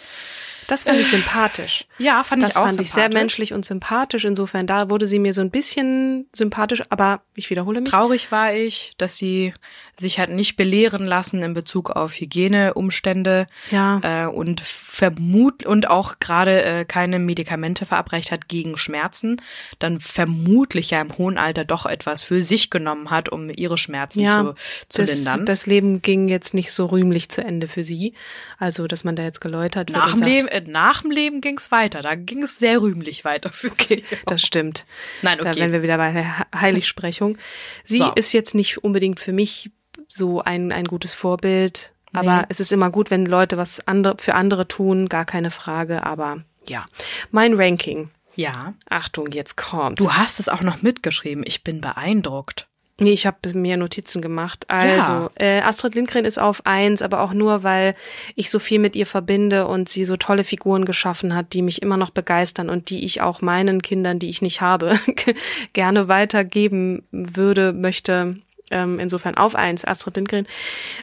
das 0.66 0.84
fand 0.84 0.98
ich 1.00 1.08
sympathisch. 1.08 1.86
ja, 1.98 2.22
fand 2.24 2.42
das 2.42 2.50
ich 2.50 2.56
auch 2.56 2.66
fand 2.66 2.80
ich 2.80 2.90
sehr 2.90 3.08
menschlich 3.12 3.52
und 3.52 3.64
sympathisch. 3.64 4.24
Insofern, 4.24 4.66
da 4.66 4.90
wurde 4.90 5.06
sie 5.06 5.18
mir 5.18 5.32
so 5.32 5.40
ein 5.40 5.50
bisschen 5.50 6.28
sympathisch, 6.32 6.82
aber 6.90 7.22
ich 7.34 7.50
wiederhole 7.50 7.80
mich. 7.80 7.88
Traurig 7.88 8.32
war 8.32 8.52
ich, 8.54 8.92
dass 8.98 9.16
sie 9.16 9.54
sich 9.98 10.18
hat 10.18 10.30
nicht 10.30 10.56
belehren 10.56 11.06
lassen 11.06 11.42
in 11.42 11.54
Bezug 11.54 11.90
auf 11.90 12.14
Hygieneumstände 12.14 13.46
Ja. 13.70 14.00
äh, 14.02 14.26
und 14.26 14.60
vermut 14.60 15.64
und 15.64 15.88
auch 15.88 16.18
gerade 16.20 16.62
äh, 16.62 16.84
keine 16.84 17.18
Medikamente 17.18 17.86
verabreicht 17.86 18.30
hat 18.30 18.48
gegen 18.48 18.76
Schmerzen, 18.76 19.40
dann 19.78 20.00
vermutlich 20.00 20.90
ja 20.90 21.00
im 21.00 21.16
hohen 21.16 21.38
Alter 21.38 21.64
doch 21.64 21.86
etwas 21.86 22.22
für 22.22 22.42
sich 22.42 22.70
genommen 22.70 23.10
hat, 23.10 23.28
um 23.30 23.50
ihre 23.50 23.78
Schmerzen 23.78 24.20
ja, 24.20 24.42
zu, 24.42 24.54
zu 24.88 25.02
das, 25.02 25.14
lindern. 25.14 25.46
das 25.46 25.66
Leben 25.66 26.02
ging 26.02 26.28
jetzt 26.28 26.54
nicht 26.54 26.72
so 26.72 26.86
rühmlich 26.86 27.28
zu 27.30 27.42
Ende 27.42 27.68
für 27.68 27.84
sie. 27.84 28.14
Also, 28.58 28.86
dass 28.86 29.04
man 29.04 29.16
da 29.16 29.22
jetzt 29.22 29.40
geläutert 29.40 29.90
wird 29.90 29.98
nach, 29.98 30.14
und 30.14 30.20
dem 30.20 30.28
Leben, 30.28 30.48
nach 30.62 31.02
dem 31.02 31.10
Leben 31.10 31.40
ging 31.40 31.56
es 31.58 31.70
weiter. 31.70 32.02
Da 32.02 32.14
ging 32.14 32.42
es 32.42 32.58
sehr 32.58 32.80
rühmlich 32.80 33.24
weiter 33.24 33.52
für 33.52 33.70
sie. 33.82 34.04
Das 34.26 34.42
stimmt. 34.42 34.84
Nein, 35.22 35.38
Da 35.38 35.50
okay. 35.50 35.60
wären 35.60 35.72
wir 35.72 35.82
wieder 35.82 35.96
bei 35.98 36.12
der 36.12 36.38
He- 36.38 36.44
Heiligsprechung. 36.60 37.38
Sie 37.84 37.98
So. 37.98 38.12
ist 38.12 38.32
jetzt 38.32 38.54
nicht 38.54 38.82
unbedingt 38.84 39.20
für 39.20 39.32
mich 39.32 39.70
so 40.08 40.40
ein, 40.42 40.72
ein 40.72 40.84
gutes 40.86 41.14
Vorbild, 41.14 41.92
aber 42.12 42.38
Nee. 42.38 42.44
es 42.48 42.60
ist 42.60 42.72
immer 42.72 42.90
gut, 42.90 43.10
wenn 43.10 43.26
Leute 43.26 43.56
was 43.56 43.86
andere, 43.86 44.16
für 44.20 44.34
andere 44.34 44.68
tun, 44.68 45.08
gar 45.08 45.24
keine 45.24 45.50
Frage, 45.50 46.02
aber 46.04 46.42
ja. 46.68 46.86
Mein 47.30 47.54
Ranking. 47.54 48.10
Ja. 48.34 48.74
Achtung, 48.90 49.32
jetzt 49.32 49.56
kommt. 49.56 49.98
Du 50.00 50.12
hast 50.12 50.40
es 50.40 50.48
auch 50.48 50.60
noch 50.62 50.82
mitgeschrieben. 50.82 51.42
Ich 51.46 51.64
bin 51.64 51.80
beeindruckt. 51.80 52.66
Nee, 52.98 53.12
ich 53.12 53.26
habe 53.26 53.52
mir 53.52 53.76
Notizen 53.76 54.22
gemacht. 54.22 54.64
Also, 54.68 55.30
äh, 55.34 55.60
Astrid 55.60 55.94
Lindgren 55.94 56.24
ist 56.24 56.38
auf 56.38 56.64
eins, 56.64 57.02
aber 57.02 57.20
auch 57.20 57.34
nur, 57.34 57.62
weil 57.62 57.94
ich 58.36 58.50
so 58.50 58.58
viel 58.58 58.78
mit 58.78 58.96
ihr 58.96 59.04
verbinde 59.04 59.66
und 59.66 59.90
sie 59.90 60.06
so 60.06 60.16
tolle 60.16 60.44
Figuren 60.44 60.86
geschaffen 60.86 61.34
hat, 61.34 61.52
die 61.52 61.60
mich 61.60 61.82
immer 61.82 61.98
noch 61.98 62.08
begeistern 62.08 62.70
und 62.70 62.88
die 62.88 63.04
ich 63.04 63.20
auch 63.20 63.42
meinen 63.42 63.82
Kindern, 63.82 64.18
die 64.18 64.30
ich 64.30 64.40
nicht 64.40 64.62
habe, 64.62 64.98
gerne 65.74 66.08
weitergeben 66.08 67.02
würde, 67.10 67.74
möchte. 67.74 68.38
Ähm, 68.70 68.98
insofern 68.98 69.36
auf 69.36 69.54
eins, 69.54 69.84
Astrid 69.84 70.16
Lindgren. 70.16 70.48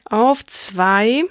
Auf 0.05 0.43
zwei, 0.45 1.23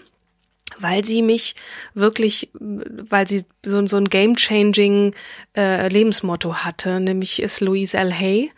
weil 0.79 1.05
sie 1.05 1.23
mich 1.23 1.55
wirklich, 1.95 2.51
weil 2.55 3.29
sie 3.29 3.45
so, 3.65 3.87
so 3.87 3.97
ein 3.97 4.09
game-changing 4.09 5.15
äh, 5.57 5.89
Lebensmotto 5.89 6.57
hatte, 6.57 7.01
nämlich 7.01 7.41
ist 7.43 7.61
Louise 7.61 7.97
L. 7.97 8.13
Hay 8.13 8.53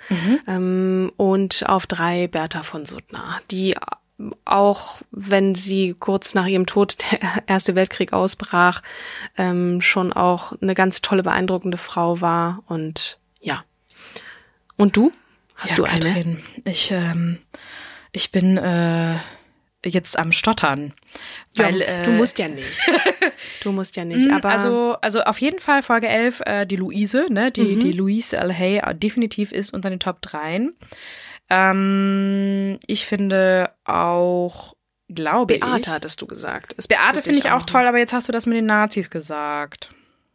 ähm, 0.47 1.13
und 1.17 1.69
auf 1.69 1.87
drei 1.87 2.29
Bertha 2.29 2.63
von 2.63 2.87
Suttner, 2.87 3.41
die 3.51 3.77
auch 4.45 5.01
wenn 5.11 5.55
sie 5.55 5.95
kurz 5.99 6.35
nach 6.35 6.47
ihrem 6.47 6.67
Tod 6.67 6.99
der 7.11 7.45
Erste 7.47 7.75
Weltkrieg 7.75 8.13
ausbrach, 8.13 8.83
ähm, 9.37 9.81
schon 9.81 10.13
auch 10.13 10.53
eine 10.61 10.75
ganz 10.75 11.03
tolle, 11.03 11.23
beeindruckende 11.23 11.79
Frau 11.79 12.21
war 12.21 12.63
und 12.67 13.19
ja. 13.41 13.65
Und 14.77 14.97
du? 14.97 15.13
Hast 15.57 15.71
ja, 15.71 15.77
du 15.77 15.85
eine? 15.85 16.01
Katrin, 16.01 16.43
ich, 16.65 16.91
ähm, 16.91 17.39
ich 18.13 18.33
bin 18.33 18.57
äh, 18.57 19.19
jetzt 19.89 20.19
am 20.19 20.33
Stottern. 20.33 20.93
Weil, 21.55 21.81
ja, 21.81 21.87
äh, 21.87 22.03
du 22.05 22.11
musst 22.13 22.39
ja 22.39 22.49
nicht. 22.49 22.79
Du 23.63 23.73
musst 23.73 23.97
ja 23.97 24.05
nicht, 24.05 24.31
aber 24.31 24.51
also, 24.51 24.97
also 25.01 25.23
auf 25.23 25.39
jeden 25.39 25.59
Fall 25.61 25.83
Folge 25.83 26.09
11, 26.09 26.43
äh, 26.47 26.67
die 26.67 26.77
Luise, 26.77 27.27
ne? 27.31 27.51
Die, 27.51 27.77
die 27.79 27.93
Louise 27.93 28.37
L. 28.37 28.53
Hay 28.53 28.79
äh, 28.79 28.95
definitiv 28.95 29.53
ist 29.53 29.73
unter 29.73 29.91
den 29.91 30.01
Top 30.01 30.21
3. 30.23 30.69
Ähm, 31.51 32.79
ich 32.87 33.07
finde 33.07 33.71
auch, 33.85 34.75
glaube 35.09 35.59
Beate 35.59 35.81
ich. 35.81 35.89
hattest 35.89 36.21
du 36.23 36.27
gesagt. 36.27 36.75
Beate 36.89 37.23
finde 37.23 37.39
ich 37.39 37.51
auch 37.51 37.65
toll, 37.65 37.87
aber 37.87 37.99
jetzt 37.99 38.13
hast 38.13 38.29
du 38.29 38.33
das 38.33 38.47
mit 38.47 38.57
den 38.57 38.67
Nazis 38.67 39.11
gesagt. 39.11 39.91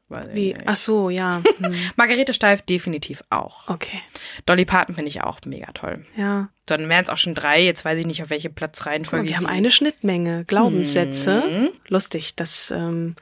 Weiß 0.10 0.30
Wie? 0.34 0.56
Ach 0.65 0.76
so, 0.76 1.10
ja. 1.10 1.41
Hm. 1.60 1.74
Margarete 1.95 2.34
Steif 2.34 2.62
definitiv 2.63 3.24
auch. 3.30 3.67
Okay. 3.69 4.02
Dolly 4.45 4.65
Parton 4.65 4.95
finde 4.95 5.10
ich 5.10 5.22
auch 5.22 5.39
mega 5.45 5.72
toll. 5.74 6.06
Ja. 6.17 6.50
Dann 6.65 6.89
wären 6.89 7.04
es 7.04 7.10
auch 7.10 7.17
schon 7.17 7.36
drei. 7.36 7.62
Jetzt 7.62 7.86
weiß 7.86 8.00
ich 8.00 8.06
nicht, 8.08 8.24
auf 8.24 8.30
welche 8.30 8.50
Platzreihenfolge. 8.50 9.26
wir 9.26 9.32
ich 9.32 9.38
haben 9.38 9.45
eine 9.45 9.72
Schnittmenge. 9.72 10.45
Glaubenssätze. 10.45 11.72
Lustig, 11.88 12.36
das, 12.36 12.72
ähm, 12.72 13.15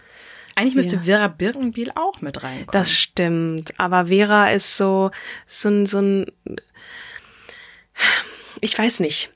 Eigentlich 0.56 0.76
müsste 0.76 0.96
Ja. 0.96 1.02
Vera 1.04 1.28
Birkenbiel 1.28 1.92
auch 1.96 2.22
mit 2.22 2.42
reinkommen. 2.44 2.70
das 2.72 2.92
stimmt. 2.92 3.74
Aber 3.80 4.08
Vera 4.08 4.50
ist 4.52 4.78
so, 4.78 5.12
so 5.46 5.70
ein, 5.70 5.86
so 5.86 6.00
ein, 6.00 6.26
ich 8.62 8.78
weiß 8.78 9.00
nicht. 9.02 9.34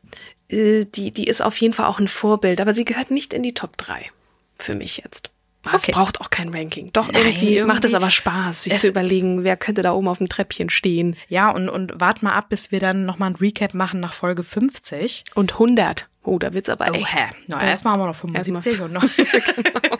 Äh, 0.50 0.86
Die, 0.86 1.12
die 1.12 1.26
ist 1.28 1.42
auf 1.42 1.58
jeden 1.58 1.74
Fall 1.74 1.88
auch 1.88 2.00
ein 2.00 2.08
Vorbild, 2.08 2.62
aber 2.62 2.74
sie 2.74 2.86
gehört 2.86 3.12
nicht 3.12 3.34
in 3.34 3.44
die 3.44 3.54
Top 3.54 3.78
3. 3.78 4.10
Für 4.58 4.76
mich 4.76 4.98
jetzt. 4.98 5.31
Okay. 5.65 5.76
Es 5.76 5.88
braucht 5.88 6.21
auch 6.21 6.30
kein 6.32 6.50
Ranking. 6.50 6.89
Doch, 6.93 7.12
Nein, 7.12 7.26
irgendwie, 7.28 7.62
macht 7.63 7.86
es 7.86 7.91
irgendwie- 7.93 8.04
aber 8.04 8.12
Spaß, 8.12 8.63
sich 8.63 8.78
zu 8.80 8.88
überlegen, 8.88 9.43
wer 9.43 9.56
könnte 9.58 9.84
da 9.84 9.93
oben 9.93 10.08
auf 10.08 10.17
dem 10.17 10.28
Treppchen 10.30 10.69
stehen. 10.71 11.15
ja, 11.30 11.50
und, 11.52 11.69
und 11.69 11.93
wart 12.00 12.24
mal 12.24 12.32
ab, 12.34 12.50
bis 12.50 12.71
wir 12.71 12.80
dann 12.80 13.06
nochmal 13.06 13.30
ein 13.32 13.36
Recap 13.36 13.74
machen 13.76 14.00
nach 14.00 14.13
Folge 14.13 14.43
50. 14.43 15.24
Und 15.36 15.54
100. 15.54 16.08
Oh, 16.24 16.38
da 16.38 16.54
wird's 16.54 16.69
aber 16.69 16.93
echt. 16.93 17.15
hä. 17.15 17.30
Na, 17.47 17.63
erstmal 17.63 17.93
haben 17.93 18.02
wir 18.02 18.08
noch 18.08 18.15
75 18.15 18.80
Erstmal- 18.80 18.88
und 18.89 18.93
noch. 18.93 19.04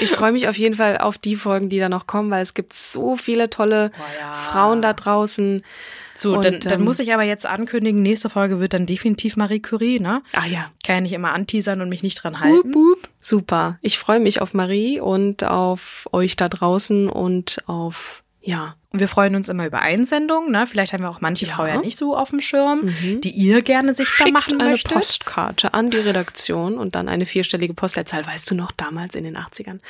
Ich 0.00 0.10
freue 0.10 0.32
mich 0.32 0.48
auf 0.48 0.56
jeden 0.58 0.74
Fall 0.74 0.98
auf 0.98 1.16
die 1.18 1.36
Folgen, 1.36 1.68
die 1.68 1.78
da 1.78 1.88
noch 1.88 2.06
kommen, 2.06 2.30
weil 2.30 2.42
es 2.42 2.54
gibt 2.54 2.72
so 2.72 3.16
viele 3.16 3.48
tolle 3.50 3.90
Oh 3.96 4.02
ja. 4.20 4.32
Frauen 4.34 4.82
da 4.82 4.92
draußen. 4.92 5.62
So, 6.16 6.34
Und, 6.36 6.44
dann, 6.44 6.60
dann 6.60 6.72
ähm, 6.80 6.84
muss 6.84 6.98
ich 6.98 7.12
aber 7.14 7.22
jetzt 7.22 7.46
ankündigen, 7.46 8.02
nächste 8.02 8.28
Folge 8.30 8.60
wird 8.60 8.74
dann 8.74 8.86
definitiv 8.86 9.36
Marie 9.36 9.60
Curie, 9.60 10.00
ne? 10.00 10.22
Ah 10.32 10.46
ja. 10.46 10.66
Kann 10.84 10.96
ja 10.96 11.00
nicht 11.02 11.12
immer 11.12 11.32
anteasern 11.32 11.80
und 11.80 11.88
mich 11.88 12.02
nicht 12.02 12.16
dran 12.22 12.40
halten. 12.40 12.70
Boop, 12.70 13.02
boop. 13.02 13.08
Super. 13.24 13.78
Ich 13.80 13.98
freue 13.98 14.20
mich 14.20 14.42
auf 14.42 14.52
Marie 14.52 15.00
und 15.00 15.44
auf 15.44 16.06
euch 16.12 16.36
da 16.36 16.50
draußen 16.50 17.08
und 17.08 17.62
auf, 17.66 18.22
ja, 18.42 18.76
Und 18.90 19.00
wir 19.00 19.08
freuen 19.08 19.34
uns 19.34 19.48
immer 19.48 19.64
über 19.66 19.80
Einsendungen, 19.80 20.52
ne? 20.52 20.66
Vielleicht 20.66 20.92
haben 20.92 21.02
wir 21.02 21.08
auch 21.08 21.22
manche 21.22 21.46
Ja. 21.46 21.66
Ja 21.66 21.80
nicht 21.80 21.96
so 21.96 22.14
auf 22.14 22.28
dem 22.28 22.42
Schirm, 22.42 22.94
die 23.22 23.30
ihr 23.30 23.62
gerne 23.62 23.94
sichtbar 23.94 24.26
schickt 24.26 24.32
machen 24.34 24.60
eine 24.60 24.72
möchtet. 24.72 24.92
Postkarte 24.92 25.72
an 25.72 25.88
die 25.88 25.96
Redaktion 25.96 26.76
und 26.76 26.94
dann 26.94 27.08
eine 27.08 27.24
vierstellige 27.24 27.72
Postleitzahl, 27.72 28.26
weißt 28.26 28.50
du 28.50 28.54
noch, 28.54 28.72
damals 28.72 29.14
in 29.14 29.24
den 29.24 29.38
80ern. 29.38 29.80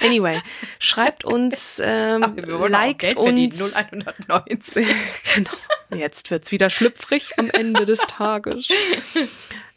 Anyway, 0.00 0.40
schreibt 0.78 1.24
uns, 1.24 1.82
ähm, 1.84 2.36
liked 2.68 3.16
uns. 3.16 3.60
0190. 3.60 4.86
genau. 5.34 5.50
Jetzt 5.96 6.30
wird's 6.30 6.52
wieder 6.52 6.70
schlüpfrig 6.70 7.32
am 7.38 7.50
Ende 7.50 7.86
des 7.86 7.98
Tages. 8.06 8.68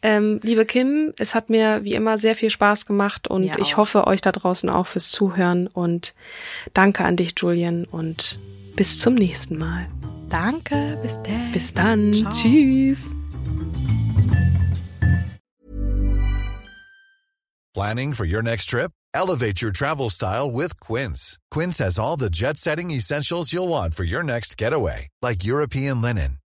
Ähm, 0.04 0.40
liebe 0.44 0.66
Kim, 0.66 1.14
es 1.18 1.34
hat 1.34 1.50
mir 1.50 1.84
wie 1.84 1.94
immer 1.94 2.18
sehr 2.18 2.36
viel 2.36 2.50
Spaß 2.50 2.86
gemacht 2.86 3.28
und 3.28 3.42
Mir 3.46 3.54
ich 3.60 3.74
auch. 3.74 3.78
hoffe 3.78 4.08
euch 4.08 4.22
da 4.22 4.32
draußen 4.32 4.70
auch 4.70 4.88
fürs 4.88 5.10
Zuhören 5.10 5.68
und 5.68 6.14
danke 6.74 7.04
an 7.04 7.16
dich, 7.16 7.34
Julian, 7.38 7.86
und 7.86 8.40
bis 8.76 9.00
zum 9.00 9.16
nächsten 9.16 9.58
Mal. 9.58 9.88
Danke, 10.30 11.00
bis 11.02 11.14
dann. 11.24 11.52
Bis 11.52 11.74
dann. 11.74 12.14
Ciao. 12.14 12.32
Tschüss. 12.34 13.00
Planning 17.74 18.14
for 18.14 18.26
your 18.26 18.42
next 18.42 18.70
trip? 18.70 18.92
Elevate 19.14 19.62
your 19.62 19.72
travel 19.72 20.10
style 20.10 20.52
with 20.52 20.80
Quince. 20.80 21.40
Quince 21.52 21.80
has 21.80 21.98
all 22.00 22.18
the 22.18 22.30
jet 22.30 22.58
setting 22.58 22.92
essentials 22.92 23.52
you'll 23.54 23.68
want 23.70 23.96
for 23.96 24.04
your 24.04 24.24
next 24.24 24.58
getaway, 24.58 25.08
like 25.22 25.44
European 25.46 26.02
linen, 26.02 26.38